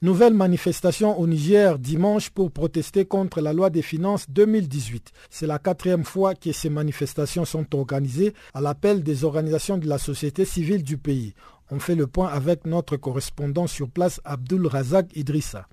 Nouvelle 0.00 0.34
manifestation 0.34 1.18
au 1.18 1.26
Niger 1.26 1.76
dimanche 1.76 2.30
pour 2.30 2.52
protester 2.52 3.04
contre 3.04 3.40
la 3.40 3.52
loi 3.52 3.68
des 3.68 3.82
finances 3.82 4.30
2018. 4.30 5.10
C'est 5.28 5.48
la 5.48 5.58
quatrième 5.58 6.04
fois 6.04 6.36
que 6.36 6.52
ces 6.52 6.70
manifestations 6.70 7.44
sont 7.44 7.66
organisées 7.74 8.32
à 8.54 8.60
l'appel 8.60 9.02
des 9.02 9.24
organisations 9.24 9.76
de 9.76 9.88
la 9.88 9.98
société 9.98 10.44
civile 10.44 10.84
du 10.84 10.98
pays. 10.98 11.34
On 11.72 11.80
fait 11.80 11.96
le 11.96 12.06
point 12.06 12.28
avec 12.28 12.64
notre 12.64 12.96
correspondant 12.96 13.66
sur 13.66 13.90
place, 13.90 14.20
Abdul 14.24 14.68
Razak 14.68 15.14
Idrissa. 15.16 15.66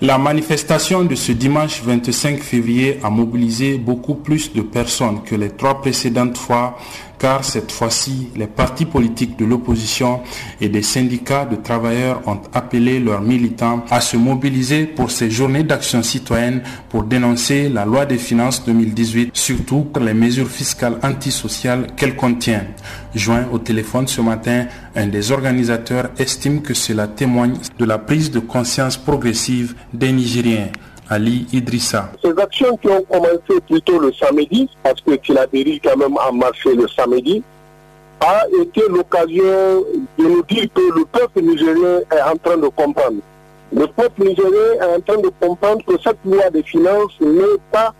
La 0.00 0.18
manifestation 0.18 1.04
de 1.04 1.14
ce 1.14 1.30
dimanche 1.30 1.80
25 1.84 2.40
février 2.40 2.98
a 3.04 3.10
mobilisé 3.10 3.78
beaucoup 3.78 4.16
plus 4.16 4.52
de 4.52 4.60
personnes 4.60 5.22
que 5.24 5.36
les 5.36 5.50
trois 5.50 5.80
précédentes 5.80 6.36
fois 6.36 6.76
car 7.22 7.44
cette 7.44 7.70
fois-ci, 7.70 8.30
les 8.34 8.48
partis 8.48 8.84
politiques 8.84 9.38
de 9.38 9.44
l'opposition 9.44 10.22
et 10.60 10.68
des 10.68 10.82
syndicats 10.82 11.44
de 11.44 11.54
travailleurs 11.54 12.20
ont 12.26 12.40
appelé 12.52 12.98
leurs 12.98 13.20
militants 13.20 13.84
à 13.92 14.00
se 14.00 14.16
mobiliser 14.16 14.86
pour 14.86 15.12
ces 15.12 15.30
journées 15.30 15.62
d'action 15.62 16.02
citoyenne 16.02 16.62
pour 16.88 17.04
dénoncer 17.04 17.68
la 17.68 17.84
loi 17.84 18.06
des 18.06 18.18
finances 18.18 18.64
2018, 18.64 19.30
surtout 19.34 19.86
les 20.00 20.14
mesures 20.14 20.48
fiscales 20.48 20.98
antisociales 21.04 21.86
qu'elle 21.96 22.16
contient. 22.16 22.64
Joint 23.14 23.46
au 23.52 23.58
téléphone 23.60 24.08
ce 24.08 24.20
matin, 24.20 24.66
un 24.96 25.06
des 25.06 25.30
organisateurs 25.30 26.08
estime 26.18 26.60
que 26.60 26.74
cela 26.74 27.06
témoigne 27.06 27.54
de 27.78 27.84
la 27.84 27.98
prise 27.98 28.32
de 28.32 28.40
conscience 28.40 28.96
progressive 28.96 29.61
des 29.92 30.12
Nigériens. 30.12 30.68
Ali 31.10 31.46
Idrissa. 31.52 32.10
Ces 32.24 32.30
actions 32.40 32.74
qui 32.78 32.88
ont 32.88 33.02
commencé 33.02 33.60
plutôt 33.68 33.98
le 33.98 34.12
samedi, 34.14 34.66
parce 34.82 35.00
que 35.02 35.14
Tilaberi 35.16 35.78
quand 35.84 35.96
même 35.96 36.16
a 36.16 36.32
marché 36.32 36.74
le 36.74 36.88
samedi, 36.88 37.42
a 38.20 38.44
été 38.62 38.82
l'occasion 38.88 39.84
de 40.18 40.24
nous 40.24 40.42
dire 40.44 40.66
que 40.72 40.80
le 40.80 41.04
peuple 41.04 41.42
nigérien 41.42 41.98
est 42.10 42.22
en 42.22 42.36
train 42.36 42.56
de 42.56 42.68
comprendre. 42.68 43.18
Le 43.74 43.86
peuple 43.88 44.22
nigérien 44.28 44.72
est 44.80 44.96
en 44.96 45.00
train 45.00 45.20
de 45.20 45.30
comprendre 45.40 45.84
que 45.84 45.94
cette 46.02 46.18
loi 46.24 46.48
des 46.50 46.62
finances 46.62 47.20
n'est 47.20 47.58
pas 47.70 47.92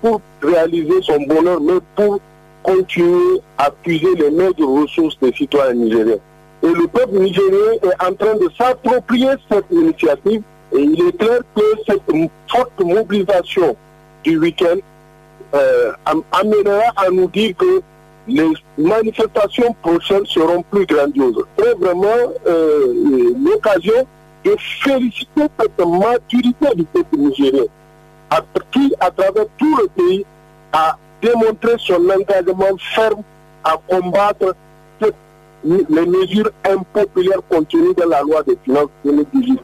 pour 0.00 0.20
réaliser 0.40 1.02
son 1.02 1.20
bonheur, 1.22 1.60
mais 1.60 1.80
pour 1.96 2.20
continuer 2.62 3.40
à 3.58 3.70
puiser 3.70 4.14
les 4.14 4.30
maigres 4.30 4.80
ressources 4.82 5.18
des 5.20 5.32
citoyens 5.32 5.74
nigériens. 5.74 6.18
Et 6.62 6.66
le 6.72 6.86
peuple 6.86 7.18
nigérien 7.18 7.72
est 7.82 8.04
en 8.06 8.14
train 8.14 8.34
de 8.36 8.48
s'approprier 8.56 9.30
cette 9.50 9.66
initiative 9.70 10.42
et 10.72 10.80
il 10.80 11.08
est 11.08 11.16
clair 11.16 11.40
que 11.54 11.62
cette 11.86 12.30
forte 12.48 12.80
mobilisation 12.80 13.76
du 14.24 14.38
week-end 14.38 14.76
euh, 15.54 15.92
amènera 16.32 16.92
à 16.96 17.10
nous 17.10 17.28
dire 17.28 17.56
que 17.56 17.80
les 18.26 18.52
manifestations 18.76 19.74
prochaines 19.82 20.26
seront 20.26 20.62
plus 20.70 20.84
grandioses. 20.84 21.42
C'est 21.58 21.78
vraiment 21.78 22.32
euh, 22.46 23.32
l'occasion 23.42 24.06
de 24.44 24.56
féliciter 24.82 25.46
cette 25.58 25.86
maturité 25.86 26.74
du 26.76 26.84
peuple 26.84 27.16
nigérien, 27.16 27.64
qui, 28.70 28.94
à 29.00 29.10
travers 29.10 29.46
tout 29.56 29.76
le 29.76 29.88
pays, 29.88 30.26
a 30.72 30.96
démontré 31.22 31.72
son 31.78 32.02
engagement 32.10 32.76
ferme 32.94 33.22
à 33.64 33.76
combattre 33.88 34.54
les 35.64 36.06
mesures 36.06 36.50
impopulaires 36.64 37.40
contenues 37.48 37.94
dans 37.96 38.08
la 38.08 38.22
loi 38.22 38.42
des 38.44 38.56
finances 38.64 38.90
2018 39.04 39.58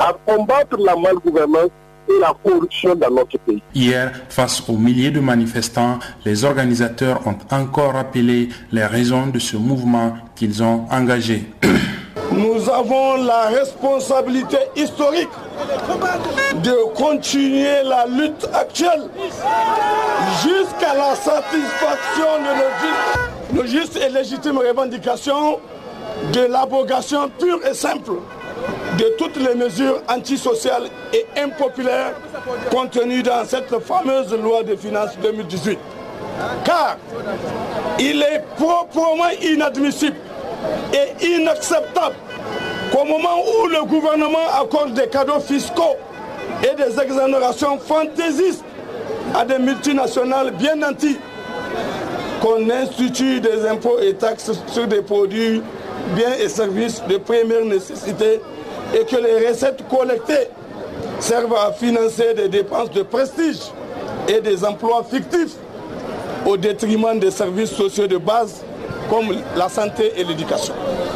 à 0.00 0.14
combattre 0.26 0.76
la 0.78 0.96
malgouvernance 0.96 1.70
et 2.08 2.18
la 2.18 2.34
corruption 2.42 2.94
dans 2.94 3.10
notre 3.10 3.38
pays. 3.38 3.62
Hier, 3.74 4.12
face 4.30 4.62
aux 4.68 4.76
milliers 4.76 5.10
de 5.10 5.20
manifestants, 5.20 5.98
les 6.24 6.44
organisateurs 6.44 7.20
ont 7.26 7.36
encore 7.54 7.92
rappelé 7.92 8.48
les 8.72 8.86
raisons 8.86 9.26
de 9.26 9.38
ce 9.38 9.56
mouvement 9.56 10.14
qu'ils 10.34 10.62
ont 10.62 10.86
engagé. 10.90 11.44
Nous 12.32 12.68
avons 12.70 13.16
la 13.24 13.48
responsabilité 13.48 14.56
historique 14.76 15.28
de 16.62 16.94
continuer 16.94 17.82
la 17.84 18.06
lutte 18.06 18.48
actuelle 18.54 19.08
jusqu'à 20.42 20.94
la 20.94 21.14
satisfaction 21.16 22.24
de 23.52 23.56
nos 23.56 23.66
justes, 23.66 23.96
et 23.96 24.08
légitimes 24.08 24.58
revendications 24.58 25.58
de 26.32 26.40
l'abrogation 26.40 27.28
pure 27.38 27.60
et 27.68 27.74
simple 27.74 28.12
de 28.98 29.04
toutes 29.18 29.36
les 29.36 29.54
mesures 29.54 30.02
antisociales 30.08 30.88
et 31.12 31.26
impopulaires 31.40 32.12
contenues 32.70 33.22
dans 33.22 33.44
cette 33.44 33.74
fameuse 33.80 34.32
loi 34.34 34.62
de 34.62 34.76
finances 34.76 35.16
2018. 35.22 35.78
Car 36.64 36.96
il 37.98 38.22
est 38.22 38.44
proprement 38.56 39.30
inadmissible 39.42 40.16
est 40.92 41.24
inacceptable 41.24 42.16
qu'au 42.92 43.04
moment 43.04 43.42
où 43.62 43.66
le 43.68 43.84
gouvernement 43.84 44.38
accorde 44.60 44.94
des 44.94 45.08
cadeaux 45.08 45.40
fiscaux 45.40 45.96
et 46.62 46.74
des 46.74 47.00
exonérations 47.00 47.78
fantaisistes 47.78 48.64
à 49.34 49.44
des 49.44 49.58
multinationales 49.58 50.50
bien 50.52 50.76
nantis, 50.76 51.18
qu'on 52.40 52.68
institue 52.70 53.40
des 53.40 53.66
impôts 53.68 53.98
et 54.00 54.14
taxes 54.14 54.50
sur 54.66 54.86
des 54.86 55.02
produits, 55.02 55.62
biens 56.16 56.34
et 56.40 56.48
services 56.48 57.02
de 57.08 57.16
première 57.18 57.64
nécessité 57.64 58.40
et 58.94 59.04
que 59.04 59.16
les 59.16 59.48
recettes 59.48 59.86
collectées 59.88 60.48
servent 61.18 61.54
à 61.54 61.72
financer 61.72 62.34
des 62.34 62.48
dépenses 62.48 62.90
de 62.90 63.02
prestige 63.02 63.58
et 64.28 64.40
des 64.40 64.64
emplois 64.64 65.04
fictifs 65.08 65.54
au 66.46 66.56
détriment 66.56 67.18
des 67.18 67.30
services 67.30 67.70
sociaux 67.70 68.06
de 68.06 68.16
base 68.16 68.62
comme 69.08 69.34
la 69.56 69.68
santé 69.68 70.12
et 70.16 70.24
l'éducation. 70.24 70.72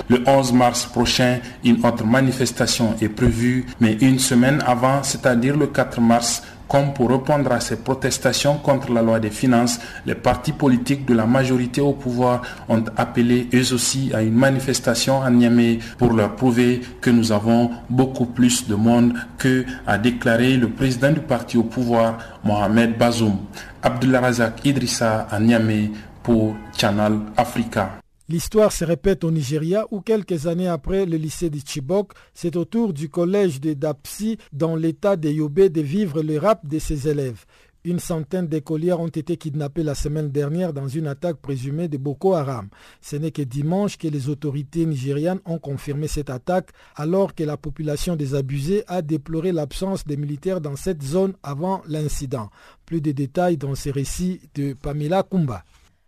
Le 0.09 0.23
11 0.27 0.53
mars 0.53 0.85
prochain, 0.85 1.39
une 1.65 1.85
autre 1.87 2.05
manifestation 2.05 2.95
est 3.01 3.09
prévue, 3.09 3.67
mais 3.81 3.93
une 4.01 4.19
semaine 4.19 4.63
avant, 4.67 5.03
c'est-à-dire 5.03 5.57
le 5.57 5.69
4 5.69 6.01
mars, 6.01 6.43
comme 6.69 6.93
pour 6.93 7.11
répondre 7.11 7.53
à 7.53 7.61
ces 7.61 7.77
protestations 7.77 8.57
contre 8.59 8.93
la 8.93 9.03
loi 9.03 9.21
des 9.21 9.31
finances, 9.31 9.79
les 10.07 10.15
partis 10.15 10.53
politiques 10.53 11.07
de 11.07 11.15
la 11.15 11.27
majorité 11.27 11.81
au 11.81 11.93
pouvoir 11.93 12.43
ont 12.69 12.85
appelé 12.97 13.49
eux 13.55 13.73
aussi 13.75 14.11
à 14.15 14.23
une 14.23 14.35
manifestation 14.35 15.23
à 15.23 15.31
Niamey 15.31 15.79
pour 15.99 16.13
leur 16.13 16.35
prouver 16.37 16.81
que 17.01 17.11
nous 17.11 17.33
avons 17.33 17.71
beaucoup 17.91 18.27
plus 18.27 18.67
de 18.69 18.75
monde 18.75 19.15
que 19.39 19.65
a 19.87 19.99
déclaré 19.99 20.57
le 20.57 20.69
président 20.69 21.13
du 21.13 21.21
parti 21.21 21.57
au 21.59 21.65
pouvoir, 21.65 22.19
Mohamed 22.45 22.97
Bazoum. 22.99 23.37
Abdullah 23.83 24.21
Razak 24.21 24.65
Idrissa 24.65 25.27
à 25.31 25.39
Niamey 25.41 25.91
pour 26.23 26.55
Channel 26.77 27.19
Africa. 27.37 28.04
L'histoire 28.31 28.73
se 28.73 28.87
répète 28.87 29.23
au 29.23 29.31
Nigeria 29.31 29.85
où 29.91 30.01
quelques 30.01 30.47
années 30.47 30.69
après 30.69 31.05
le 31.05 31.19
lycée 31.19 31.51
de 31.51 31.59
Chibok, 31.63 32.13
c'est 32.33 32.57
au 32.57 32.65
tour 32.65 32.95
du 32.95 33.11
collège 33.11 33.61
de 33.61 33.75
Dapsi 33.75 34.39
dans 34.51 34.77
l'état 34.77 35.17
de 35.17 35.29
Yobe 35.29 35.69
de 35.69 35.83
vivre 35.83 36.23
le 36.23 36.39
rap 36.39 36.67
de 36.67 36.79
ses 36.79 37.07
élèves. 37.07 37.45
Une 37.87 37.99
centaine 37.99 38.47
d'écolières 38.47 39.01
ont 39.01 39.09
été 39.09 39.37
kidnappés 39.37 39.83
la 39.83 39.95
semaine 39.95 40.31
dernière 40.31 40.73
dans 40.73 40.89
une 40.89 41.07
attaque 41.07 41.37
présumée 41.37 41.87
de 41.87 41.99
Boko 41.99 42.33
Haram. 42.33 42.71
Ce 43.03 43.17
n'est 43.17 43.31
que 43.31 43.43
dimanche 43.43 43.99
que 43.99 44.09
les 44.09 44.31
autorités 44.31 44.87
nigérianes 44.87 45.41
ont 45.45 45.59
confirmé 45.59 46.09
cette 46.09 46.31
attaque 46.31 46.71
alors 46.97 47.35
que 47.35 47.45
la 47.45 47.59
population 47.59 48.17
des 48.17 48.35
abusés 48.35 48.85
a 48.87 49.03
déploré 49.03 49.53
l'absence 49.53 50.07
des 50.07 50.17
militaires 50.17 50.63
dans 50.63 50.77
cette 50.77 51.03
zone 51.03 51.35
avant 51.43 51.83
l'incident. 51.87 52.49
Plus 52.87 53.03
de 53.03 53.13
détails 53.13 53.59
dans 53.59 53.75
ces 53.75 53.91
récits 53.91 54.41
de 54.55 54.73
Pamela 54.73 55.23
Kumba. 55.23 55.63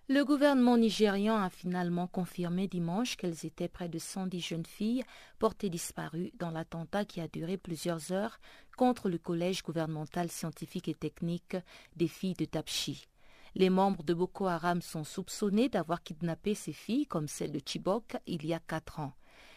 Le 0.09 0.25
gouvernement 0.25 0.77
nigérian 0.77 1.37
a 1.37 1.51
finalement 1.51 2.07
confirmé 2.07 2.69
dimanche 2.69 3.16
qu'elles 3.16 3.45
étaient 3.45 3.66
près 3.66 3.88
de 3.88 3.99
110 3.99 4.40
jeunes 4.40 4.64
filles 4.64 5.03
portées 5.40 5.69
disparues 5.69 6.31
dans 6.38 6.53
l'attentat 6.53 7.05
qui 7.05 7.21
a 7.21 7.27
duré 7.27 7.57
plusieurs 7.57 8.12
heures 8.12 8.38
contre 8.77 9.09
le 9.09 9.19
collège 9.19 9.64
gouvernemental 9.64 10.31
scientifique 10.31 10.87
et 10.87 10.95
technique 10.95 11.57
des 11.97 12.07
filles 12.07 12.35
de 12.35 12.45
Tapchi. 12.45 13.09
Les 13.57 13.69
membres 13.69 14.05
de 14.05 14.14
Boko 14.14 14.47
Haram 14.47 14.81
sont 14.81 15.03
soupçonnés 15.03 15.69
d'avoir 15.69 16.01
kidnappé 16.01 16.55
ces 16.55 16.73
filles 16.73 17.07
comme 17.07 17.27
celle 17.27 17.51
de 17.51 17.61
Chibok 17.66 18.16
il 18.29 18.47
y 18.47 18.55
a 18.55 18.61
quatre 18.61 19.01
ans. 19.01 19.14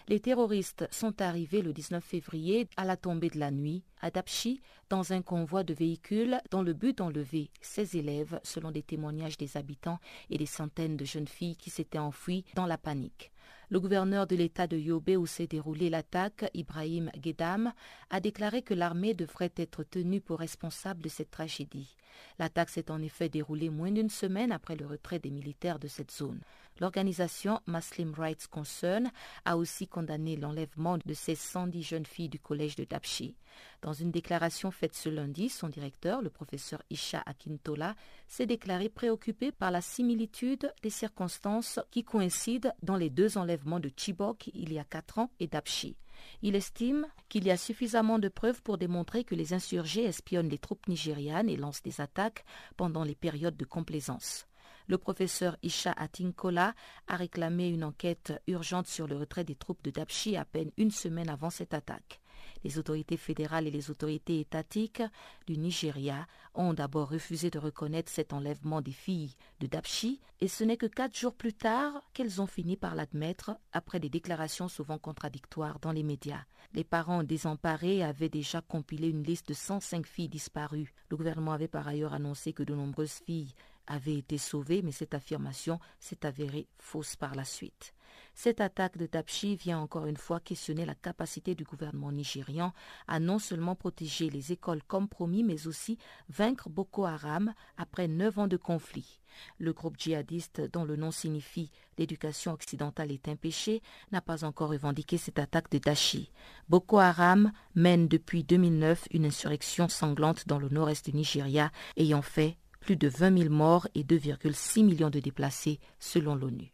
Les 0.10 0.19
terroristes 0.19 0.88
sont 0.89 1.22
arrivés 1.22 1.62
le 1.62 1.72
19 1.72 2.04
février 2.04 2.67
à 2.78 2.84
la 2.84 2.98
tombée 2.98 3.30
de 3.30 3.38
la 3.38 3.52
nuit 3.52 3.84
à 4.02 4.10
Dapchi 4.10 4.60
dans 4.89 5.13
un 5.13 5.22
convoi 5.22 5.63
de 5.63 5.76
véhicules 5.76 6.41
dans 6.50 6.63
le 6.63 6.74
but 6.74 6.98
d'enlever 6.98 7.52
16 7.62 7.93
élèves 7.93 8.39
selon 8.41 8.72
des 8.72 8.82
témoignages 8.82 9.38
des 9.38 9.56
habitants 9.56 10.00
et 10.32 10.39
des 10.39 10.48
centaines 10.48 10.98
de 10.98 11.06
jeunes 11.06 11.28
filles 11.28 11.58
qui 11.58 11.69
s'étaient 11.69 12.00
enfuies 12.00 12.43
dans 12.56 12.65
la 12.65 12.80
panique. 12.80 13.32
Le 13.69 13.80
gouverneur 13.80 14.26
de 14.26 14.36
l'État 14.36 14.65
de 14.65 14.78
Yobe 14.78 15.12
où 15.15 15.28
s'est 15.28 15.45
déroulée 15.45 15.91
l'attaque, 15.91 16.50
Ibrahim 16.56 17.12
Gedam, 17.24 17.72
a 18.10 18.19
déclaré 18.19 18.63
que 18.63 18.74
l'armée 18.74 19.13
devrait 19.13 19.54
être 19.58 19.84
tenue 19.84 20.22
pour 20.22 20.39
responsable 20.39 21.04
de 21.04 21.10
cette 21.10 21.30
tragédie. 21.30 21.95
L'attaque 22.39 22.69
s'est 22.69 22.91
en 22.91 23.01
effet 23.01 23.29
déroulée 23.29 23.69
moins 23.69 23.91
d'une 23.91 24.10
semaine 24.10 24.51
après 24.51 24.75
le 24.75 24.86
retrait 24.86 25.19
des 25.19 25.29
militaires 25.29 25.79
de 25.79 25.88
cette 25.88 26.12
zone. 26.12 26.39
L'organisation 26.79 27.60
Muslim 27.67 28.13
Rights 28.13 28.47
Concern 28.47 29.12
a 29.45 29.58
aussi 29.58 29.88
condamné 29.88 30.38
l'enlèvement 30.38 30.97
de 30.97 31.13
ces 31.13 31.36
110 31.36 31.84
jeunes 31.84 32.05
filles 32.05 32.29
du 32.29 32.39
collège 32.39 32.75
de 32.75 32.86
Dapchi. 32.86 33.36
Dans 33.82 33.93
une 33.93 34.12
déclaration 34.12 34.71
faite 34.71 34.95
ce 34.95 35.10
lundi, 35.10 35.49
son 35.49 35.67
directeur, 35.67 36.21
le 36.21 36.29
professeur 36.29 36.82
Isha 36.89 37.21
Akintola, 37.25 37.95
s'est 38.27 38.45
déclaré 38.45 38.88
préoccupé 38.88 39.51
par 39.51 39.71
la 39.71 39.82
similitude 39.82 40.71
des 40.82 40.89
circonstances 40.89 41.79
qui 41.91 42.03
coïncident 42.03 42.73
dans 42.82 42.95
les 42.95 43.10
deux 43.10 43.38
enlèvements 43.38 43.79
de 43.79 43.91
Chibok 43.95 44.49
il 44.53 44.71
y 44.71 44.79
a 44.79 44.84
quatre 44.84 45.19
ans 45.19 45.32
et 45.39 45.47
Dapchi. 45.47 45.97
Il 46.41 46.55
estime 46.55 47.08
qu'il 47.27 47.45
y 47.45 47.51
a 47.51 47.58
suffisamment 47.58 48.19
de 48.19 48.29
preuves 48.29 48.62
pour 48.62 48.77
démontrer 48.77 49.23
que 49.23 49.36
les 49.36 49.53
insurgés 49.53 50.05
espionnent 50.05 50.49
les 50.49 50.58
troupes 50.58 50.88
nigérianes 50.88 51.49
et 51.49 51.58
lancent 51.58 51.84
des 51.84 52.01
attaques 52.01 52.45
pendant 52.77 53.03
les 53.03 53.15
périodes 53.15 53.58
de 53.58 53.65
complaisance. 53.65 54.47
Le 54.88 54.97
professeur 54.97 55.55
Isha 55.62 55.93
Atinkola 55.95 56.73
a 57.08 57.15
réclamé 57.15 57.69
une 57.69 57.84
enquête 57.84 58.34
urgente 58.47 58.88
sur 58.88 59.08
le 59.08 59.17
retrait 59.17 59.43
des 59.43 59.55
troupes 59.55 59.84
de 59.84 59.91
Dapchi 59.91 60.36
à 60.36 60.45
peine 60.45 60.71
une 60.77 60.89
semaine 60.89 61.29
avant 61.29 61.51
cette 61.51 61.75
attaque. 61.75 62.19
Les 62.63 62.78
autorités 62.78 63.17
fédérales 63.17 63.67
et 63.67 63.71
les 63.71 63.89
autorités 63.89 64.39
étatiques 64.39 65.04
du 65.47 65.58
Nigeria 65.58 66.28
ont 66.54 66.73
d'abord 66.73 67.10
refusé 67.10 67.49
de 67.49 67.60
reconnaître 67.60 68.12
cet 68.12 68.34
enlèvement 68.34 68.82
des 68.82 68.91
filles 68.91 69.36
de 69.60 69.67
Dapchi 69.67 70.19
et 70.41 70.47
ce 70.47 70.63
n'est 70.63 70.78
que 70.78 70.86
quatre 70.86 71.17
jours 71.17 71.34
plus 71.34 71.54
tard 71.54 72.02
qu'elles 72.13 72.41
ont 72.41 72.47
fini 72.47 72.78
par 72.78 72.95
l'admettre 72.95 73.58
après 73.73 73.99
des 73.99 74.10
déclarations 74.10 74.67
souvent 74.67 74.97
contradictoires 74.97 75.80
dans 75.80 75.91
les 75.91 76.04
médias. 76.04 76.45
Les 76.73 76.84
parents 76.84 77.23
désemparés 77.23 78.04
avaient 78.04 78.30
déjà 78.30 78.62
compilé 78.62 79.10
une 79.10 79.23
liste 79.23 79.49
de 79.49 79.54
105 79.54 80.06
filles 80.06 80.30
disparues. 80.30 80.93
Le 81.10 81.17
gouvernement 81.17 81.54
avait 81.54 81.67
par 81.67 81.88
ailleurs 81.88 82.13
annoncé 82.13 82.54
que 82.54 82.63
de 82.63 82.73
nombreuses 82.73 83.21
filles 83.25 83.54
avait 83.88 84.15
été 84.15 84.38
sauvé, 84.38 84.82
mais 84.82 84.91
cette 84.91 85.13
affirmation 85.13 85.80
s'est 85.99 86.25
avérée 86.25 86.67
fausse 86.78 87.15
par 87.15 87.36
la 87.36 87.43
suite. 87.43 87.93
Cette 88.34 88.62
attaque 88.62 88.98
de 88.98 89.06
Tapchi 89.06 89.56
vient 89.56 89.80
encore 89.80 90.06
une 90.06 90.17
fois 90.17 90.39
questionner 90.39 90.86
la 90.86 90.95
capacité 90.95 91.56
du 91.56 91.63
gouvernement 91.63 92.12
nigérian 92.12 92.74
à 93.08 93.19
non 93.19 93.39
seulement 93.39 93.76
protéger 93.76 94.30
les 94.30 94.52
écoles 94.52 94.84
comme 94.84 95.08
promis, 95.08 95.43
mais 95.43 95.67
aussi 95.67 95.98
vaincre 96.30 96.69
Boko 96.69 97.06
Haram 97.06 97.54
après 97.78 98.08
neuf 98.08 98.38
ans 98.38 98.48
de 98.48 98.58
conflit. 98.58 99.19
Le 99.58 99.74
groupe 99.74 99.98
djihadiste, 99.98 100.62
dont 100.72 100.84
le 100.84 100.95
nom 100.95 101.12
signifie 101.12 101.72
l'éducation 101.98 102.54
occidentale 102.54 103.12
est 103.12 103.28
un 103.28 103.36
péché, 103.36 103.82
n'a 104.12 104.22
pas 104.22 104.43
encore 104.43 104.69
revendiqué 104.69 105.17
cette 105.17 105.39
attaque 105.39 105.69
de 105.72 105.78
Dashi. 105.78 106.32
Boko 106.67 106.98
Haram 106.98 107.52
mène 107.76 108.08
depuis 108.08 108.43
2009 108.43 109.08
une 109.12 109.26
insurrection 109.26 109.88
sanglante 109.88 110.48
dans 110.48 110.60
le 110.60 110.69
nord-est 110.69 111.10
du 111.10 111.15
Nigeria, 111.15 111.72
ayant 111.98 112.22
fait 112.22 112.58
plus 112.80 112.95
de 112.95 113.08
20 113.08 113.38
000 113.38 113.54
morts 113.54 113.88
et 113.95 114.04
2,6 114.04 114.84
millions 114.84 115.10
de 115.10 115.19
déplacés 115.19 115.80
selon 116.00 116.36
l'ONU. 116.36 116.74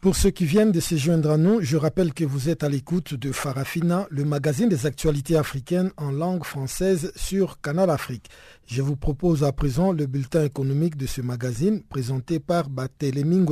Pour 0.00 0.16
ceux 0.16 0.30
qui 0.30 0.46
viennent 0.46 0.72
de 0.72 0.80
se 0.80 0.96
joindre 0.96 1.30
à 1.30 1.36
nous, 1.36 1.60
je 1.60 1.76
rappelle 1.76 2.14
que 2.14 2.24
vous 2.24 2.48
êtes 2.48 2.64
à 2.64 2.70
l'écoute 2.70 3.12
de 3.12 3.32
Farafina, 3.32 4.06
le 4.10 4.24
magazine 4.24 4.70
des 4.70 4.86
actualités 4.86 5.36
africaines 5.36 5.90
en 5.98 6.10
langue 6.10 6.44
française 6.44 7.12
sur 7.16 7.60
Canal 7.60 7.90
Afrique. 7.90 8.30
Je 8.66 8.80
vous 8.80 8.96
propose 8.96 9.44
à 9.44 9.52
présent 9.52 9.92
le 9.92 10.06
bulletin 10.06 10.42
économique 10.42 10.96
de 10.96 11.04
ce 11.04 11.20
magazine 11.20 11.82
présenté 11.82 12.40
par 12.40 12.70
Barthélémy. 12.70 13.44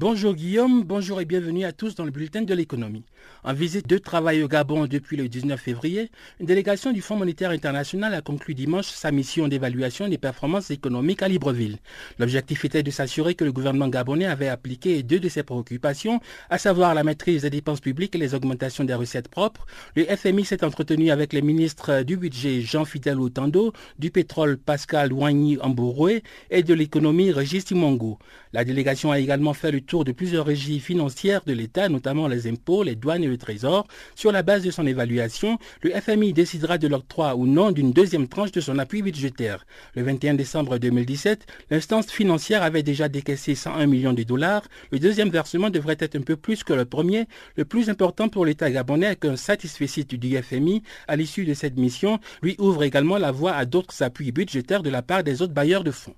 Bonjour 0.00 0.36
Guillaume, 0.36 0.84
bonjour 0.84 1.20
et 1.20 1.24
bienvenue 1.24 1.64
à 1.64 1.72
tous 1.72 1.96
dans 1.96 2.04
le 2.04 2.12
bulletin 2.12 2.42
de 2.42 2.54
l'économie. 2.54 3.02
En 3.44 3.52
visite 3.52 3.88
de 3.88 3.98
travail 3.98 4.42
au 4.42 4.48
Gabon 4.48 4.86
depuis 4.86 5.16
le 5.16 5.28
19 5.28 5.60
février, 5.60 6.10
une 6.40 6.46
délégation 6.46 6.92
du 6.92 7.00
Fonds 7.00 7.16
monétaire 7.16 7.50
international 7.50 8.14
a 8.14 8.20
conclu 8.20 8.54
dimanche 8.54 8.86
sa 8.86 9.10
mission 9.10 9.48
d'évaluation 9.48 10.08
des 10.08 10.18
performances 10.18 10.70
économiques 10.70 11.22
à 11.22 11.28
Libreville. 11.28 11.78
L'objectif 12.18 12.64
était 12.64 12.82
de 12.82 12.90
s'assurer 12.90 13.34
que 13.34 13.44
le 13.44 13.52
gouvernement 13.52 13.88
gabonais 13.88 14.26
avait 14.26 14.48
appliqué 14.48 15.02
deux 15.02 15.20
de 15.20 15.28
ses 15.28 15.42
préoccupations, 15.42 16.20
à 16.50 16.58
savoir 16.58 16.94
la 16.94 17.04
maîtrise 17.04 17.42
des 17.42 17.50
dépenses 17.50 17.80
publiques 17.80 18.14
et 18.14 18.18
les 18.18 18.34
augmentations 18.34 18.84
des 18.84 18.94
recettes 18.94 19.28
propres. 19.28 19.66
Le 19.94 20.04
FMI 20.04 20.44
s'est 20.44 20.64
entretenu 20.64 21.10
avec 21.10 21.32
les 21.32 21.42
ministres 21.42 22.02
du 22.02 22.16
budget 22.16 22.60
Jean-Fidèle 22.60 23.20
Otando, 23.20 23.72
du 23.98 24.10
pétrole 24.10 24.58
Pascal 24.58 25.12
Wagny 25.12 25.58
Ambouroué 25.60 26.22
et 26.50 26.62
de 26.62 26.74
l'économie 26.74 27.32
Régis 27.32 27.64
Timongo. 27.64 28.18
La 28.52 28.64
délégation 28.64 29.12
a 29.12 29.18
également 29.18 29.54
fait 29.54 29.70
le 29.70 29.80
tour 29.80 30.04
de 30.04 30.12
plusieurs 30.12 30.46
régies 30.46 30.80
financières 30.80 31.42
de 31.46 31.52
l'État, 31.52 31.88
notamment 31.88 32.28
les 32.28 32.48
impôts, 32.48 32.82
les 32.82 32.96
douanes 32.96 33.17
et 33.22 33.26
le 33.28 33.38
trésor. 33.38 33.86
Sur 34.14 34.30
la 34.30 34.42
base 34.42 34.62
de 34.62 34.70
son 34.70 34.86
évaluation, 34.86 35.58
le 35.82 35.90
FMI 35.90 36.32
décidera 36.32 36.78
de 36.78 36.86
l'octroi 36.86 37.34
ou 37.34 37.46
non 37.46 37.72
d'une 37.72 37.92
deuxième 37.92 38.28
tranche 38.28 38.52
de 38.52 38.60
son 38.60 38.78
appui 38.78 39.02
budgétaire. 39.02 39.66
Le 39.94 40.02
21 40.02 40.34
décembre 40.34 40.78
2017, 40.78 41.46
l'instance 41.70 42.10
financière 42.10 42.62
avait 42.62 42.82
déjà 42.82 43.08
décaissé 43.08 43.54
101 43.54 43.86
millions 43.86 44.12
de 44.12 44.22
dollars. 44.22 44.62
Le 44.92 44.98
deuxième 44.98 45.30
versement 45.30 45.70
devrait 45.70 45.96
être 45.98 46.16
un 46.16 46.22
peu 46.22 46.36
plus 46.36 46.62
que 46.62 46.72
le 46.72 46.84
premier. 46.84 47.26
Le 47.56 47.64
plus 47.64 47.90
important 47.90 48.28
pour 48.28 48.44
l'État 48.44 48.70
gabonais 48.70 49.16
qu'un 49.16 49.36
satisfait 49.36 49.88
du 50.16 50.42
FMI 50.42 50.82
à 51.06 51.16
l'issue 51.16 51.44
de 51.44 51.54
cette 51.54 51.76
mission 51.76 52.18
lui 52.42 52.56
ouvre 52.58 52.82
également 52.82 53.18
la 53.18 53.32
voie 53.32 53.54
à 53.54 53.64
d'autres 53.64 54.02
appuis 54.02 54.32
budgétaires 54.32 54.82
de 54.82 54.90
la 54.90 55.02
part 55.02 55.24
des 55.24 55.42
autres 55.42 55.54
bailleurs 55.54 55.84
de 55.84 55.90
fonds. 55.90 56.14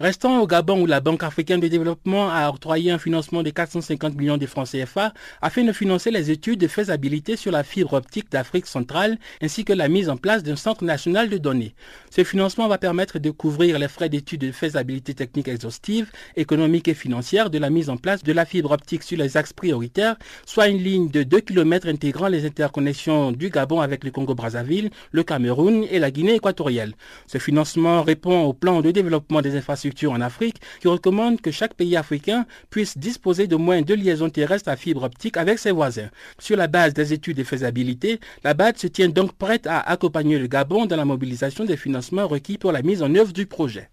Restons 0.00 0.40
au 0.40 0.46
Gabon 0.48 0.82
où 0.82 0.86
la 0.86 1.00
Banque 1.00 1.22
africaine 1.22 1.60
de 1.60 1.68
développement 1.68 2.28
a 2.28 2.48
octroyé 2.48 2.90
un 2.90 2.98
financement 2.98 3.44
de 3.44 3.50
450 3.50 4.16
millions 4.16 4.36
de 4.36 4.46
francs 4.46 4.66
CFA 4.72 5.14
afin 5.40 5.62
de 5.62 5.70
financer 5.70 6.10
les 6.10 6.32
études 6.32 6.58
de 6.58 6.66
faisabilité 6.66 7.36
sur 7.36 7.52
la 7.52 7.62
fibre 7.62 7.92
optique 7.92 8.28
d'Afrique 8.28 8.66
centrale 8.66 9.18
ainsi 9.40 9.64
que 9.64 9.72
la 9.72 9.86
mise 9.86 10.10
en 10.10 10.16
place 10.16 10.42
d'un 10.42 10.56
centre 10.56 10.82
national 10.82 11.30
de 11.30 11.38
données. 11.38 11.76
Ce 12.10 12.24
financement 12.24 12.66
va 12.66 12.76
permettre 12.76 13.20
de 13.20 13.30
couvrir 13.30 13.78
les 13.78 13.86
frais 13.86 14.08
d'études 14.08 14.40
de 14.40 14.50
faisabilité 14.50 15.14
technique 15.14 15.46
exhaustive, 15.46 16.10
économique 16.34 16.88
et 16.88 16.94
financière 16.94 17.48
de 17.48 17.58
la 17.58 17.70
mise 17.70 17.88
en 17.88 17.96
place 17.96 18.24
de 18.24 18.32
la 18.32 18.46
fibre 18.46 18.72
optique 18.72 19.04
sur 19.04 19.16
les 19.16 19.36
axes 19.36 19.52
prioritaires, 19.52 20.16
soit 20.44 20.66
une 20.66 20.82
ligne 20.82 21.08
de 21.08 21.22
2 21.22 21.38
km 21.38 21.86
intégrant 21.88 22.26
les 22.26 22.44
interconnexions 22.44 23.30
du 23.30 23.48
Gabon 23.48 23.80
avec 23.80 24.02
le 24.02 24.10
Congo-Brazzaville, 24.10 24.90
le 25.12 25.22
Cameroun 25.22 25.84
et 25.88 26.00
la 26.00 26.10
Guinée 26.10 26.34
équatoriale. 26.34 26.94
Ce 27.28 27.38
financement 27.38 28.02
répond 28.02 28.42
au 28.42 28.54
plan 28.54 28.80
de 28.80 28.90
développement 28.90 29.40
des 29.40 29.54
infrastructures 29.56 29.83
en 30.06 30.20
Afrique 30.20 30.60
qui 30.80 30.88
recommande 30.88 31.40
que 31.40 31.50
chaque 31.50 31.74
pays 31.74 31.96
africain 31.96 32.46
puisse 32.70 32.96
disposer 32.96 33.46
de 33.46 33.56
moins 33.56 33.82
de 33.82 33.94
liaisons 33.94 34.30
terrestres 34.30 34.70
à 34.70 34.76
fibre 34.76 35.02
optique 35.02 35.36
avec 35.36 35.58
ses 35.58 35.72
voisins. 35.72 36.10
Sur 36.38 36.56
la 36.56 36.68
base 36.68 36.94
des 36.94 37.12
études 37.12 37.36
de 37.36 37.44
faisabilité, 37.44 38.20
la 38.44 38.54
BAD 38.54 38.78
se 38.78 38.86
tient 38.86 39.08
donc 39.08 39.32
prête 39.32 39.66
à 39.66 39.80
accompagner 39.80 40.38
le 40.38 40.46
Gabon 40.46 40.86
dans 40.86 40.96
la 40.96 41.04
mobilisation 41.04 41.64
des 41.64 41.76
financements 41.76 42.26
requis 42.26 42.58
pour 42.58 42.72
la 42.72 42.82
mise 42.82 43.02
en 43.02 43.14
œuvre 43.14 43.32
du 43.32 43.46
projet. 43.46 43.88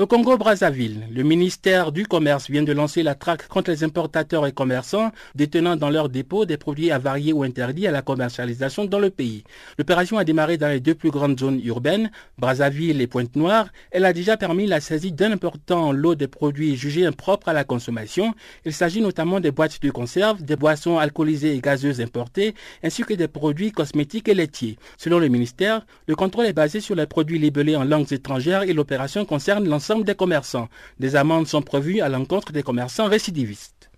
Au 0.00 0.06
Congo-Brazzaville, 0.06 1.08
le 1.12 1.22
ministère 1.22 1.92
du 1.92 2.06
Commerce 2.06 2.48
vient 2.48 2.62
de 2.62 2.72
lancer 2.72 3.02
la 3.02 3.14
traque 3.14 3.46
contre 3.48 3.70
les 3.70 3.84
importateurs 3.84 4.46
et 4.46 4.52
commerçants 4.52 5.12
détenant 5.34 5.76
dans 5.76 5.90
leurs 5.90 6.08
dépôts 6.08 6.46
des 6.46 6.56
produits 6.56 6.90
avariés 6.90 7.34
ou 7.34 7.42
interdits 7.42 7.86
à 7.86 7.90
la 7.90 8.00
commercialisation 8.00 8.86
dans 8.86 8.98
le 8.98 9.10
pays. 9.10 9.44
L'opération 9.76 10.16
a 10.16 10.24
démarré 10.24 10.56
dans 10.56 10.68
les 10.68 10.80
deux 10.80 10.94
plus 10.94 11.10
grandes 11.10 11.38
zones 11.38 11.60
urbaines, 11.62 12.10
Brazzaville 12.38 13.02
et 13.02 13.06
Pointe-Noire. 13.06 13.68
Elle 13.90 14.06
a 14.06 14.14
déjà 14.14 14.38
permis 14.38 14.66
la 14.66 14.80
saisie 14.80 15.12
d'un 15.12 15.32
important 15.32 15.92
lot 15.92 16.14
de 16.14 16.24
produits 16.24 16.76
jugés 16.76 17.04
impropres 17.04 17.50
à 17.50 17.52
la 17.52 17.64
consommation. 17.64 18.32
Il 18.64 18.72
s'agit 18.72 19.02
notamment 19.02 19.38
des 19.38 19.50
boîtes 19.50 19.82
de 19.82 19.90
conserve, 19.90 20.42
des 20.42 20.56
boissons 20.56 20.96
alcoolisées 20.96 21.54
et 21.54 21.60
gazeuses 21.60 22.00
importées, 22.00 22.54
ainsi 22.82 23.02
que 23.02 23.12
des 23.12 23.28
produits 23.28 23.70
cosmétiques 23.70 24.30
et 24.30 24.34
laitiers. 24.34 24.78
Selon 24.96 25.18
le 25.18 25.28
ministère, 25.28 25.84
le 26.06 26.16
contrôle 26.16 26.46
est 26.46 26.54
basé 26.54 26.80
sur 26.80 26.94
les 26.94 27.04
produits 27.04 27.38
libellés 27.38 27.76
en 27.76 27.84
langues 27.84 28.14
étrangères 28.14 28.62
et 28.62 28.72
l'opération 28.72 29.26
concerne 29.26 29.68
l'ensemble 29.68 29.89
des 29.98 30.14
commerçants. 30.14 30.68
Des 30.98 31.16
amendes 31.16 31.46
sont 31.46 31.62
prévues 31.62 32.00
à 32.00 32.08
l'encontre 32.08 32.52
des 32.52 32.62
commerçants 32.62 33.08
récidivistes. 33.08 33.90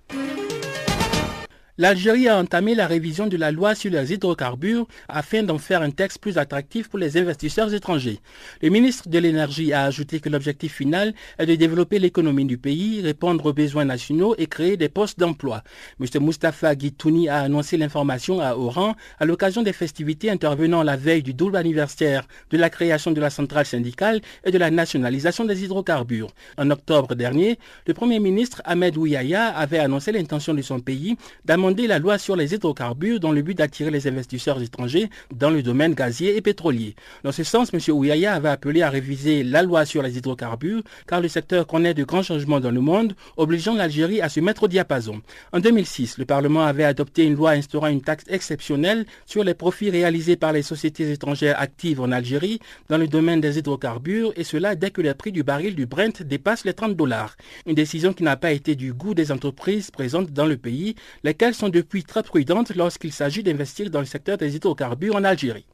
L'Algérie 1.79 2.29
a 2.29 2.37
entamé 2.37 2.75
la 2.75 2.87
révision 2.87 3.29
de 3.29 3.39
la 3.39 3.51
loi 3.51 3.75
sur 3.75 3.91
les 3.91 4.13
hydrocarbures 4.13 4.87
afin 5.09 5.43
d'en 5.43 5.57
faire 5.57 5.81
un 5.81 5.91
texte 5.91 6.19
plus 6.19 6.37
attractif 6.37 6.91
pour 6.91 6.99
les 6.99 7.17
investisseurs 7.17 7.73
étrangers. 7.73 8.21
Le 8.61 8.69
ministre 8.69 9.09
de 9.09 9.19
l'Énergie 9.19 9.73
a 9.73 9.85
ajouté 9.85 10.21
que 10.21 10.29
l'objectif 10.29 10.75
final 10.75 11.15
est 11.39 11.47
de 11.47 11.55
développer 11.55 11.99
l'économie 11.99 12.45
du 12.45 12.59
pays, 12.59 13.01
répondre 13.01 13.47
aux 13.47 13.55
besoins 13.55 13.87
nationaux 13.87 14.35
et 14.37 14.49
créer 14.49 14.77
des 14.77 14.91
postes 14.91 15.19
d'emploi. 15.19 15.63
M. 15.99 16.07
Mustafa 16.23 16.75
Guitouni 16.75 17.31
a 17.31 17.39
annoncé 17.39 17.79
l'information 17.79 18.41
à 18.41 18.55
Oran 18.55 18.95
à 19.19 19.25
l'occasion 19.25 19.63
des 19.63 19.73
festivités 19.73 20.29
intervenant 20.29 20.83
la 20.83 20.99
veille 20.99 21.23
du 21.23 21.33
double 21.33 21.57
anniversaire 21.57 22.29
de 22.51 22.59
la 22.59 22.69
création 22.69 23.13
de 23.13 23.21
la 23.23 23.31
centrale 23.31 23.65
syndicale 23.65 24.21
et 24.45 24.51
de 24.51 24.59
la 24.59 24.71
nationalisation 24.71 25.47
des 25.47 25.65
hydrocarbures. 25.65 26.33
En 26.59 26.71
octobre 26.71 27.15
dernier, 27.15 27.59
le 27.87 27.95
Premier 27.95 28.19
ministre 28.19 28.61
Ahmed 28.67 28.95
Ouyaya 28.99 29.47
avait 29.47 29.79
annoncé 29.79 30.13
l'intention 30.13 30.53
de 30.53 30.61
son 30.61 30.79
pays 30.79 31.17
la 31.63 31.99
loi 32.01 32.19
sur 32.19 32.35
les 32.35 32.55
hydrocarbures 32.55 33.21
dans 33.21 33.31
le 33.31 33.41
but 33.41 33.57
d'attirer 33.57 33.91
les 33.91 34.09
investisseurs 34.09 34.61
étrangers 34.61 35.09
dans 35.33 35.51
le 35.51 35.63
domaine 35.63 35.95
gazier 35.95 36.37
et 36.37 36.41
pétrolier. 36.41 36.97
Dans 37.23 37.31
ce 37.31 37.45
sens, 37.45 37.73
M. 37.73 37.81
Ouyaya 37.95 38.35
avait 38.35 38.49
appelé 38.49 38.83
à 38.83 38.91
réviser 38.91 39.45
la 39.45 39.63
loi 39.63 39.85
sur 39.85 40.03
les 40.03 40.19
hydrocarbures 40.19 40.83
car 41.07 41.21
le 41.21 41.29
secteur 41.29 41.67
connaît 41.69 41.95
de 41.95 42.03
grands 42.03 42.25
changements 42.25 42.59
dans 42.59 42.73
le 42.73 42.81
monde, 42.81 43.15
obligeant 43.37 43.75
l'Algérie 43.75 44.21
à 44.21 44.29
se 44.29 44.41
mettre 44.41 44.65
au 44.65 44.69
diapason. 44.69 45.23
En 45.53 45.61
2006, 45.61 46.19
le 46.19 46.25
Parlement 46.25 46.63
avait 46.63 46.85
adopté 46.85 47.25
une 47.25 47.37
loi 47.37 47.53
instaurant 47.53 47.87
une 47.87 48.03
taxe 48.03 48.25
exceptionnelle 48.29 49.07
sur 49.25 49.45
les 49.45 49.55
profits 49.55 49.91
réalisés 49.91 50.37
par 50.37 50.53
les 50.53 50.63
sociétés 50.63 51.13
étrangères 51.13 51.61
actives 51.61 52.01
en 52.01 52.11
Algérie 52.11 52.59
dans 52.89 52.99
le 52.99 53.07
domaine 53.07 53.41
des 53.41 53.59
hydrocarbures 53.59 54.33
et 54.37 54.45
cela 54.45 54.75
dès 54.75 54.91
que 54.91 55.01
le 55.01 55.15
prix 55.15 55.31
du 55.31 55.45
baril 55.45 55.77
du 55.77 55.87
Brent 55.87 56.23
dépasse 56.25 56.65
les 56.65 56.75
30 56.75 56.97
dollars. 56.97 57.37
Une 57.67 57.75
décision 57.75 58.13
qui 58.13 58.25
n'a 58.25 58.37
pas 58.37 58.51
été 58.51 58.75
du 58.75 58.93
goût 58.93 59.15
des 59.15 59.31
entreprises 59.31 59.93
présentes 59.93 60.33
dans 60.33 60.47
le 60.47 60.57
pays, 60.57 60.97
lesquelles 61.23 61.52
sont 61.53 61.69
depuis 61.69 62.05
très 62.05 62.23
prudentes 62.23 62.75
lorsqu'il 62.75 63.13
s'agit 63.13 63.43
d'investir 63.43 63.91
dans 63.91 64.01
le 64.01 64.07
secteur 64.07 64.39
des 64.39 64.57
hydrocarbures 64.57 65.17
en 65.17 65.25
Algérie. 65.25 65.67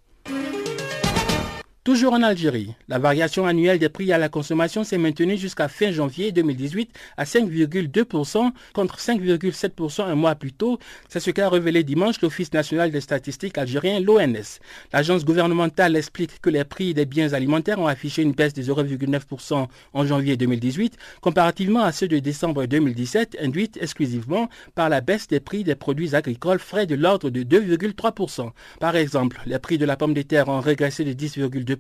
Toujours 1.89 2.13
en 2.13 2.23
Algérie, 2.23 2.75
la 2.89 2.99
variation 2.99 3.47
annuelle 3.47 3.79
des 3.79 3.89
prix 3.89 4.13
à 4.13 4.19
la 4.19 4.29
consommation 4.29 4.85
s'est 4.85 4.99
maintenue 4.99 5.39
jusqu'à 5.39 5.69
fin 5.69 5.91
janvier 5.91 6.33
2018 6.33 6.91
à 7.17 7.25
5,2% 7.25 8.51
contre 8.75 8.99
5,7% 8.99 10.03
un 10.03 10.15
mois 10.15 10.35
plus 10.35 10.53
tôt. 10.53 10.79
C'est 11.09 11.19
ce 11.19 11.31
qu'a 11.31 11.49
révélé 11.49 11.85
dimanche 11.85 12.21
l'Office 12.21 12.53
national 12.53 12.91
des 12.91 13.01
statistiques 13.01 13.57
algérien, 13.57 14.01
l'ONS. 14.01 14.61
L'agence 14.93 15.25
gouvernementale 15.25 15.97
explique 15.97 16.43
que 16.43 16.51
les 16.51 16.63
prix 16.65 16.93
des 16.93 17.07
biens 17.07 17.33
alimentaires 17.33 17.79
ont 17.79 17.87
affiché 17.87 18.21
une 18.21 18.33
baisse 18.33 18.53
de 18.53 18.63
0,9% 18.63 19.67
en 19.95 20.05
janvier 20.05 20.37
2018 20.37 20.95
comparativement 21.23 21.85
à 21.85 21.93
ceux 21.93 22.09
de 22.09 22.19
décembre 22.19 22.67
2017 22.67 23.39
induite 23.41 23.79
exclusivement 23.81 24.51
par 24.75 24.91
la 24.91 25.01
baisse 25.01 25.27
des 25.27 25.41
prix 25.41 25.65
des 25.65 25.75
produits 25.75 26.15
agricoles 26.15 26.59
frais 26.59 26.85
de 26.85 26.97
l'ordre 26.97 27.31
de 27.31 27.45
2,3%. 27.45 28.51
Par 28.79 28.95
exemple, 28.95 29.41
les 29.47 29.59
prix 29.59 29.79
de 29.79 29.87
la 29.87 29.97
pomme 29.97 30.13
de 30.13 30.21
terre 30.21 30.51
ont 30.51 30.61
régressé 30.61 31.03
de 31.03 31.15
10,2% 31.15 31.78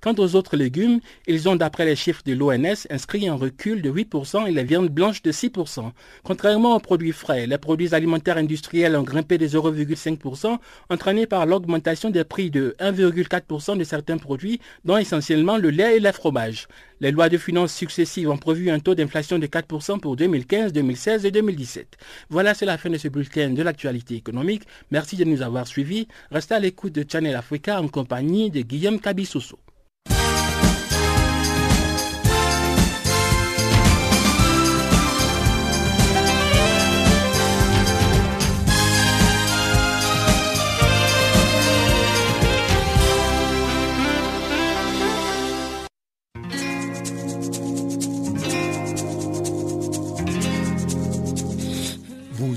Quant 0.00 0.14
aux 0.18 0.36
autres 0.36 0.56
légumes, 0.56 1.00
ils 1.26 1.48
ont, 1.48 1.56
d'après 1.56 1.84
les 1.84 1.96
chiffres 1.96 2.22
de 2.24 2.32
l'ONS, 2.32 2.86
inscrit 2.90 3.28
un 3.28 3.34
recul 3.34 3.82
de 3.82 3.90
8% 3.90 4.46
et 4.46 4.52
les 4.52 4.64
viandes 4.64 4.88
blanches 4.88 5.22
de 5.22 5.32
6%. 5.32 5.92
Contrairement 6.24 6.76
aux 6.76 6.80
produits 6.80 7.12
frais, 7.12 7.46
les 7.46 7.58
produits 7.58 7.94
alimentaires 7.94 8.36
industriels 8.36 8.96
ont 8.96 9.02
grimpé 9.02 9.38
de 9.38 9.46
0,5%, 9.46 10.58
entraînés 10.90 11.26
par 11.26 11.46
l'augmentation 11.46 12.10
des 12.10 12.24
prix 12.24 12.50
de 12.50 12.74
1,4% 12.80 13.76
de 13.76 13.84
certains 13.84 14.18
produits, 14.18 14.60
dont 14.84 14.96
essentiellement 14.96 15.56
le 15.56 15.70
lait 15.70 15.96
et 15.96 16.00
le 16.00 16.12
fromage. 16.12 16.68
Les 16.98 17.10
lois 17.10 17.28
de 17.28 17.36
finances 17.36 17.74
successives 17.74 18.30
ont 18.30 18.38
prévu 18.38 18.70
un 18.70 18.80
taux 18.80 18.94
d'inflation 18.94 19.38
de 19.38 19.46
4% 19.46 20.00
pour 20.00 20.16
2015, 20.16 20.72
2016 20.72 21.26
et 21.26 21.30
2017. 21.30 21.98
Voilà, 22.30 22.54
c'est 22.54 22.64
la 22.64 22.78
fin 22.78 22.88
de 22.88 22.96
ce 22.96 23.08
bulletin 23.08 23.50
de 23.50 23.62
l'actualité 23.62 24.14
économique. 24.14 24.62
Merci 24.90 25.16
de 25.16 25.24
nous 25.24 25.42
avoir 25.42 25.66
suivis. 25.66 26.08
Restez 26.30 26.54
à 26.54 26.58
l'écoute 26.58 26.94
de 26.94 27.04
Channel 27.06 27.36
Africa 27.36 27.82
en 27.82 27.88
compagnie 27.88 28.50
de 28.50 28.62
Guillaume 28.62 28.98
Kabissoso. 28.98 29.58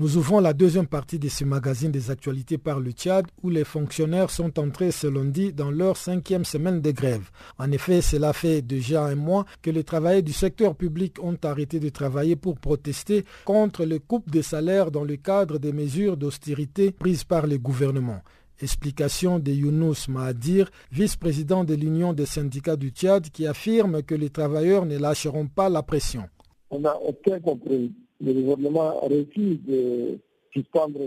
Nous 0.00 0.16
ouvrons 0.16 0.38
la 0.38 0.52
deuxième 0.52 0.86
partie 0.86 1.18
de 1.18 1.28
ce 1.28 1.44
magazine 1.44 1.90
des 1.90 2.12
actualités 2.12 2.56
par 2.56 2.78
le 2.78 2.92
Tchad 2.92 3.26
où 3.42 3.50
les 3.50 3.64
fonctionnaires 3.64 4.30
sont 4.30 4.56
entrés 4.60 4.92
ce 4.92 5.08
lundi 5.08 5.52
dans 5.52 5.72
leur 5.72 5.96
cinquième 5.96 6.44
semaine 6.44 6.80
de 6.80 6.92
grève. 6.92 7.30
En 7.58 7.72
effet, 7.72 8.00
cela 8.00 8.32
fait 8.32 8.62
déjà 8.62 9.04
un 9.06 9.16
mois 9.16 9.44
que 9.60 9.70
les 9.70 9.82
travailleurs 9.82 10.22
du 10.22 10.32
secteur 10.32 10.76
public 10.76 11.16
ont 11.20 11.36
arrêté 11.42 11.80
de 11.80 11.88
travailler 11.88 12.36
pour 12.36 12.60
protester 12.60 13.24
contre 13.44 13.84
le 13.84 13.98
coupe 13.98 14.30
des 14.30 14.42
salaires 14.42 14.92
dans 14.92 15.02
le 15.02 15.16
cadre 15.16 15.58
des 15.58 15.72
mesures 15.72 16.16
d'austérité 16.16 16.92
prises 16.92 17.24
par 17.24 17.48
le 17.48 17.58
gouvernement. 17.58 18.22
Explication 18.60 19.40
de 19.40 19.50
Younous 19.50 20.06
Mahadir, 20.08 20.70
vice-président 20.92 21.64
de 21.64 21.74
l'Union 21.74 22.12
des 22.12 22.26
syndicats 22.26 22.76
du 22.76 22.90
Tchad, 22.90 23.30
qui 23.30 23.48
affirme 23.48 24.04
que 24.04 24.14
les 24.14 24.30
travailleurs 24.30 24.86
ne 24.86 24.96
lâcheront 24.96 25.48
pas 25.48 25.68
la 25.68 25.82
pression. 25.82 26.22
On 26.70 26.84
a 26.84 26.96
compris 27.42 27.92
le 28.20 28.32
gouvernement 28.32 29.00
refuse 29.00 29.58
de 29.66 30.18
suspendre 30.52 30.98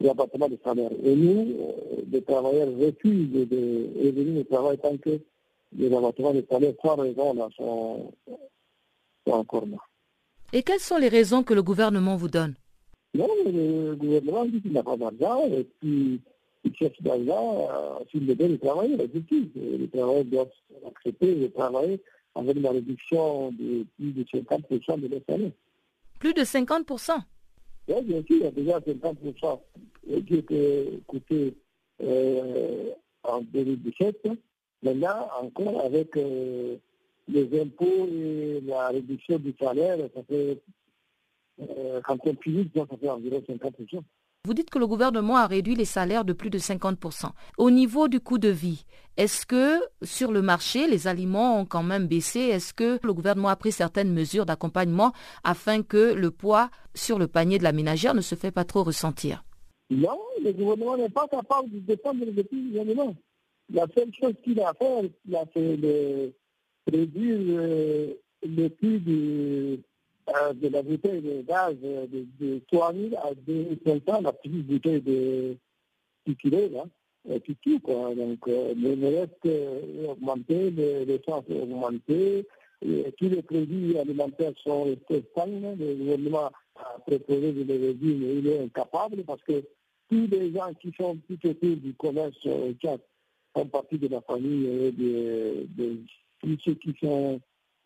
l'abattement 0.00 0.48
des 0.48 0.58
salaires. 0.64 0.90
Et 1.04 1.14
nous, 1.14 1.56
euh, 1.60 2.02
les 2.10 2.22
travailleurs 2.22 2.68
refusent 2.68 3.30
de 3.32 3.88
revenir 4.04 4.40
au 4.40 4.44
travail 4.44 4.78
tant 4.78 4.96
que 4.96 5.20
les 5.76 5.94
abattements 5.94 6.32
des 6.32 6.46
salaires 6.50 6.74
sans 6.82 6.96
raison 6.96 7.34
là, 7.34 7.48
sont, 7.56 8.12
encore 9.26 9.66
là. 9.66 9.76
Et 10.52 10.62
quelles 10.62 10.80
sont 10.80 10.96
les 10.96 11.08
raisons 11.08 11.42
que 11.42 11.54
le 11.54 11.62
gouvernement 11.62 12.16
vous 12.16 12.28
donne? 12.28 12.54
Non, 13.14 13.28
le 13.44 13.94
gouvernement 13.94 14.44
dit 14.46 14.60
qu'il 14.60 14.72
n'a 14.72 14.82
pas 14.82 14.96
d'argent 14.96 15.46
et 15.46 15.64
puis 15.80 16.20
il 16.64 16.76
cherche 16.76 17.00
d'argent 17.02 17.68
euh, 17.70 18.04
sur 18.08 18.20
le 18.20 18.34
bien 18.34 18.48
des 18.48 18.58
travailleurs. 18.58 18.98
Les 18.98 19.88
travailleurs 19.88 20.24
doivent 20.24 20.48
accepter 20.86 21.34
de 21.34 21.46
travailler 21.48 22.00
avec 22.34 22.56
la 22.60 22.70
réduction 22.70 23.50
de 23.52 23.84
plus 23.96 24.12
de 24.12 24.24
50% 24.24 25.00
de 25.00 25.08
leur 25.08 25.20
salaire. 25.28 25.50
Plus 26.18 26.34
de 26.34 26.42
50% 26.42 27.18
Oui, 27.88 28.02
bien 28.02 28.22
sûr, 28.22 28.36
il 28.36 28.42
y 28.42 28.46
a 28.46 28.50
déjà 28.50 28.78
50% 28.80 29.60
qui 30.26 30.34
était 30.34 31.00
coûté 31.06 31.54
euh, 32.02 32.90
en 33.24 33.40
2017. 33.42 34.28
Maintenant, 34.82 35.28
encore 35.40 35.84
avec 35.84 36.16
euh, 36.16 36.76
les 37.28 37.60
impôts 37.60 38.08
et 38.10 38.60
la 38.64 38.88
réduction 38.88 39.38
du 39.38 39.54
salaire, 39.60 39.98
ça 40.14 40.22
fait, 40.22 40.58
euh, 41.60 42.00
quand 42.06 42.18
on 42.24 42.34
finit, 42.36 42.70
ça 42.74 42.86
fait 42.86 43.08
environ 43.08 43.42
50%. 43.46 44.02
Vous 44.46 44.54
dites 44.54 44.70
que 44.70 44.78
le 44.78 44.86
gouvernement 44.86 45.36
a 45.36 45.46
réduit 45.46 45.74
les 45.74 45.84
salaires 45.84 46.24
de 46.24 46.32
plus 46.32 46.48
de 46.48 46.58
50%. 46.58 47.26
Au 47.58 47.70
niveau 47.70 48.08
du 48.08 48.20
coût 48.20 48.38
de 48.38 48.48
vie, 48.48 48.86
est-ce 49.18 49.44
que 49.44 49.78
sur 50.02 50.32
le 50.32 50.40
marché, 50.40 50.86
les 50.88 51.06
aliments 51.06 51.60
ont 51.60 51.66
quand 51.66 51.82
même 51.82 52.06
baissé? 52.06 52.40
Est-ce 52.40 52.72
que 52.72 52.98
le 53.02 53.12
gouvernement 53.12 53.50
a 53.50 53.56
pris 53.56 53.70
certaines 53.70 54.10
mesures 54.10 54.46
d'accompagnement 54.46 55.12
afin 55.44 55.82
que 55.82 56.14
le 56.14 56.30
poids 56.30 56.70
sur 56.94 57.18
le 57.18 57.28
panier 57.28 57.58
de 57.58 57.64
la 57.64 57.72
ménagère 57.72 58.14
ne 58.14 58.22
se 58.22 58.34
fait 58.34 58.50
pas 58.50 58.64
trop 58.64 58.82
ressentir? 58.82 59.44
Non, 59.90 60.18
le 60.42 60.52
gouvernement 60.52 60.96
n'est 60.96 61.10
pas 61.10 61.28
capable 61.28 61.70
de 61.70 61.80
défendre 61.80 62.24
les 62.24 62.42
prix 62.42 62.62
des 62.62 62.80
aliments. 62.80 63.14
La 63.70 63.84
seule 63.94 64.10
chose 64.18 64.34
qu'il 64.42 64.58
a 64.62 64.72
fait, 64.72 65.12
c'est 65.54 65.76
de 65.76 66.32
réduire 66.90 67.36
euh, 67.58 68.14
le 68.42 68.68
prix 68.68 69.00
du 69.00 69.80
de 70.54 70.68
la 70.68 70.82
bouteille 70.82 71.20
de 71.20 71.42
gaz 71.42 71.74
de, 71.80 72.26
de 72.40 72.60
3 72.70 72.92
000 72.92 73.14
à 73.16 73.34
2 73.34 73.78
500, 73.84 74.22
la 74.22 74.32
petite 74.32 74.66
bouteille 74.66 75.00
de 75.00 75.56
6 76.26 76.36
kilos, 76.36 76.70
là, 76.70 76.84
et 77.28 77.40
puis 77.40 77.56
tout, 77.62 77.80
quoi. 77.80 78.14
Donc, 78.14 78.38
euh, 78.48 78.74
le 78.74 79.18
reste 79.18 79.44
est 79.44 80.08
augmenté, 80.08 80.70
l'essence 80.70 81.44
est 81.50 81.60
augmenté, 81.60 82.46
et 82.82 83.12
tous 83.18 83.28
les 83.28 83.42
produits 83.42 83.98
alimentaires 83.98 84.52
sont 84.64 84.84
restés. 84.84 85.24
Le 85.36 85.94
gouvernement 85.96 86.50
a 86.76 86.98
proposé 87.06 87.52
de 87.52 87.62
les 87.64 87.86
réduire, 87.88 88.16
mais 88.18 88.34
il 88.36 88.46
est 88.46 88.60
incapable 88.60 89.22
parce 89.24 89.42
que 89.42 89.62
tous 90.08 90.26
les 90.30 90.52
gens 90.52 90.72
qui 90.80 90.92
sont 90.98 91.18
tout 91.28 91.38
autour 91.46 91.76
du 91.76 91.94
commerce 91.94 92.38
euh, 92.46 92.72
font 93.54 93.66
partie 93.66 93.98
de 93.98 94.08
la 94.08 94.20
famille 94.22 94.92
de, 94.92 95.66
de 95.76 95.96
tous 96.40 96.58
ceux 96.64 96.74
qui 96.74 96.94
sont 97.00 97.34
euh, 97.34 97.38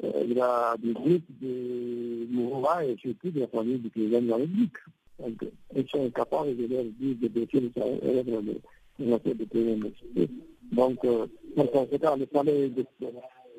il 0.02 0.32
y 0.32 0.40
a 0.40 0.76
des 0.78 0.92
groupes 0.92 1.22
de 1.40 2.26
mouvements 2.30 2.80
et 2.80 2.96
surtout 3.00 3.30
de 3.30 3.40
la 3.40 3.46
famille 3.48 3.78
du 3.78 3.90
président 3.90 4.20
de 4.20 4.28
la 4.28 4.36
République. 4.36 4.76
Donc, 5.20 5.44
ils 5.76 5.88
sont 5.88 6.06
incapables 6.06 6.56
de 6.56 6.66
leur 6.66 6.84
dire 6.84 7.16
de 7.20 7.28
baisser 7.28 7.60
le 7.60 7.70
salaire 7.76 8.24
de 8.24 8.32
la 8.32 9.18
de 9.18 10.28
Donc, 10.72 11.04
euh, 11.04 11.26
par 11.56 11.70
conséquent, 11.70 12.16
le 12.16 12.26
salaire 12.32 12.54
est 12.54 12.72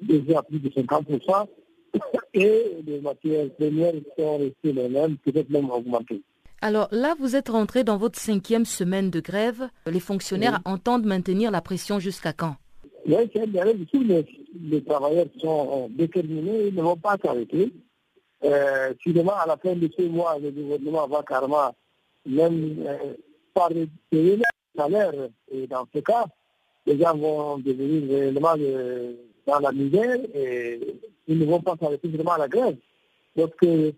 déjà 0.01 0.43
plus 0.43 0.59
de 0.59 0.69
50% 0.69 1.47
et 2.33 2.77
les 2.85 2.99
matières 2.99 3.49
premières 3.53 3.93
sont 4.17 4.37
restées 4.37 4.73
les 4.73 4.89
mêmes, 4.89 5.17
peut-être 5.17 5.49
même 5.49 5.69
augmentées. 5.69 6.21
Alors 6.61 6.87
là, 6.91 7.15
vous 7.19 7.35
êtes 7.35 7.49
rentré 7.49 7.83
dans 7.83 7.97
votre 7.97 8.19
cinquième 8.19 8.65
semaine 8.65 9.09
de 9.09 9.19
grève. 9.19 9.69
Les 9.85 9.99
fonctionnaires 9.99 10.61
entendent 10.65 11.05
maintenir 11.05 11.51
la 11.51 11.61
pression 11.61 11.99
jusqu'à 11.99 12.33
quand? 12.33 12.55
Oui, 13.07 13.29
c'est 13.33 13.47
bien. 13.47 13.65
Tous 13.91 14.03
les, 14.03 14.25
les, 14.59 14.83
travailleurs 14.83 15.27
sont 15.39 15.89
déterminés, 15.89 16.67
ils 16.67 16.75
ne 16.75 16.81
vont 16.81 16.97
pas 16.97 17.17
s'arrêter. 17.23 17.71
Euh, 18.43 18.93
finalement, 18.99 19.35
à 19.35 19.45
la 19.45 19.57
fin 19.57 19.75
de 19.75 19.89
ce 19.95 20.03
mois, 20.03 20.37
le 20.39 20.51
gouvernement 20.51 21.07
va 21.07 21.21
carrément 21.23 21.75
même 22.25 22.83
euh, 22.85 23.13
pas 23.53 23.69
payer 24.09 24.37
le 24.37 24.43
salaire. 24.75 25.13
Et 25.51 25.67
dans 25.67 25.85
ce 25.93 25.99
cas, 25.99 26.25
les 26.87 26.97
gens 26.97 27.15
vont 27.15 27.59
devenir 27.59 28.09
réellement 28.09 28.55
euh, 28.59 29.13
dans 29.45 29.59
la 29.59 29.71
misère 29.71 30.17
et 30.33 30.79
ils 31.27 31.37
ne 31.37 31.45
vont 31.45 31.61
pas 31.61 31.75
s'arrêter 31.79 32.07
vraiment 32.07 32.33
à 32.33 32.39
la 32.39 32.47
grève. 32.47 32.77
Parce 33.35 33.51
que 33.61 33.93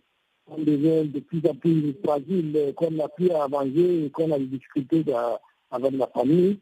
on 0.49 0.58
devient 0.58 1.10
de 1.10 1.20
plus 1.20 1.41
en 1.49 1.55
plus 1.55 1.93
fragile, 2.03 2.74
qu'on 2.76 2.91
n'a 2.91 3.08
plus 3.10 3.32
à 3.32 3.47
manger, 3.47 4.10
qu'on 4.14 4.32
a 4.32 4.39
des 4.39 4.45
difficultés 4.45 5.03
avec 5.72 5.91
la 5.93 6.08
famille. 6.08 6.60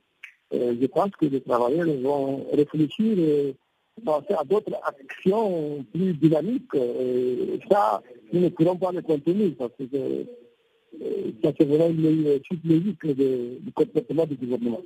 Euh, 0.56 0.76
je 0.80 0.88
pense 0.88 1.12
que 1.20 1.26
les 1.26 1.42
travailleurs 1.42 1.88
vont 2.02 2.46
réfléchir 2.54 3.18
et 3.20 3.56
penser 4.04 4.34
à 4.38 4.44
d'autres 4.44 4.74
actions 4.84 5.86
plus 5.94 6.14
dynamiques. 6.14 6.76
Et 6.76 7.60
ça, 7.70 8.02
nous 8.32 8.42
ne 8.42 8.50
pourrons 8.50 8.78
pas 8.78 8.92
le 8.92 9.02
contenir 9.02 9.52
parce 9.58 9.72
que 9.78 9.84
euh, 9.94 10.24
ça 11.44 11.52
c'est 11.58 11.66
vraiment 11.66 11.90
une 11.90 12.40
suite 12.44 12.64
logique 12.64 13.06
du 13.06 13.72
comportement 13.74 14.26
du 14.26 14.36
gouvernement. 14.36 14.82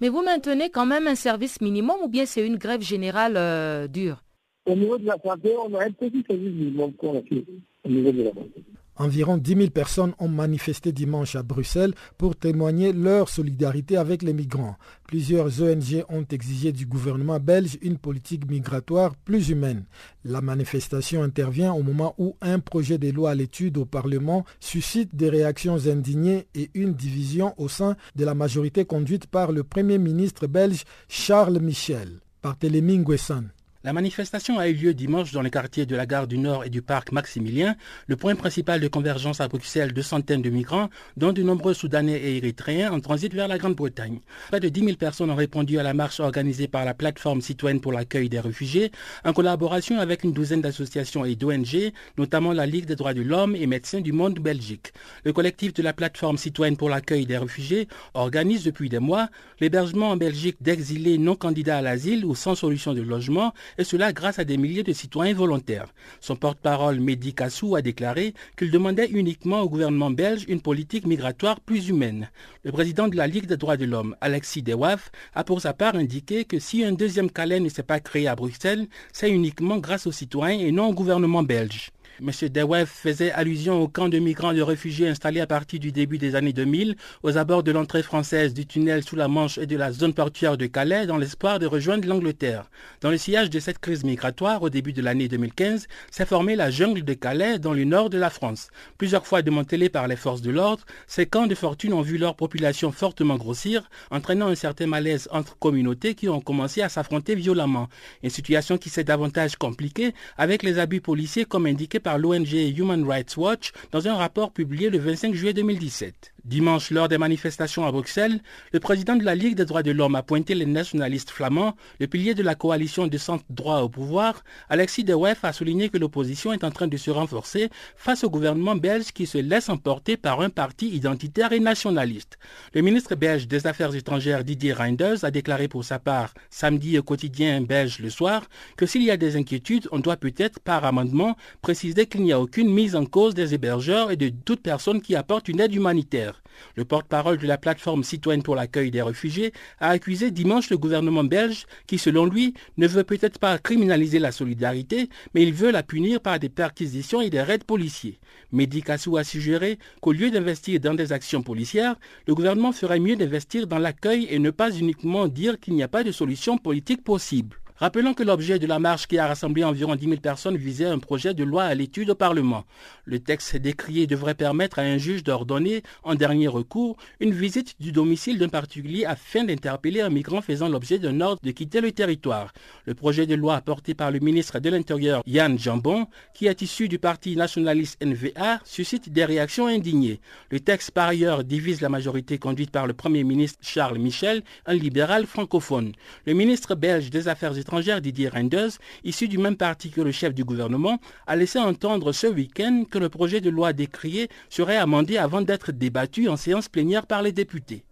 Mais 0.00 0.08
vous 0.08 0.22
maintenez 0.22 0.70
quand 0.70 0.86
même 0.86 1.06
un 1.06 1.14
service 1.14 1.60
minimum 1.60 1.96
ou 2.02 2.08
bien 2.08 2.26
c'est 2.26 2.46
une 2.46 2.56
grève 2.56 2.82
générale 2.82 3.34
euh, 3.36 3.86
dure? 3.86 4.22
Au 4.66 4.74
niveau 4.74 4.96
de 4.96 5.06
la 5.06 5.16
santé, 5.22 5.54
on 5.56 5.74
a 5.74 5.84
un 5.84 5.90
petit 5.90 6.24
service 6.26 6.52
minimum 6.52 6.92
qu'on 6.94 7.18
a 7.18 7.22
fait 7.22 7.44
au 7.84 7.88
niveau 7.88 8.10
de 8.10 8.22
la 8.22 8.30
santé. 8.30 8.64
Environ 8.96 9.36
10 9.36 9.54
000 9.56 9.70
personnes 9.70 10.14
ont 10.18 10.28
manifesté 10.28 10.92
dimanche 10.92 11.34
à 11.34 11.42
Bruxelles 11.42 11.94
pour 12.16 12.36
témoigner 12.36 12.92
leur 12.92 13.28
solidarité 13.28 13.96
avec 13.96 14.22
les 14.22 14.32
migrants. 14.32 14.76
Plusieurs 15.08 15.60
ONG 15.60 16.04
ont 16.08 16.24
exigé 16.30 16.72
du 16.72 16.86
gouvernement 16.86 17.40
belge 17.40 17.78
une 17.82 17.98
politique 17.98 18.48
migratoire 18.48 19.16
plus 19.16 19.48
humaine. 19.48 19.84
La 20.24 20.40
manifestation 20.40 21.22
intervient 21.22 21.72
au 21.72 21.82
moment 21.82 22.14
où 22.18 22.36
un 22.40 22.60
projet 22.60 22.98
de 22.98 23.10
loi 23.10 23.30
à 23.30 23.34
l'étude 23.34 23.78
au 23.78 23.84
Parlement 23.84 24.44
suscite 24.60 25.14
des 25.14 25.28
réactions 25.28 25.86
indignées 25.86 26.46
et 26.54 26.70
une 26.74 26.94
division 26.94 27.54
au 27.58 27.68
sein 27.68 27.96
de 28.14 28.24
la 28.24 28.34
majorité 28.34 28.84
conduite 28.84 29.26
par 29.26 29.52
le 29.52 29.64
Premier 29.64 29.98
ministre 29.98 30.46
belge 30.46 30.84
Charles 31.08 31.58
Michel. 31.58 32.20
Barthélémy 32.42 32.98
Nguessan. 32.98 33.44
La 33.84 33.92
manifestation 33.92 34.58
a 34.58 34.66
eu 34.66 34.72
lieu 34.72 34.94
dimanche 34.94 35.32
dans 35.32 35.42
les 35.42 35.50
quartiers 35.50 35.84
de 35.84 35.94
la 35.94 36.06
gare 36.06 36.26
du 36.26 36.38
Nord 36.38 36.64
et 36.64 36.70
du 36.70 36.80
parc 36.80 37.12
Maximilien, 37.12 37.76
le 38.06 38.16
point 38.16 38.34
principal 38.34 38.80
de 38.80 38.88
convergence 38.88 39.42
à 39.42 39.48
Bruxelles 39.48 39.92
de 39.92 40.00
centaines 40.00 40.40
de 40.40 40.48
migrants, 40.48 40.88
dont 41.18 41.34
de 41.34 41.42
nombreux 41.42 41.74
Soudanais 41.74 42.18
et 42.18 42.38
Érythréens 42.38 42.90
en 42.94 43.00
transit 43.00 43.34
vers 43.34 43.46
la 43.46 43.58
Grande-Bretagne. 43.58 44.20
Près 44.48 44.60
de 44.60 44.70
10 44.70 44.84
000 44.84 44.96
personnes 44.96 45.30
ont 45.30 45.34
répondu 45.34 45.78
à 45.78 45.82
la 45.82 45.92
marche 45.92 46.18
organisée 46.18 46.66
par 46.66 46.86
la 46.86 46.94
plateforme 46.94 47.42
citoyenne 47.42 47.82
pour 47.82 47.92
l'accueil 47.92 48.30
des 48.30 48.40
réfugiés, 48.40 48.90
en 49.22 49.34
collaboration 49.34 50.00
avec 50.00 50.24
une 50.24 50.32
douzaine 50.32 50.62
d'associations 50.62 51.26
et 51.26 51.36
d'ONG, 51.36 51.92
notamment 52.16 52.54
la 52.54 52.64
Ligue 52.64 52.86
des 52.86 52.96
droits 52.96 53.12
de 53.12 53.20
l'homme 53.20 53.54
et 53.54 53.66
Médecins 53.66 54.00
du 54.00 54.12
monde 54.12 54.38
Belgique. 54.38 54.94
Le 55.24 55.34
collectif 55.34 55.74
de 55.74 55.82
la 55.82 55.92
plateforme 55.92 56.38
citoyenne 56.38 56.78
pour 56.78 56.88
l'accueil 56.88 57.26
des 57.26 57.36
réfugiés 57.36 57.88
organise 58.14 58.64
depuis 58.64 58.88
des 58.88 58.98
mois 58.98 59.28
l'hébergement 59.60 60.08
en 60.08 60.16
Belgique 60.16 60.56
d'exilés 60.62 61.18
non 61.18 61.36
candidats 61.36 61.76
à 61.76 61.82
l'asile 61.82 62.24
ou 62.24 62.34
sans 62.34 62.54
solution 62.54 62.94
de 62.94 63.02
logement 63.02 63.52
et 63.78 63.84
cela 63.84 64.12
grâce 64.12 64.38
à 64.38 64.44
des 64.44 64.56
milliers 64.56 64.82
de 64.82 64.92
citoyens 64.92 65.34
volontaires. 65.34 65.92
Son 66.20 66.36
porte-parole 66.36 67.00
Mehdi 67.00 67.34
Kassou 67.34 67.76
a 67.76 67.82
déclaré 67.82 68.34
qu'il 68.56 68.70
demandait 68.70 69.08
uniquement 69.10 69.60
au 69.60 69.68
gouvernement 69.68 70.10
belge 70.10 70.44
une 70.48 70.60
politique 70.60 71.06
migratoire 71.06 71.60
plus 71.60 71.88
humaine. 71.88 72.30
Le 72.64 72.72
président 72.72 73.08
de 73.08 73.16
la 73.16 73.26
Ligue 73.26 73.46
des 73.46 73.56
droits 73.56 73.76
de 73.76 73.84
l'homme, 73.84 74.16
Alexis 74.20 74.62
Dewaf, 74.62 75.10
a 75.34 75.44
pour 75.44 75.60
sa 75.60 75.72
part 75.72 75.94
indiqué 75.94 76.44
que 76.44 76.58
si 76.58 76.84
un 76.84 76.92
deuxième 76.92 77.30
Calais 77.30 77.60
ne 77.60 77.68
s'est 77.68 77.82
pas 77.82 78.00
créé 78.00 78.28
à 78.28 78.36
Bruxelles, 78.36 78.86
c'est 79.12 79.30
uniquement 79.30 79.78
grâce 79.78 80.06
aux 80.06 80.12
citoyens 80.12 80.58
et 80.58 80.72
non 80.72 80.88
au 80.88 80.94
gouvernement 80.94 81.42
belge. 81.42 81.93
M. 82.20 82.30
Dewef 82.48 82.88
faisait 82.88 83.32
allusion 83.32 83.82
au 83.82 83.88
camp 83.88 84.08
de 84.08 84.20
migrants 84.20 84.52
et 84.52 84.56
de 84.56 84.62
réfugiés 84.62 85.08
installés 85.08 85.40
à 85.40 85.48
partir 85.48 85.80
du 85.80 85.90
début 85.90 86.16
des 86.16 86.36
années 86.36 86.52
2000 86.52 86.94
aux 87.24 87.38
abords 87.38 87.64
de 87.64 87.72
l'entrée 87.72 88.04
française 88.04 88.54
du 88.54 88.66
tunnel 88.66 89.02
sous 89.02 89.16
la 89.16 89.26
Manche 89.26 89.58
et 89.58 89.66
de 89.66 89.76
la 89.76 89.90
zone 89.90 90.14
portuaire 90.14 90.56
de 90.56 90.66
Calais 90.66 91.06
dans 91.06 91.16
l'espoir 91.16 91.58
de 91.58 91.66
rejoindre 91.66 92.06
l'Angleterre. 92.06 92.70
Dans 93.00 93.10
le 93.10 93.18
sillage 93.18 93.50
de 93.50 93.58
cette 93.58 93.80
crise 93.80 94.04
migratoire 94.04 94.62
au 94.62 94.70
début 94.70 94.92
de 94.92 95.02
l'année 95.02 95.26
2015, 95.26 95.88
s'est 96.12 96.24
formée 96.24 96.54
la 96.54 96.70
jungle 96.70 97.02
de 97.02 97.14
Calais 97.14 97.58
dans 97.58 97.72
le 97.72 97.82
nord 97.82 98.10
de 98.10 98.18
la 98.18 98.30
France. 98.30 98.68
Plusieurs 98.96 99.26
fois 99.26 99.42
démantelés 99.42 99.88
par 99.88 100.06
les 100.06 100.16
forces 100.16 100.42
de 100.42 100.52
l'ordre, 100.52 100.84
ces 101.08 101.26
camps 101.26 101.48
de 101.48 101.54
fortune 101.56 101.94
ont 101.94 102.02
vu 102.02 102.16
leur 102.16 102.36
population 102.36 102.92
fortement 102.92 103.36
grossir, 103.36 103.90
entraînant 104.12 104.46
un 104.46 104.54
certain 104.54 104.86
malaise 104.86 105.28
entre 105.32 105.58
communautés 105.58 106.14
qui 106.14 106.28
ont 106.28 106.40
commencé 106.40 106.80
à 106.80 106.88
s'affronter 106.88 107.34
violemment. 107.34 107.88
Une 108.22 108.30
situation 108.30 108.78
qui 108.78 108.88
s'est 108.88 109.02
davantage 109.02 109.56
compliquée 109.56 110.14
avec 110.38 110.62
les 110.62 110.78
abus 110.78 111.00
policiers 111.00 111.44
comme 111.44 111.66
indiqué 111.66 111.98
par 112.04 112.18
l'ONG 112.18 112.52
Human 112.52 113.04
Rights 113.04 113.36
Watch 113.36 113.72
dans 113.90 114.06
un 114.06 114.14
rapport 114.14 114.52
publié 114.52 114.90
le 114.90 114.98
25 114.98 115.34
juillet 115.34 115.54
2017. 115.54 116.33
Dimanche, 116.44 116.90
lors 116.90 117.08
des 117.08 117.16
manifestations 117.16 117.86
à 117.86 117.92
Bruxelles, 117.92 118.38
le 118.72 118.78
président 118.78 119.16
de 119.16 119.24
la 119.24 119.34
Ligue 119.34 119.54
des 119.54 119.64
droits 119.64 119.82
de 119.82 119.92
l'homme 119.92 120.14
a 120.14 120.22
pointé 120.22 120.54
les 120.54 120.66
nationalistes 120.66 121.30
flamands, 121.30 121.74
le 122.00 122.06
pilier 122.06 122.34
de 122.34 122.42
la 122.42 122.54
coalition 122.54 123.06
de 123.06 123.16
centre 123.16 123.44
droit 123.48 123.80
au 123.80 123.88
pouvoir. 123.88 124.44
Alexis 124.68 125.04
De 125.04 125.14
Weff 125.14 125.42
a 125.42 125.54
souligné 125.54 125.88
que 125.88 125.96
l'opposition 125.96 126.52
est 126.52 126.62
en 126.62 126.70
train 126.70 126.86
de 126.86 126.98
se 126.98 127.10
renforcer 127.10 127.70
face 127.96 128.24
au 128.24 128.30
gouvernement 128.30 128.76
belge 128.76 129.12
qui 129.12 129.24
se 129.24 129.38
laisse 129.38 129.70
emporter 129.70 130.18
par 130.18 130.42
un 130.42 130.50
parti 130.50 130.88
identitaire 130.88 131.52
et 131.52 131.60
nationaliste. 131.60 132.38
Le 132.74 132.82
ministre 132.82 133.14
belge 133.14 133.48
des 133.48 133.66
Affaires 133.66 133.94
étrangères 133.94 134.44
Didier 134.44 134.74
Reinders 134.74 135.24
a 135.24 135.30
déclaré 135.30 135.66
pour 135.66 135.82
sa 135.82 135.98
part 135.98 136.34
samedi 136.50 136.98
au 136.98 137.02
quotidien 137.02 137.62
belge 137.62 138.00
le 138.00 138.10
soir 138.10 138.42
que 138.76 138.84
s'il 138.84 139.02
y 139.02 139.10
a 139.10 139.16
des 139.16 139.36
inquiétudes, 139.36 139.88
on 139.92 139.98
doit 139.98 140.18
peut-être 140.18 140.60
par 140.60 140.84
amendement 140.84 141.38
préciser 141.62 142.04
qu'il 142.04 142.22
n'y 142.22 142.32
a 142.32 142.40
aucune 142.40 142.70
mise 142.70 142.96
en 142.96 143.06
cause 143.06 143.32
des 143.32 143.54
hébergeurs 143.54 144.10
et 144.10 144.16
de 144.16 144.28
toute 144.28 144.60
personne 144.60 145.00
qui 145.00 145.16
apporte 145.16 145.48
une 145.48 145.60
aide 145.60 145.74
humanitaire. 145.74 146.33
Le 146.76 146.84
porte-parole 146.84 147.38
de 147.38 147.46
la 147.46 147.58
plateforme 147.58 148.04
citoyenne 148.04 148.42
pour 148.42 148.56
l'accueil 148.56 148.90
des 148.90 149.02
réfugiés 149.02 149.52
a 149.80 149.90
accusé 149.90 150.30
dimanche 150.30 150.70
le 150.70 150.78
gouvernement 150.78 151.24
belge 151.24 151.66
qui, 151.86 151.98
selon 151.98 152.26
lui, 152.26 152.54
ne 152.76 152.86
veut 152.86 153.04
peut-être 153.04 153.38
pas 153.38 153.58
criminaliser 153.58 154.18
la 154.18 154.32
solidarité, 154.32 155.08
mais 155.34 155.42
il 155.42 155.52
veut 155.52 155.70
la 155.70 155.82
punir 155.82 156.20
par 156.20 156.38
des 156.38 156.48
perquisitions 156.48 157.20
et 157.20 157.30
des 157.30 157.42
raids 157.42 157.58
policiers. 157.58 158.18
Mehdi 158.52 158.82
Kassou 158.82 159.16
a 159.16 159.24
suggéré 159.24 159.78
qu'au 160.00 160.12
lieu 160.12 160.30
d'investir 160.30 160.80
dans 160.80 160.94
des 160.94 161.12
actions 161.12 161.42
policières, 161.42 161.96
le 162.26 162.34
gouvernement 162.34 162.72
ferait 162.72 163.00
mieux 163.00 163.16
d'investir 163.16 163.66
dans 163.66 163.78
l'accueil 163.78 164.26
et 164.30 164.38
ne 164.38 164.50
pas 164.50 164.70
uniquement 164.70 165.28
dire 165.28 165.58
qu'il 165.58 165.74
n'y 165.74 165.82
a 165.82 165.88
pas 165.88 166.04
de 166.04 166.12
solution 166.12 166.58
politique 166.58 167.02
possible. 167.02 167.56
Rappelons 167.76 168.14
que 168.14 168.22
l'objet 168.22 168.60
de 168.60 168.68
la 168.68 168.78
marche 168.78 169.08
qui 169.08 169.18
a 169.18 169.26
rassemblé 169.26 169.64
environ 169.64 169.96
10 169.96 170.04
000 170.04 170.20
personnes 170.20 170.56
visait 170.56 170.84
un 170.84 171.00
projet 171.00 171.34
de 171.34 171.42
loi 171.42 171.64
à 171.64 171.74
l'étude 171.74 172.10
au 172.10 172.14
Parlement. 172.14 172.62
Le 173.04 173.18
texte 173.18 173.56
décrié 173.56 174.06
devrait 174.06 174.36
permettre 174.36 174.78
à 174.78 174.82
un 174.82 174.96
juge 174.96 175.24
d'ordonner, 175.24 175.82
en 176.04 176.14
dernier 176.14 176.46
recours, 176.46 176.96
une 177.18 177.32
visite 177.32 177.74
du 177.80 177.90
domicile 177.90 178.38
d'un 178.38 178.48
particulier 178.48 179.04
afin 179.04 179.42
d'interpeller 179.42 180.02
un 180.02 180.08
migrant 180.08 180.40
faisant 180.40 180.68
l'objet 180.68 181.00
d'un 181.00 181.20
ordre 181.20 181.40
de 181.42 181.50
quitter 181.50 181.80
le 181.80 181.90
territoire. 181.90 182.52
Le 182.84 182.94
projet 182.94 183.26
de 183.26 183.34
loi 183.34 183.56
apporté 183.56 183.94
par 183.94 184.12
le 184.12 184.20
ministre 184.20 184.60
de 184.60 184.70
l'Intérieur 184.70 185.24
Yann 185.26 185.58
Jambon, 185.58 186.06
qui 186.32 186.46
est 186.46 186.62
issu 186.62 186.86
du 186.86 187.00
parti 187.00 187.34
nationaliste 187.34 188.00
NVA, 188.04 188.60
suscite 188.64 189.12
des 189.12 189.24
réactions 189.24 189.66
indignées. 189.66 190.20
Le 190.50 190.60
texte 190.60 190.92
par 190.92 191.08
ailleurs 191.08 191.42
divise 191.42 191.80
la 191.80 191.88
majorité 191.88 192.38
conduite 192.38 192.70
par 192.70 192.86
le 192.86 192.92
Premier 192.92 193.24
ministre 193.24 193.58
Charles 193.62 193.98
Michel, 193.98 194.44
un 194.66 194.74
libéral 194.74 195.26
francophone. 195.26 195.90
Le 196.24 196.34
ministre 196.34 196.76
belge 196.76 197.10
des 197.10 197.26
Affaires 197.26 197.58
étrangère 197.64 198.02
Didier 198.02 198.28
Reinders, 198.28 198.72
issu 199.04 199.26
du 199.26 199.38
même 199.38 199.56
parti 199.56 199.88
que 199.88 200.02
le 200.02 200.12
chef 200.12 200.34
du 200.34 200.44
gouvernement, 200.44 200.98
a 201.26 201.34
laissé 201.34 201.58
entendre 201.58 202.12
ce 202.12 202.26
week-end 202.26 202.84
que 202.90 202.98
le 202.98 203.08
projet 203.08 203.40
de 203.40 203.48
loi 203.48 203.72
décrié 203.72 204.28
serait 204.50 204.76
amendé 204.76 205.16
avant 205.16 205.40
d'être 205.40 205.72
débattu 205.72 206.28
en 206.28 206.36
séance 206.36 206.68
plénière 206.68 207.06
par 207.06 207.22
les 207.22 207.32
députés. 207.32 207.84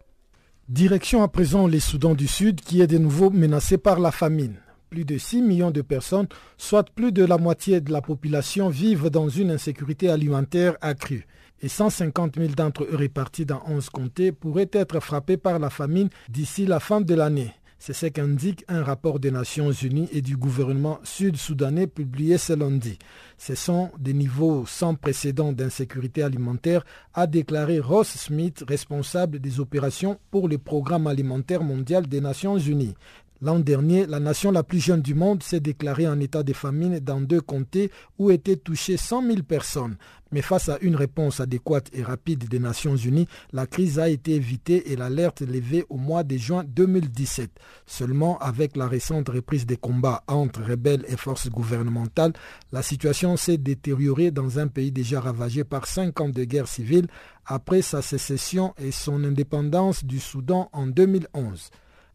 Direction 0.69 1.23
à 1.23 1.29
présent 1.29 1.67
les 1.67 1.81
Soudans 1.81 2.15
du 2.15 2.27
Sud 2.27 2.61
qui 2.61 2.83
est 2.83 2.87
de 2.87 2.99
nouveau 2.99 3.31
menacé 3.31 3.79
par 3.79 3.99
la 3.99 4.13
famine. 4.13 4.57
Plus 4.91 5.07
de 5.07 5.17
6 5.17 5.41
millions 5.41 5.71
de 5.71 5.81
personnes, 5.81 6.29
soit 6.59 6.85
plus 6.85 7.13
de 7.13 7.25
la 7.25 7.39
moitié 7.39 7.81
de 7.81 7.91
la 7.91 8.03
population, 8.03 8.69
vivent 8.69 9.09
dans 9.09 9.31
une 9.31 9.51
insécurité 9.51 10.11
alimentaire 10.11 10.77
accrue. 10.83 11.27
Et 11.63 11.69
150 11.69 12.37
000 12.37 12.49
d'entre 12.55 12.85
eux 12.85 12.95
répartis 12.95 13.47
dans 13.47 13.63
11 13.67 13.89
comtés 13.89 14.33
pourraient 14.33 14.71
être 14.73 15.01
frappés 15.01 15.39
par 15.39 15.59
la 15.59 15.71
famine 15.71 16.11
d'ici 16.29 16.67
la 16.67 16.79
fin 16.79 17.01
de 17.01 17.15
l'année. 17.15 17.55
C'est 17.85 17.95
ce 17.95 18.07
qu'indique 18.07 18.65
un 18.69 18.85
rapport 18.85 19.19
des 19.19 19.33
Nations 19.33 19.73
Unies 19.73 20.09
et 20.13 20.23
du 20.23 20.37
gouvernement 20.37 21.01
sud-soudanais 21.03 21.89
publié 21.89 22.39
ce 22.39 22.53
lundi. 22.53 22.97
Ce 23.39 23.57
sont 23.57 23.91
des 23.99 24.13
niveaux 24.13 24.65
sans 24.67 24.95
précédent 24.95 25.51
d'insécurité 25.51 26.23
alimentaire, 26.23 26.85
a 27.13 27.27
déclaré 27.27 27.81
Ross 27.81 28.07
Smith, 28.07 28.63
responsable 28.69 29.41
des 29.41 29.59
opérations 29.59 30.21
pour 30.31 30.49
le 30.49 30.59
programme 30.59 31.09
alimentaire 31.09 31.65
mondial 31.65 32.07
des 32.07 32.21
Nations 32.21 32.57
Unies. 32.57 32.95
L'an 33.45 33.59
dernier, 33.59 34.07
la 34.07 34.21
nation 34.21 34.53
la 34.53 34.63
plus 34.63 34.79
jeune 34.79 35.03
du 35.03 35.17
monde 35.17 35.43
s'est 35.43 35.59
déclarée 35.59 36.07
en 36.07 36.21
état 36.21 36.45
de 36.45 36.53
famine 36.53 37.01
dans 37.01 37.21
deux 37.21 37.41
comtés 37.41 37.91
où 38.17 38.31
étaient 38.31 38.55
touchées 38.55 38.97
100 38.97 39.27
000 39.27 39.43
personnes. 39.43 39.97
Mais 40.31 40.43
face 40.43 40.69
à 40.69 40.79
une 40.81 40.95
réponse 40.95 41.41
adéquate 41.41 41.91
et 41.93 42.05
rapide 42.05 42.49
des 42.49 42.61
Nations 42.61 42.95
Unies, 42.95 43.27
la 43.53 43.67
crise 43.67 43.99
a 43.99 44.09
été 44.09 44.37
évitée 44.37 44.93
et 44.93 44.97
l'alerte 44.97 45.41
levée 45.41 45.85
au 45.91 45.97
mois 45.97 46.23
de 46.23 46.37
juin 46.37 46.63
2017. 46.65 47.51
Seulement, 47.85 48.39
avec 48.39 48.77
la 48.77 48.87
récente 48.87 49.29
reprise 49.29 49.67
des 49.67 49.77
combats 49.77 50.23
entre 50.29 50.63
rebelles 50.63 51.05
et 51.09 51.17
forces 51.17 51.51
gouvernementales, 51.51 52.35
la 52.71 52.83
situation 52.83 53.37
s'est 53.37 53.59
détériorée 53.59 54.31
dans 54.31 54.61
un 54.61 54.69
pays 54.69 54.93
déjà 54.93 55.21
ravagé 55.21 55.65
par 55.65 55.89
cinq 55.89 56.21
ans 56.21 56.29
de 56.29 56.45
guerre 56.45 56.69
civile 56.69 57.09
après 57.45 57.83
sa 57.83 58.03
sécession 58.03 58.73
et 58.79 58.93
son 58.93 59.25
indépendance 59.25 60.05
du 60.05 60.21
Soudan 60.21 60.71
en 60.73 60.87
2011. 60.87 61.73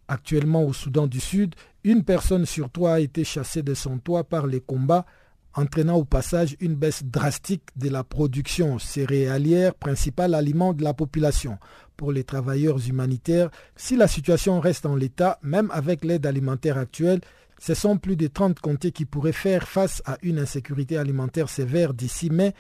Actuellement 0.08 0.64
au 0.64 0.74
Soudan 0.74 1.08
du 1.08 1.20
Sud, 1.20 1.56
une 1.84 2.04
personne 2.04 2.46
sur 2.46 2.72
trois 2.72 2.94
a 2.94 3.00
été 3.00 3.24
chassée 3.24 3.62
de 3.62 3.74
son 3.74 3.98
toit 3.98 4.24
par 4.24 4.48
les 4.48 4.62
combats, 4.62 5.06
entraînant 5.54 5.96
au 5.96 6.06
passage 6.06 6.56
une 6.60 6.76
baisse 6.76 7.04
drastique 7.04 7.64
de 7.76 7.90
la 7.90 8.04
production 8.04 8.80
céréalière, 8.80 9.74
principal 9.74 10.34
aliment 10.34 10.74
de 10.74 10.84
la 10.84 10.94
population. 10.94 11.58
Pour 11.98 12.12
les 12.12 12.24
travailleurs 12.24 12.88
humanitaires, 12.88 13.50
si 13.76 13.96
la 13.96 14.08
situation 14.08 14.60
reste 14.60 14.86
en 14.86 14.96
l'état, 14.96 15.40
même 15.42 15.72
avec 15.72 16.06
l'aide 16.06 16.26
alimentaire 16.26 16.78
actuelle, 16.78 17.22
ce 17.60 17.74
sont 17.74 17.98
plus 17.98 18.16
de 18.16 18.28
30 18.28 18.60
comtés 18.60 18.92
qui 18.92 19.06
pourraient 19.06 19.32
faire 19.32 19.68
face 19.68 20.04
à 20.06 20.18
une 20.22 20.40
insécurité 20.40 20.98
alimentaire 20.98 21.50
sévère 21.50 21.94
d'ici 21.94 22.30
mai, 22.30 22.54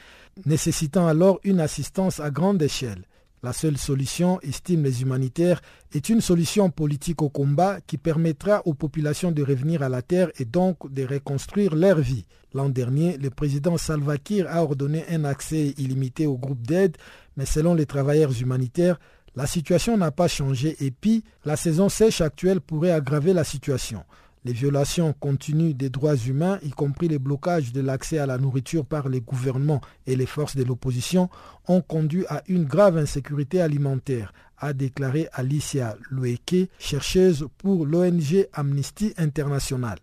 nécessitant 0.46 1.08
alors 1.08 1.40
une 1.44 1.60
assistance 1.60 2.20
à 2.20 2.32
grande 2.32 2.62
échelle. 2.62 3.06
La 3.44 3.54
seule 3.54 3.78
solution, 3.78 4.40
estiment 4.42 4.84
les 4.84 5.04
humanitaires, 5.04 5.62
est 5.94 6.10
une 6.10 6.22
solution 6.22 6.72
politique 6.72 7.22
au 7.22 7.30
combat 7.30 7.80
qui 7.86 7.98
permettra 7.98 8.64
aux 8.66 8.74
populations 8.74 9.32
de 9.32 9.44
revenir 9.44 9.84
à 9.84 9.90
la 9.90 10.02
terre 10.02 10.32
et 10.40 10.46
donc 10.46 10.92
de 10.92 11.06
reconstruire 11.06 11.76
leur 11.76 12.00
vie. 12.00 12.26
L'an 12.56 12.70
dernier, 12.70 13.18
le 13.18 13.30
président 13.30 13.78
Salva 13.78 14.18
Kiir 14.18 14.48
a 14.50 14.64
ordonné 14.64 15.06
un 15.10 15.24
accès 15.24 15.76
illimité 15.78 16.26
aux 16.26 16.38
groupes 16.38 16.66
d'aide, 16.66 16.98
mais 17.36 17.46
selon 17.46 17.76
les 17.76 17.86
travailleurs 17.86 18.42
humanitaires, 18.42 19.00
la 19.36 19.46
situation 19.46 19.98
n'a 19.98 20.10
pas 20.10 20.28
changé 20.28 20.76
et 20.84 20.90
puis 20.90 21.24
la 21.46 21.56
saison 21.56 21.90
sèche 21.90 22.22
actuelle 22.22 22.60
pourrait 22.60 22.92
aggraver 22.92 23.34
la 23.34 23.44
situation. 23.44 24.04
Les 24.46 24.54
violations 24.54 25.14
continues 25.14 25.74
des 25.74 25.90
droits 25.90 26.16
humains, 26.16 26.60
y 26.64 26.70
compris 26.70 27.08
les 27.08 27.20
blocages 27.20 27.74
de 27.74 27.82
l'accès 27.82 28.18
à 28.18 28.26
la 28.26 28.38
nourriture 28.38 28.86
par 28.86 29.10
les 29.10 29.22
gouvernements 29.22 29.82
et 30.06 30.16
les 30.16 30.26
forces 30.26 30.56
de 30.56 30.64
l'opposition, 30.64 31.30
ont 31.68 31.82
conduit 31.82 32.26
à 32.30 32.44
une 32.48 32.66
grave 32.66 32.98
insécurité 32.98 33.62
alimentaire, 33.62 34.34
a 34.58 34.74
déclaré 34.74 35.28
Alicia 35.34 35.98
Loueke, 36.10 36.70
chercheuse 36.80 37.48
pour 37.58 37.86
l'ONG 37.86 38.48
Amnesty 38.54 39.14
International. 39.18 39.98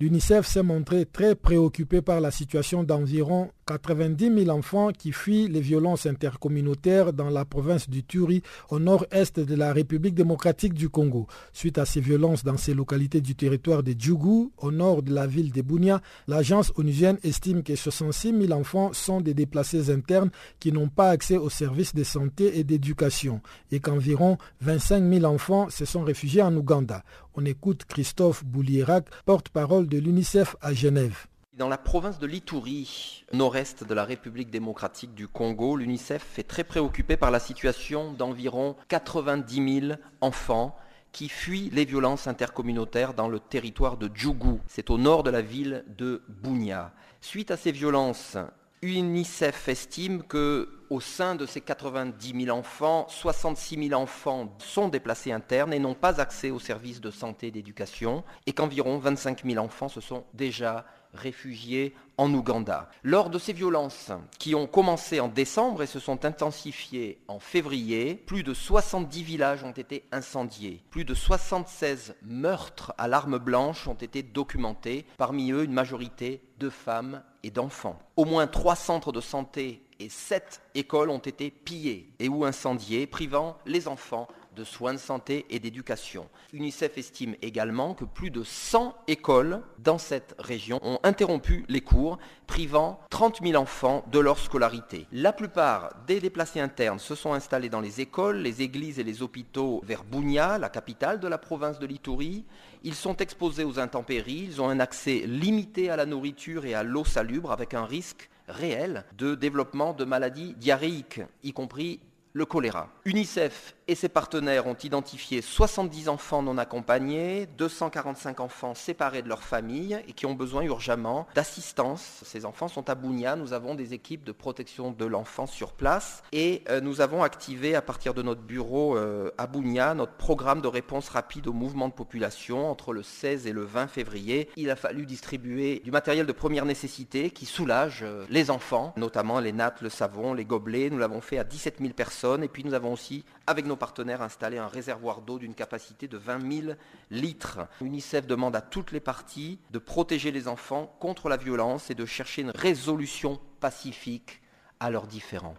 L'UNICEF 0.00 0.46
s'est 0.46 0.62
montré 0.62 1.04
très 1.04 1.34
préoccupé 1.34 2.00
par 2.00 2.22
la 2.22 2.30
situation 2.30 2.82
d'environ 2.84 3.50
90 3.78 4.44
000 4.46 4.50
enfants 4.50 4.90
qui 4.90 5.12
fuient 5.12 5.46
les 5.46 5.60
violences 5.60 6.04
intercommunautaires 6.06 7.12
dans 7.12 7.30
la 7.30 7.44
province 7.44 7.88
du 7.88 8.02
Turi 8.02 8.42
au 8.68 8.80
nord-est 8.80 9.38
de 9.38 9.54
la 9.54 9.72
République 9.72 10.16
démocratique 10.16 10.74
du 10.74 10.88
Congo. 10.88 11.28
Suite 11.52 11.78
à 11.78 11.84
ces 11.84 12.00
violences 12.00 12.42
dans 12.42 12.56
ces 12.56 12.74
localités 12.74 13.20
du 13.20 13.36
territoire 13.36 13.84
de 13.84 13.94
Djougou, 13.96 14.50
au 14.58 14.72
nord 14.72 15.04
de 15.04 15.14
la 15.14 15.28
ville 15.28 15.52
de 15.52 15.62
Bunia, 15.62 16.02
l'agence 16.26 16.72
onusienne 16.74 17.18
estime 17.22 17.62
que 17.62 17.76
66 17.76 18.46
000 18.46 18.52
enfants 18.58 18.92
sont 18.92 19.20
des 19.20 19.34
déplacés 19.34 19.88
internes 19.88 20.30
qui 20.58 20.72
n'ont 20.72 20.88
pas 20.88 21.10
accès 21.10 21.36
aux 21.36 21.48
services 21.48 21.94
de 21.94 22.02
santé 22.02 22.58
et 22.58 22.64
d'éducation 22.64 23.40
et 23.70 23.78
qu'environ 23.78 24.36
25 24.62 25.08
000 25.08 25.24
enfants 25.26 25.70
se 25.70 25.84
sont 25.84 26.02
réfugiés 26.02 26.42
en 26.42 26.56
Ouganda. 26.56 27.04
On 27.34 27.44
écoute 27.44 27.84
Christophe 27.84 28.44
Boulierac, 28.44 29.06
porte-parole 29.26 29.86
de 29.86 29.98
l'UNICEF 29.98 30.56
à 30.60 30.74
Genève. 30.74 31.29
Dans 31.60 31.68
la 31.68 31.76
province 31.76 32.18
de 32.18 32.26
l'Ituri, 32.26 33.26
nord-est 33.34 33.84
de 33.84 33.92
la 33.92 34.06
République 34.06 34.48
démocratique 34.48 35.14
du 35.14 35.28
Congo, 35.28 35.76
l'UNICEF 35.76 36.38
est 36.38 36.48
très 36.48 36.64
préoccupé 36.64 37.18
par 37.18 37.30
la 37.30 37.38
situation 37.38 38.14
d'environ 38.14 38.76
90 38.88 39.80
000 39.88 39.92
enfants 40.22 40.74
qui 41.12 41.28
fuient 41.28 41.68
les 41.68 41.84
violences 41.84 42.28
intercommunautaires 42.28 43.12
dans 43.12 43.28
le 43.28 43.40
territoire 43.40 43.98
de 43.98 44.10
Djougou. 44.14 44.58
C'est 44.68 44.88
au 44.88 44.96
nord 44.96 45.22
de 45.22 45.28
la 45.28 45.42
ville 45.42 45.84
de 45.98 46.22
Bunia. 46.28 46.94
Suite 47.20 47.50
à 47.50 47.58
ces 47.58 47.72
violences, 47.72 48.38
UNICEF 48.80 49.68
estime 49.68 50.22
que 50.22 50.80
au 50.88 51.00
sein 51.00 51.34
de 51.34 51.44
ces 51.44 51.60
90 51.60 52.44
000 52.46 52.56
enfants, 52.56 53.04
66 53.10 53.88
000 53.88 54.00
enfants 54.00 54.56
sont 54.60 54.88
déplacés 54.88 55.30
internes 55.30 55.74
et 55.74 55.78
n'ont 55.78 55.94
pas 55.94 56.22
accès 56.22 56.50
aux 56.50 56.58
services 56.58 57.02
de 57.02 57.10
santé 57.10 57.48
et 57.48 57.50
d'éducation, 57.50 58.24
et 58.46 58.54
qu'environ 58.54 58.98
25 58.98 59.44
000 59.44 59.62
enfants 59.62 59.90
se 59.90 60.00
sont 60.00 60.24
déjà 60.32 60.86
réfugiés 61.14 61.94
en 62.16 62.32
Ouganda. 62.34 62.90
Lors 63.02 63.30
de 63.30 63.38
ces 63.38 63.52
violences 63.52 64.12
qui 64.38 64.54
ont 64.54 64.66
commencé 64.66 65.20
en 65.20 65.28
décembre 65.28 65.82
et 65.82 65.86
se 65.86 65.98
sont 65.98 66.24
intensifiées 66.24 67.18
en 67.28 67.38
février, 67.38 68.14
plus 68.14 68.42
de 68.42 68.52
70 68.52 69.22
villages 69.22 69.64
ont 69.64 69.72
été 69.72 70.04
incendiés. 70.12 70.82
Plus 70.90 71.04
de 71.04 71.14
76 71.14 72.14
meurtres 72.22 72.92
à 72.98 73.08
l'arme 73.08 73.38
blanche 73.38 73.88
ont 73.88 73.94
été 73.94 74.22
documentés, 74.22 75.06
parmi 75.16 75.52
eux 75.52 75.64
une 75.64 75.72
majorité 75.72 76.42
de 76.58 76.68
femmes 76.68 77.22
et 77.42 77.50
d'enfants. 77.50 77.98
Au 78.16 78.24
moins 78.24 78.46
trois 78.46 78.76
centres 78.76 79.12
de 79.12 79.20
santé 79.20 79.82
et 79.98 80.08
sept 80.08 80.60
écoles 80.74 81.10
ont 81.10 81.18
été 81.18 81.50
pillées 81.50 82.12
et 82.18 82.28
ou 82.28 82.44
incendiées, 82.44 83.06
privant 83.06 83.56
les 83.66 83.88
enfants 83.88 84.28
de 84.60 84.64
soins 84.64 84.92
de 84.92 84.98
santé 84.98 85.46
et 85.48 85.58
d'éducation. 85.58 86.28
UNICEF 86.52 86.98
estime 86.98 87.34
également 87.40 87.94
que 87.94 88.04
plus 88.04 88.30
de 88.30 88.42
100 88.42 88.94
écoles 89.08 89.62
dans 89.78 89.96
cette 89.96 90.34
région 90.38 90.78
ont 90.82 90.98
interrompu 91.02 91.64
les 91.70 91.80
cours, 91.80 92.18
privant 92.46 93.00
30 93.08 93.40
000 93.42 93.54
enfants 93.54 94.04
de 94.12 94.18
leur 94.18 94.38
scolarité. 94.38 95.06
La 95.12 95.32
plupart 95.32 95.94
des 96.06 96.20
déplacés 96.20 96.60
internes 96.60 96.98
se 96.98 97.14
sont 97.14 97.32
installés 97.32 97.70
dans 97.70 97.80
les 97.80 98.02
écoles, 98.02 98.36
les 98.36 98.60
églises 98.60 98.98
et 98.98 99.02
les 99.02 99.22
hôpitaux 99.22 99.80
vers 99.82 100.04
Bunia, 100.04 100.58
la 100.58 100.68
capitale 100.68 101.20
de 101.20 101.28
la 101.28 101.38
province 101.38 101.78
de 101.78 101.86
l'Ituri. 101.86 102.44
Ils 102.82 102.94
sont 102.94 103.16
exposés 103.16 103.64
aux 103.64 103.78
intempéries, 103.78 104.44
ils 104.50 104.60
ont 104.60 104.68
un 104.68 104.78
accès 104.78 105.22
limité 105.26 105.88
à 105.88 105.96
la 105.96 106.04
nourriture 106.04 106.66
et 106.66 106.74
à 106.74 106.82
l'eau 106.82 107.06
salubre 107.06 107.50
avec 107.50 107.72
un 107.72 107.86
risque 107.86 108.28
réel 108.46 109.06
de 109.16 109.34
développement 109.34 109.94
de 109.94 110.04
maladies 110.04 110.54
diarrhéiques, 110.58 111.22
y 111.42 111.54
compris 111.54 112.00
le 112.32 112.44
choléra. 112.44 112.88
UNICEF 113.04 113.74
et 113.90 113.96
ses 113.96 114.08
partenaires 114.08 114.68
ont 114.68 114.76
identifié 114.76 115.42
70 115.42 116.08
enfants 116.08 116.42
non 116.42 116.58
accompagnés, 116.58 117.48
245 117.58 118.38
enfants 118.38 118.76
séparés 118.76 119.20
de 119.20 119.28
leur 119.28 119.42
famille 119.42 120.00
et 120.06 120.12
qui 120.12 120.26
ont 120.26 120.34
besoin 120.34 120.62
urgemment 120.62 121.26
d'assistance. 121.34 122.20
Ces 122.24 122.44
enfants 122.44 122.68
sont 122.68 122.88
à 122.88 122.94
Bounia, 122.94 123.34
nous 123.34 123.52
avons 123.52 123.74
des 123.74 123.92
équipes 123.92 124.22
de 124.22 124.30
protection 124.30 124.92
de 124.92 125.04
l'enfant 125.04 125.48
sur 125.48 125.72
place 125.72 126.22
et 126.30 126.62
euh, 126.70 126.80
nous 126.80 127.00
avons 127.00 127.24
activé 127.24 127.74
à 127.74 127.82
partir 127.82 128.14
de 128.14 128.22
notre 128.22 128.42
bureau 128.42 128.96
euh, 128.96 129.32
à 129.38 129.48
Bounia 129.48 129.92
notre 129.94 130.12
programme 130.12 130.60
de 130.60 130.68
réponse 130.68 131.08
rapide 131.08 131.48
au 131.48 131.52
mouvement 131.52 131.88
de 131.88 131.92
population 131.92 132.70
entre 132.70 132.92
le 132.92 133.02
16 133.02 133.48
et 133.48 133.52
le 133.52 133.64
20 133.64 133.88
février. 133.88 134.50
Il 134.54 134.70
a 134.70 134.76
fallu 134.76 135.04
distribuer 135.04 135.82
du 135.84 135.90
matériel 135.90 136.26
de 136.26 136.32
première 136.32 136.64
nécessité 136.64 137.30
qui 137.30 137.44
soulage 137.44 138.04
euh, 138.04 138.24
les 138.30 138.52
enfants, 138.52 138.94
notamment 138.96 139.40
les 139.40 139.52
nattes, 139.52 139.80
le 139.80 139.90
savon, 139.90 140.32
les 140.32 140.44
gobelets. 140.44 140.90
Nous 140.90 140.98
l'avons 140.98 141.20
fait 141.20 141.38
à 141.38 141.44
17 141.44 141.78
000 141.80 141.92
personnes 141.92 142.44
et 142.44 142.48
puis 142.48 142.62
nous 142.62 142.74
avons 142.74 142.92
aussi 142.92 143.24
avec 143.50 143.66
nos 143.66 143.76
partenaires, 143.76 144.22
installer 144.22 144.58
un 144.58 144.68
réservoir 144.68 145.22
d'eau 145.22 145.38
d'une 145.38 145.54
capacité 145.54 146.06
de 146.06 146.16
20 146.16 146.62
000 146.62 146.74
litres. 147.10 147.58
UNICEF 147.80 148.26
demande 148.26 148.54
à 148.54 148.60
toutes 148.60 148.92
les 148.92 149.00
parties 149.00 149.58
de 149.72 149.78
protéger 149.78 150.30
les 150.30 150.46
enfants 150.46 150.96
contre 151.00 151.28
la 151.28 151.36
violence 151.36 151.90
et 151.90 151.96
de 151.96 152.06
chercher 152.06 152.42
une 152.42 152.50
résolution 152.50 153.40
pacifique 153.58 154.40
à 154.78 154.90
leurs 154.90 155.08
différends. 155.08 155.56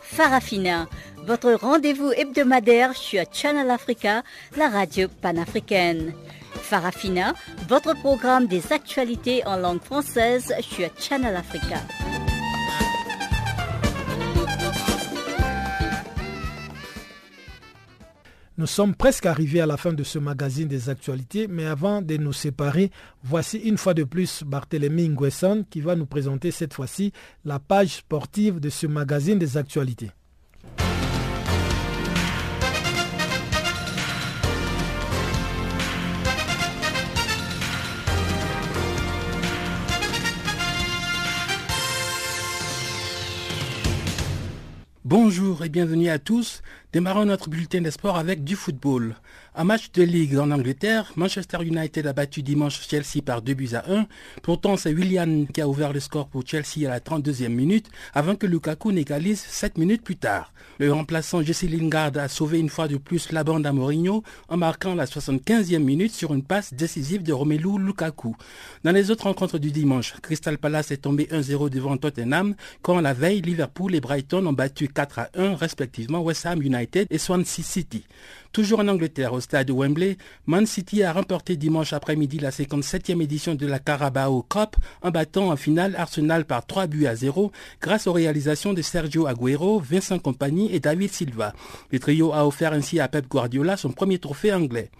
Farafina 0.00 0.88
votre 1.26 1.52
rendez-vous 1.52 2.12
hebdomadaire 2.12 2.94
sur 2.94 3.24
Channel 3.32 3.70
Africa, 3.70 4.22
la 4.56 4.68
radio 4.68 5.08
panafricaine. 5.20 6.12
Farafina, 6.52 7.34
votre 7.68 7.94
programme 7.94 8.46
des 8.46 8.72
actualités 8.72 9.44
en 9.46 9.56
langue 9.56 9.80
française 9.80 10.52
sur 10.60 10.88
Channel 10.98 11.34
Africa. 11.36 11.76
Nous 18.60 18.66
sommes 18.66 18.94
presque 18.94 19.24
arrivés 19.24 19.62
à 19.62 19.66
la 19.66 19.78
fin 19.78 19.94
de 19.94 20.04
ce 20.04 20.18
magazine 20.18 20.68
des 20.68 20.90
actualités, 20.90 21.48
mais 21.48 21.64
avant 21.64 22.02
de 22.02 22.18
nous 22.18 22.34
séparer, 22.34 22.90
voici 23.22 23.56
une 23.56 23.78
fois 23.78 23.94
de 23.94 24.04
plus 24.04 24.42
Barthélémy 24.44 25.08
Nguesson 25.08 25.64
qui 25.70 25.80
va 25.80 25.96
nous 25.96 26.04
présenter 26.04 26.50
cette 26.50 26.74
fois-ci 26.74 27.12
la 27.46 27.58
page 27.58 27.88
sportive 27.88 28.60
de 28.60 28.68
ce 28.68 28.86
magazine 28.86 29.38
des 29.38 29.56
actualités. 29.56 30.10
Bonjour 45.10 45.64
et 45.64 45.68
bienvenue 45.68 46.08
à 46.08 46.20
tous. 46.20 46.62
Démarrons 46.92 47.24
notre 47.24 47.48
bulletin 47.48 47.82
de 47.82 47.90
sport 47.90 48.16
avec 48.16 48.42
du 48.42 48.56
football. 48.56 49.14
Un 49.54 49.62
match 49.62 49.92
de 49.92 50.02
ligue 50.02 50.36
en 50.38 50.50
Angleterre, 50.50 51.12
Manchester 51.14 51.58
United 51.62 52.04
a 52.04 52.12
battu 52.12 52.42
dimanche 52.42 52.80
Chelsea 52.88 53.22
par 53.24 53.42
2 53.42 53.54
buts 53.54 53.74
à 53.74 53.88
1. 53.88 54.06
Pourtant, 54.42 54.76
c'est 54.76 54.92
William 54.92 55.46
qui 55.46 55.60
a 55.60 55.68
ouvert 55.68 55.92
le 55.92 56.00
score 56.00 56.26
pour 56.26 56.44
Chelsea 56.44 56.86
à 56.86 56.90
la 56.90 56.98
32e 56.98 57.48
minute 57.48 57.88
avant 58.12 58.34
que 58.34 58.46
Lukaku 58.46 58.90
n'égalise 58.90 59.38
7 59.38 59.78
minutes 59.78 60.02
plus 60.02 60.16
tard. 60.16 60.52
Le 60.78 60.92
remplaçant 60.92 61.42
Jesse 61.42 61.62
Lingard 61.62 62.16
a 62.16 62.26
sauvé 62.26 62.58
une 62.58 62.68
fois 62.68 62.88
de 62.88 62.96
plus 62.96 63.30
la 63.30 63.44
bande 63.44 63.66
à 63.66 63.72
Mourinho 63.72 64.24
en 64.48 64.56
marquant 64.56 64.96
la 64.96 65.04
75e 65.04 65.78
minute 65.78 66.12
sur 66.12 66.34
une 66.34 66.42
passe 66.42 66.74
décisive 66.74 67.22
de 67.22 67.32
Romelu 67.32 67.78
Lukaku. 67.78 68.34
Dans 68.82 68.92
les 68.92 69.12
autres 69.12 69.24
rencontres 69.24 69.58
du 69.58 69.70
dimanche, 69.70 70.14
Crystal 70.22 70.58
Palace 70.58 70.90
est 70.90 71.02
tombé 71.02 71.28
1-0 71.30 71.70
devant 71.70 71.96
Tottenham 71.96 72.56
quand 72.82 73.00
la 73.00 73.12
veille 73.12 73.42
Liverpool 73.42 73.94
et 73.94 74.00
Brighton 74.00 74.44
ont 74.46 74.52
battu 74.52 74.88
4 74.88 75.18
à 75.20 75.28
1 75.36 75.54
respectivement 75.54 76.20
West 76.20 76.46
Ham 76.46 76.60
United 76.60 76.79
et 77.10 77.18
Swansea 77.18 77.62
City. 77.62 78.04
Toujours 78.52 78.80
en 78.80 78.88
Angleterre, 78.88 79.32
au 79.32 79.40
stade 79.40 79.68
de 79.68 79.72
Wembley, 79.72 80.16
Man 80.46 80.66
City 80.66 81.04
a 81.04 81.12
remporté 81.12 81.56
dimanche 81.56 81.92
après-midi 81.92 82.38
la 82.38 82.50
57e 82.50 83.22
édition 83.22 83.54
de 83.54 83.66
la 83.66 83.78
Carabao 83.78 84.42
Cup 84.42 84.76
en 85.02 85.10
battant 85.10 85.50
en 85.50 85.56
finale 85.56 85.94
Arsenal 85.96 86.44
par 86.44 86.66
3 86.66 86.88
buts 86.88 87.06
à 87.06 87.14
0 87.14 87.52
grâce 87.80 88.06
aux 88.06 88.12
réalisations 88.12 88.72
de 88.72 88.82
Sergio 88.82 89.26
Aguero, 89.26 89.78
Vincent 89.78 90.18
Compagnie 90.18 90.74
et 90.74 90.80
David 90.80 91.12
Silva. 91.12 91.52
Le 91.92 92.00
trio 92.00 92.32
a 92.32 92.44
offert 92.44 92.72
ainsi 92.72 92.98
à 92.98 93.08
Pep 93.08 93.28
Guardiola 93.28 93.76
son 93.76 93.92
premier 93.92 94.18
trophée 94.18 94.52
anglais. 94.52 94.90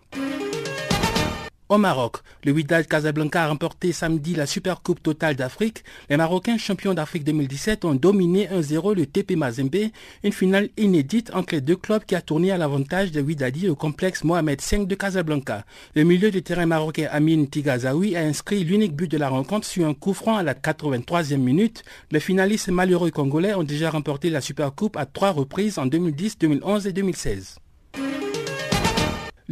Au 1.70 1.78
Maroc, 1.78 2.16
le 2.44 2.50
Wydad 2.50 2.88
Casablanca 2.88 3.44
a 3.44 3.46
remporté 3.46 3.92
samedi 3.92 4.34
la 4.34 4.44
Supercoupe 4.44 5.00
totale 5.00 5.36
d'Afrique. 5.36 5.84
Les 6.08 6.16
Marocains 6.16 6.58
champions 6.58 6.94
d'Afrique 6.94 7.22
2017 7.22 7.84
ont 7.84 7.94
dominé 7.94 8.48
1-0 8.48 8.96
le 8.96 9.06
TP 9.06 9.36
Mazembe, 9.36 9.76
une 10.24 10.32
finale 10.32 10.70
inédite 10.76 11.30
entre 11.32 11.54
les 11.54 11.60
deux 11.60 11.76
clubs 11.76 12.04
qui 12.04 12.16
a 12.16 12.22
tourné 12.22 12.50
à 12.50 12.58
l'avantage 12.58 13.12
des 13.12 13.20
Wydadi 13.20 13.68
au 13.68 13.76
complexe 13.76 14.24
Mohamed 14.24 14.60
V 14.60 14.84
de 14.84 14.94
Casablanca. 14.96 15.64
Le 15.94 16.02
milieu 16.02 16.32
de 16.32 16.40
terrain 16.40 16.66
marocain 16.66 17.06
Amin 17.12 17.44
Tigazaoui 17.44 18.16
a 18.16 18.22
inscrit 18.22 18.64
l'unique 18.64 18.96
but 18.96 19.08
de 19.08 19.18
la 19.18 19.28
rencontre 19.28 19.64
sur 19.64 19.86
un 19.86 19.94
coup 19.94 20.12
franc 20.12 20.38
à 20.38 20.42
la 20.42 20.54
83e 20.54 21.36
minute. 21.36 21.84
Les 22.10 22.18
finalistes 22.18 22.70
malheureux 22.70 23.12
congolais 23.12 23.54
ont 23.54 23.62
déjà 23.62 23.90
remporté 23.90 24.28
la 24.28 24.40
Supercoupe 24.40 24.96
à 24.96 25.06
trois 25.06 25.30
reprises 25.30 25.78
en 25.78 25.86
2010, 25.86 26.36
2011 26.36 26.88
et 26.88 26.92
2016. 26.92 27.60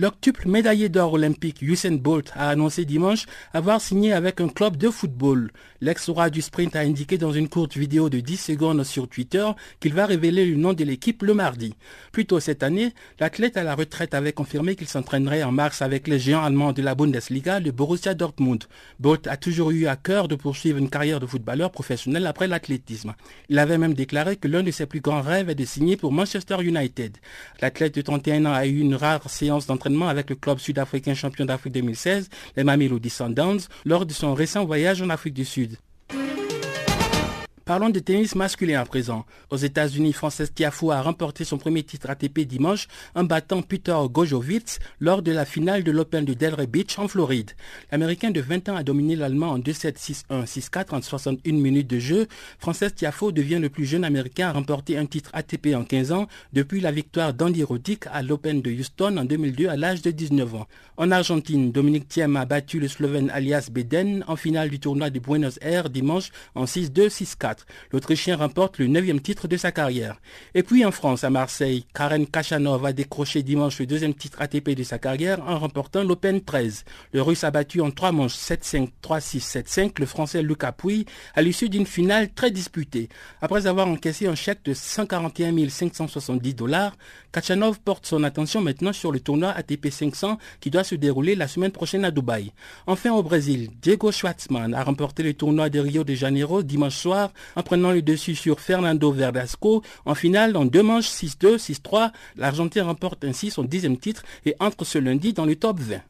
L'octuple 0.01 0.46
médaillé 0.49 0.88
d'or 0.88 1.14
olympique 1.14 1.61
Usain 1.61 1.96
Bolt 1.96 2.30
a 2.36 2.51
annoncé 2.51 2.84
dimanche 2.84 3.26
avoir 3.53 3.80
signé 3.80 4.12
avec 4.12 4.40
un 4.40 4.46
club 4.46 4.76
de 4.76 4.90
football. 4.90 5.51
L'ex-roi 5.80 6.30
du 6.30 6.40
sprint 6.40 6.76
a 6.76 6.82
indiqué 6.82 7.18
dans 7.18 7.32
une 7.32 7.49
courte 7.49 7.76
vidéo 7.76 8.09
de 8.09 8.20
10 8.20 8.36
secondes 8.36 8.84
sur 8.84 9.09
Twitter 9.09 9.44
qu'il 9.80 9.94
va 9.94 10.07
révéler 10.07 10.46
le 10.46 10.55
nom 10.55 10.72
de 10.72 10.84
l'équipe 10.84 11.24
le 11.24 11.34
mardi. 11.34 11.74
Plus 12.12 12.26
tôt 12.26 12.38
cette 12.38 12.62
année, 12.62 12.94
l'athlète 13.18 13.57
à 13.57 13.64
la 13.64 13.74
retraite 13.74 14.14
avait 14.14 14.32
confirmé 14.32 14.76
qu'il 14.76 14.86
s'entraînerait 14.86 15.42
en 15.42 15.51
mars 15.51 15.82
avec 15.82 16.07
les 16.07 16.20
géants 16.20 16.44
allemands 16.44 16.72
de 16.72 16.82
la 16.82 16.94
Bundesliga, 16.94 17.59
le 17.59 17.72
Borussia 17.72 18.14
Dortmund. 18.14 18.66
Bolt 19.01 19.26
a 19.26 19.36
toujours 19.36 19.72
eu 19.72 19.88
à 19.88 19.96
cœur 19.96 20.28
de 20.28 20.36
poursuivre 20.36 20.78
une 20.78 20.90
carrière 20.90 21.18
de 21.18 21.26
footballeur 21.26 21.72
professionnel 21.72 22.24
après 22.28 22.46
l'athlétisme. 22.46 23.14
Il 23.49 23.59
avait 23.59 23.78
même 23.78 23.94
déclaré 23.94 24.36
que 24.36 24.46
l'un 24.46 24.62
de 24.62 24.70
ses 24.70 24.86
plus 24.86 25.01
grands 25.01 25.22
rêves 25.22 25.51
est 25.51 25.57
de 25.57 25.64
signer 25.64 25.96
pour 25.96 26.12
Manchester 26.12 26.62
United. 26.62 27.16
L'athlète 27.61 27.96
de 27.96 28.03
31 28.03 28.46
ans 28.46 28.55
a 28.55 28.64
eu 28.64 28.78
une 28.78 28.94
rare 28.94 29.28
séance 29.28 29.66
d'entraînement 29.66 29.88
avec 30.09 30.30
le 30.30 30.36
club 30.36 30.59
sud-africain 30.59 31.14
champion 31.14 31.45
d'Afrique 31.45 31.72
2016, 31.72 32.28
les 32.57 32.64
Mamelody 32.64 33.11
Sundowns, 33.11 33.61
lors 33.84 34.07
de 34.07 34.12
son 34.12 34.34
récent 34.34 34.64
voyage 34.64 35.03
en 35.03 35.11
Afrique 35.11 35.34
du 35.34 35.45
Sud. 35.45 35.78
Parlons 37.69 37.91
de 37.91 37.99
tennis 37.99 38.35
masculin 38.35 38.81
à 38.81 38.87
présent. 38.87 39.27
Aux 39.51 39.59
États-Unis, 39.59 40.14
Frances 40.14 40.41
Tiafou 40.55 40.91
a 40.91 41.03
remporté 41.03 41.45
son 41.45 41.59
premier 41.59 41.83
titre 41.83 42.09
ATP 42.09 42.41
dimanche 42.47 42.89
en 43.14 43.25
battant 43.25 43.61
Peter 43.61 43.95
Gojowicz 44.11 44.79
lors 45.01 45.21
de 45.21 45.33
la 45.33 45.45
finale 45.45 45.85
de 45.85 45.91
l'Open 45.91 46.25
de 46.25 46.33
Delray 46.33 46.66
Beach 46.66 46.99
en 46.99 47.09
Floride. 47.09 47.51
L'Américain 47.93 48.31
de 48.31 48.41
20 48.41 48.71
ans 48.71 48.77
a 48.77 48.83
dominé 48.83 49.16
l'Allemand 49.16 49.51
en 49.51 49.59
2-7, 49.59 49.99
6-1, 49.99 50.47
6-4 50.47 50.95
en 50.95 51.03
61 51.03 51.53
minutes 51.53 51.91
de 51.91 51.99
jeu. 51.99 52.27
Frances 52.59 52.95
Tiafo 52.97 53.33
devient 53.33 53.59
le 53.61 53.69
plus 53.69 53.85
jeune 53.85 54.05
Américain 54.05 54.49
à 54.49 54.53
remporter 54.53 54.97
un 54.97 55.05
titre 55.05 55.29
ATP 55.35 55.75
en 55.75 55.85
15 55.85 56.12
ans 56.12 56.27
depuis 56.55 56.81
la 56.81 56.91
victoire 56.91 57.35
d'Andy 57.35 57.64
Roddick 57.64 58.07
à 58.11 58.23
l'Open 58.23 58.62
de 58.62 58.71
Houston 58.71 59.19
en 59.19 59.27
2002 59.27 59.69
à 59.69 59.77
l'âge 59.77 60.01
de 60.01 60.11
19 60.11 60.55
ans. 60.55 60.66
En 60.97 61.11
Argentine, 61.11 61.71
Dominique 61.71 62.09
Thiem 62.09 62.35
a 62.37 62.47
battu 62.47 62.81
le 62.81 62.89
Slovène 62.89 63.29
Alias 63.29 63.69
Beden 63.71 64.25
en 64.27 64.37
finale 64.37 64.71
du 64.71 64.81
tournoi 64.81 65.11
de 65.11 65.19
Buenos 65.19 65.59
Aires 65.61 65.91
dimanche 65.91 66.31
en 66.55 66.64
6-2, 66.64 67.11
6-4. 67.11 67.58
L'Autrichien 67.93 68.37
remporte 68.37 68.79
le 68.79 68.87
neuvième 68.87 69.21
titre 69.21 69.49
de 69.49 69.57
sa 69.57 69.73
carrière. 69.73 70.21
Et 70.55 70.63
puis 70.63 70.85
en 70.85 70.91
France, 70.91 71.25
à 71.25 71.31
Marseille, 71.31 71.87
Karen 71.95 72.27
Kachanov 72.27 72.85
a 72.85 72.93
décroché 72.93 73.43
dimanche 73.43 73.79
le 73.79 73.87
deuxième 73.87 74.15
titre 74.15 74.41
ATP 74.41 74.71
de 74.71 74.83
sa 74.83 74.99
carrière 74.99 75.41
en 75.49 75.59
remportant 75.59 76.03
l'Open 76.03 76.41
13. 76.41 76.85
Le 77.13 77.23
Russe 77.23 77.45
a 77.45 77.51
battu 77.51 77.81
en 77.81 77.91
trois 77.91 78.13
manches 78.13 78.37
7-5, 78.37 78.89
3-6, 79.03 79.63
7-5 79.63 80.01
le 80.01 80.07
Français 80.07 80.43
Lucas 80.43 80.73
Pouille 80.73 81.05
à 81.35 81.43
l'issue 81.43 81.69
d'une 81.69 81.87
finale 81.87 82.33
très 82.33 82.51
disputée. 82.51 83.09
Après 83.41 83.67
avoir 83.67 83.89
encaissé 83.89 84.27
un 84.27 84.35
chèque 84.35 84.65
de 84.65 84.75
141 84.75 85.69
570 85.69 86.55
dollars, 86.55 86.97
Kachanov 87.33 87.81
porte 87.81 88.07
son 88.07 88.25
attention 88.25 88.61
maintenant 88.61 88.93
sur 88.93 89.13
le 89.13 89.21
tournoi 89.21 89.51
ATP 89.51 89.91
500 89.91 90.39
qui 90.61 90.71
doit 90.71 90.85
se 90.85 90.95
dérouler 90.95 91.35
la 91.35 91.49
semaine 91.49 91.73
prochaine 91.73 92.05
à 92.05 92.11
Dubaï. 92.11 92.53
Enfin 92.87 93.13
au 93.13 93.23
Brésil, 93.23 93.71
Diego 93.81 94.13
Schwartzmann 94.13 94.75
a 94.75 94.83
remporté 94.83 95.23
le 95.23 95.35
tournoi 95.35 95.71
de 95.71 95.79
Rio 95.79 96.05
de 96.05 96.15
Janeiro 96.15 96.63
dimanche 96.63 96.97
soir 96.97 97.31
en 97.57 97.62
prenant 97.62 97.92
le 97.92 98.03
dessus 98.03 98.34
sur 98.34 98.61
Fernando 98.61 99.12
Verdasco. 99.12 99.82
En 100.05 100.14
finale, 100.14 100.57
en 100.57 100.64
deux 100.64 100.82
manches 100.82 101.09
6-2, 101.09 101.57
6-3, 101.57 102.12
l'Argentin 102.36 102.84
remporte 102.84 103.24
ainsi 103.24 103.51
son 103.51 103.64
dixième 103.64 103.99
titre 103.99 104.22
et 104.46 104.55
entre 104.61 104.84
ce 104.84 104.99
lundi 104.99 105.32
dans 105.32 105.44
le 105.44 105.57
top 105.57 105.80
20. 105.80 106.01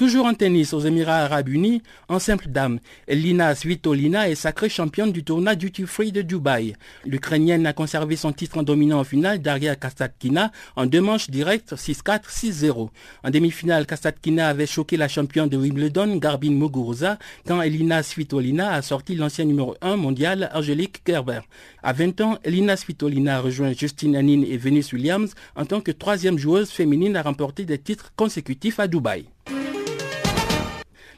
Toujours 0.00 0.24
en 0.24 0.32
tennis 0.32 0.72
aux 0.72 0.80
Émirats 0.80 1.24
Arabes 1.24 1.50
Unis, 1.50 1.82
en 2.08 2.18
simple 2.18 2.48
dame, 2.48 2.78
Elina 3.06 3.54
Svitolina 3.54 4.30
est 4.30 4.34
sacrée 4.34 4.70
championne 4.70 5.12
du 5.12 5.24
tournoi 5.24 5.56
Duty 5.56 5.84
Free 5.84 6.10
de 6.10 6.22
Dubaï. 6.22 6.74
L'Ukrainienne 7.04 7.66
a 7.66 7.74
conservé 7.74 8.16
son 8.16 8.32
titre 8.32 8.56
en 8.56 8.62
dominant 8.62 9.00
en 9.00 9.04
finale 9.04 9.42
derrière 9.42 9.78
Kastatkina 9.78 10.52
en 10.74 10.86
deux 10.86 11.02
manches 11.02 11.28
directes 11.28 11.74
6-4, 11.74 12.30
6-0. 12.30 12.88
En 13.24 13.30
demi-finale, 13.30 13.84
Kastatkina 13.84 14.48
avait 14.48 14.66
choqué 14.66 14.96
la 14.96 15.06
championne 15.06 15.50
de 15.50 15.58
Wimbledon, 15.58 16.16
Garbine 16.16 16.56
Muguruza, 16.56 17.18
quand 17.46 17.60
Elina 17.60 18.02
Svitolina 18.02 18.72
a 18.72 18.80
sorti 18.80 19.16
l'ancien 19.16 19.44
numéro 19.44 19.76
1 19.82 19.96
mondial 19.96 20.50
Angélique 20.54 21.04
Kerber. 21.04 21.40
À 21.82 21.92
20 21.92 22.22
ans, 22.22 22.38
Elina 22.42 22.78
Svitolina 22.78 23.36
a 23.36 23.40
rejoint 23.40 23.74
Justine 23.74 24.14
Henin 24.14 24.44
et 24.48 24.56
Venus 24.56 24.94
Williams 24.94 25.34
en 25.56 25.66
tant 25.66 25.82
que 25.82 25.92
troisième 25.92 26.38
joueuse 26.38 26.70
féminine 26.70 27.16
à 27.16 27.22
remporter 27.22 27.66
des 27.66 27.76
titres 27.76 28.14
consécutifs 28.16 28.80
à 28.80 28.86
Dubaï. 28.86 29.26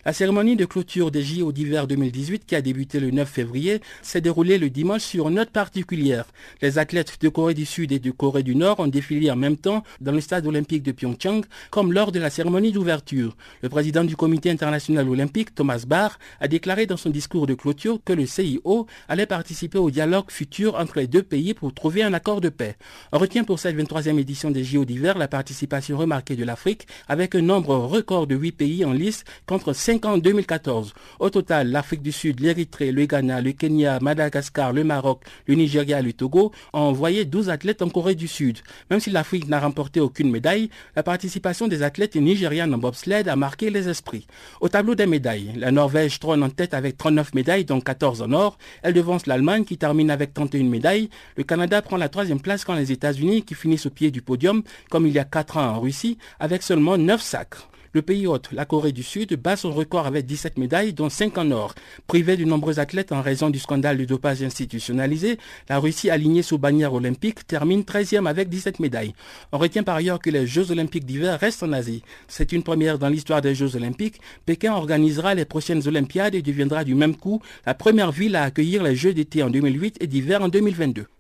La 0.05 0.13
cérémonie 0.13 0.57
de 0.57 0.65
clôture 0.65 1.13
des 1.13 1.23
JO 1.23 1.53
d'hiver 1.53 1.87
2018 1.87 2.45
qui 2.45 2.57
a 2.57 2.61
débuté 2.61 2.99
le 2.99 3.13
9 3.13 3.29
février 3.29 3.81
s'est 4.03 4.21
déroulée 4.21 4.59
le 4.59 4.69
dimanche 4.69 5.03
sur 5.03 5.29
une 5.29 5.37
note 5.37 5.51
particulière. 5.51 6.25
Les 6.61 6.79
athlètes 6.79 7.19
de 7.21 7.29
Corée 7.29 7.55
du 7.55 7.65
Sud 7.65 7.93
et 7.93 8.01
de 8.01 8.11
Corée 8.11 8.43
du 8.43 8.57
Nord 8.57 8.81
ont 8.81 8.89
défilé 8.89 9.31
en 9.31 9.37
même 9.37 9.57
temps 9.57 9.85
dans 10.01 10.11
le 10.11 10.21
stade 10.21 10.45
olympique 10.45 10.83
de 10.83 10.91
Pyeongchang 10.91 11.43
comme 11.71 11.93
lors 11.93 12.11
de 12.11 12.19
la 12.19 12.31
cérémonie 12.31 12.73
d'ouverture. 12.73 13.37
Le 13.63 13.69
président 13.69 14.03
du 14.03 14.17
comité 14.17 14.51
international 14.51 15.09
olympique, 15.09 15.55
Thomas 15.55 15.85
Barr, 15.87 16.19
a 16.41 16.49
déclaré 16.49 16.87
dans 16.87 16.97
son 16.97 17.11
discours 17.11 17.47
de 17.47 17.55
clôture 17.55 18.01
que 18.05 18.13
le 18.13 18.27
CIO 18.27 18.89
allait 19.09 19.27
participer 19.27 19.79
au 19.79 19.93
dialogue 19.93 20.33
futur 20.33 20.75
entre 20.75 20.99
les 20.99 21.07
deux 21.07 21.23
pays 21.23 21.55
pour 21.55 21.73
trouver 21.75 22.03
un 22.03 22.13
accord 22.13 22.41
de 22.41 22.49
paix. 22.49 22.77
On 23.13 23.19
retient 23.19 23.45
pour 23.45 23.61
cette 23.61 23.77
23e 23.77 24.19
édition 24.19 24.51
des 24.51 24.65
JO 24.65 24.85
d'hiver 24.85 25.17
la 25.17 25.29
participation 25.29 25.97
remarquée 25.97 26.35
de 26.35 26.45
l'Afrique 26.45 26.89
avec 27.07 27.37
un 27.37 27.43
nombre 27.43 27.77
record 27.77 28.27
de 28.27 28.35
8 28.35 28.51
pays 28.51 28.85
en 28.85 28.93
lice 28.93 29.23
contre 29.47 29.73
5 29.93 30.07
en 30.07 30.17
2014. 30.17 30.95
Au 31.19 31.29
total, 31.29 31.71
l'Afrique 31.71 32.01
du 32.01 32.13
Sud, 32.13 32.41
l'Érythrée, 32.41 32.93
le 32.93 33.05
Ghana, 33.05 33.43
le 33.43 33.53
Kenya, 33.53 33.99
Madagascar, 34.01 34.73
le 34.73 34.85
Maroc, 34.85 35.21
le 35.47 35.55
Nigeria 35.55 36.01
le 36.01 36.15
Togo 36.15 36.51
ont 36.73 36.79
envoyé 36.79 37.27
12 37.27 37.51
athlètes 37.51 37.83
en 37.83 37.91
Corée 37.91 38.15
du 38.15 38.27
Sud. 38.27 38.61
Même 38.89 39.01
si 39.01 39.11
l'Afrique 39.11 39.49
n'a 39.49 39.61
remporté 39.61 40.01
aucune 40.01 40.31
médaille, 40.31 40.71
la 40.97 41.03
participation 41.03 41.69
des 41.69 41.83
athlètes 41.83 42.17
nigérians 42.17 42.73
en 42.73 42.79
bobsled 42.79 43.29
a 43.29 43.37
marqué 43.37 43.69
les 43.69 43.91
esprits. 43.91 44.27
Au 44.63 44.71
tableau 44.71 44.95
des 44.95 45.05
médailles, 45.05 45.53
la 45.57 45.71
Norvège 45.71 46.19
trône 46.21 46.43
en 46.43 46.49
tête 46.49 46.73
avec 46.73 46.97
39 46.97 47.35
médailles, 47.35 47.67
dont 47.67 47.83
14 47.83 48.23
en 48.23 48.33
or. 48.33 48.57
Elle 48.83 48.95
devance 48.95 49.27
l'Allemagne 49.27 49.67
qui 49.67 49.77
termine 49.77 50.11
avec 50.11 50.33
31 50.33 50.65
médailles. 50.71 51.11
Le 51.37 51.45
Canada 51.45 51.83
prend 51.83 51.99
la 51.99 52.09
troisième 52.09 52.41
place 52.41 52.65
quand 52.65 52.75
les 52.75 52.93
États-Unis, 52.93 53.43
qui 53.43 53.55
finissent 53.55 53.85
au 53.85 53.91
pied 53.91 54.11
du 54.11 54.23
podium, 54.23 54.63
comme 54.89 55.07
il 55.07 55.13
y 55.13 55.19
a 55.19 55.25
4 55.25 55.59
ans 55.59 55.77
en 55.77 55.81
Russie, 55.81 56.17
avec 56.41 56.63
seulement 56.63 56.97
9 56.97 57.21
sacres. 57.21 57.69
Le 57.95 58.01
pays 58.01 58.27
hôte, 58.27 58.49
la 58.53 58.65
Corée 58.65 58.93
du 58.93 59.03
Sud, 59.03 59.37
bat 59.37 59.55
son 59.55 59.71
record 59.71 60.07
avec 60.07 60.25
17 60.25 60.57
médailles, 60.57 60.95
dont 60.95 61.11
5 61.11 61.37
en 61.37 61.51
or. 61.51 61.75
Privé 62.07 62.39
de 62.39 62.45
nombreux 62.47 62.81
athlètes 62.81 63.13
en 63.13 63.21
raison 63.21 63.51
du 63.51 63.59
scandale 63.59 63.99
du 63.99 64.07
dopage 64.07 64.43
institutionnalisé, 64.43 65.37
la 65.69 65.79
Russie 65.79 66.09
alignée 66.09 66.41
sous 66.41 66.57
bannière 66.57 66.95
olympique 66.95 67.47
termine 67.47 67.83
13e 67.83 68.27
avec 68.27 68.49
17 68.49 68.81
médailles. 68.81 69.13
On 69.53 69.59
retient 69.59 69.83
par 69.83 69.97
ailleurs 69.97 70.21
que 70.21 70.31
les 70.31 70.47
Jeux 70.47 70.71
olympiques 70.71 71.05
d'hiver 71.05 71.39
restent 71.39 71.65
en 71.65 71.73
Asie. 71.75 72.03
C'est 72.29 72.53
une 72.53 72.63
première 72.63 72.99
dans 72.99 73.11
l'histoire 73.11 73.43
des 73.43 73.55
Jeux 73.55 73.77
olympiques. 73.77 74.23
Pékin 74.47 74.73
organisera 74.73 75.35
les 75.35 75.45
prochaines 75.45 75.87
Olympiades 75.87 76.35
et 76.35 76.41
deviendra 76.41 76.85
du 76.85 76.95
même 76.95 77.15
coup 77.15 77.43
la 77.67 77.75
première 77.75 78.11
ville 78.11 78.37
à 78.37 78.45
accueillir 78.45 78.83
les 78.83 78.97
Jeux 78.97 79.13
d'été 79.13 79.43
en 79.43 79.51
2008 79.51 79.99
et 80.01 80.07
d'hiver 80.07 80.41
en 80.41 80.49
2022. 80.49 81.12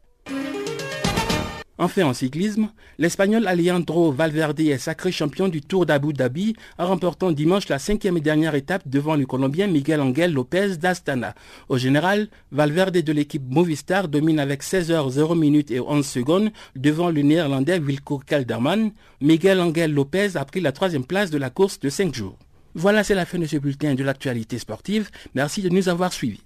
Enfin 1.79 2.03
en 2.03 2.13
cyclisme, 2.13 2.71
l'Espagnol 2.99 3.47
Alejandro 3.47 4.13
Valverde 4.13 4.61
est 4.61 4.77
sacré 4.77 5.11
champion 5.11 5.49
du 5.49 5.63
Tour 5.63 5.87
d'Abu 5.87 6.13
Dhabi 6.13 6.55
en 6.79 6.87
remportant 6.87 7.33
dimanche 7.33 7.69
la 7.71 7.79
cinquième 7.79 8.19
et 8.19 8.21
dernière 8.21 8.55
étape 8.55 8.87
devant 8.87 9.17
le 9.17 9.25
Colombien 9.25 9.69
Miguel 9.69 10.03
Angel 10.03 10.35
Lopez 10.35 10.77
d'Astana. 10.77 11.35
Au 11.71 11.79
général, 11.79 12.29
Valverde 12.51 12.99
de 12.99 13.13
l'équipe 13.13 13.43
Movistar 13.49 14.09
domine 14.09 14.39
avec 14.39 14.63
16 14.63 14.91
h 14.91 15.11
0 15.11 15.35
minutes 15.35 15.71
et 15.71 15.81
11 15.81 16.07
secondes 16.07 16.51
devant 16.77 17.09
le 17.09 17.23
néerlandais 17.23 17.79
Wilco 17.79 18.19
Kelderman. 18.19 18.93
Miguel 19.23 19.59
Angel 19.59 19.93
Lopez 19.95 20.37
a 20.37 20.45
pris 20.45 20.61
la 20.61 20.73
troisième 20.73 21.07
place 21.07 21.31
de 21.31 21.39
la 21.39 21.49
course 21.49 21.81
de 21.81 21.89
5 21.89 22.15
jours. 22.15 22.37
Voilà, 22.75 23.03
c'est 23.03 23.15
la 23.15 23.27
fin 23.27 23.39
de 23.39 23.47
ce 23.47 23.57
bulletin 23.57 23.95
de 23.95 24.05
l'actualité 24.05 24.59
sportive. 24.59 25.11
Merci 25.35 25.63
de 25.63 25.71
nous 25.71 25.89
avoir 25.89 26.13
suivis. 26.13 26.43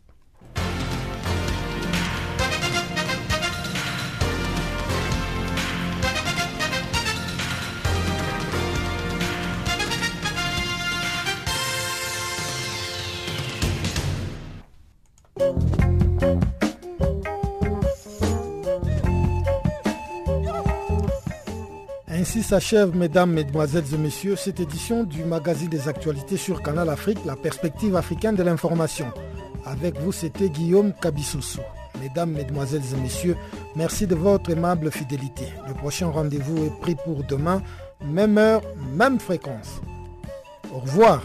Ainsi 22.26 22.42
s'achève, 22.42 22.96
mesdames, 22.96 23.30
mesdemoiselles 23.30 23.94
et 23.94 23.98
messieurs, 23.98 24.34
cette 24.34 24.58
édition 24.58 25.04
du 25.04 25.22
magazine 25.22 25.68
des 25.68 25.86
actualités 25.86 26.36
sur 26.36 26.60
Canal 26.60 26.88
Afrique, 26.88 27.24
la 27.24 27.36
perspective 27.36 27.94
africaine 27.94 28.34
de 28.34 28.42
l'information. 28.42 29.06
Avec 29.64 30.00
vous, 30.00 30.10
c'était 30.10 30.48
Guillaume 30.48 30.92
Kabissoussou. 31.00 31.60
Mesdames, 32.00 32.32
mesdemoiselles 32.32 32.82
et 32.92 33.00
messieurs, 33.00 33.36
merci 33.76 34.08
de 34.08 34.16
votre 34.16 34.50
aimable 34.50 34.90
fidélité. 34.90 35.44
Le 35.68 35.74
prochain 35.74 36.08
rendez-vous 36.08 36.64
est 36.64 36.80
pris 36.80 36.96
pour 36.96 37.22
demain, 37.22 37.62
même 38.04 38.38
heure, 38.38 38.62
même 38.92 39.20
fréquence. 39.20 39.80
Au 40.74 40.80
revoir. 40.80 41.22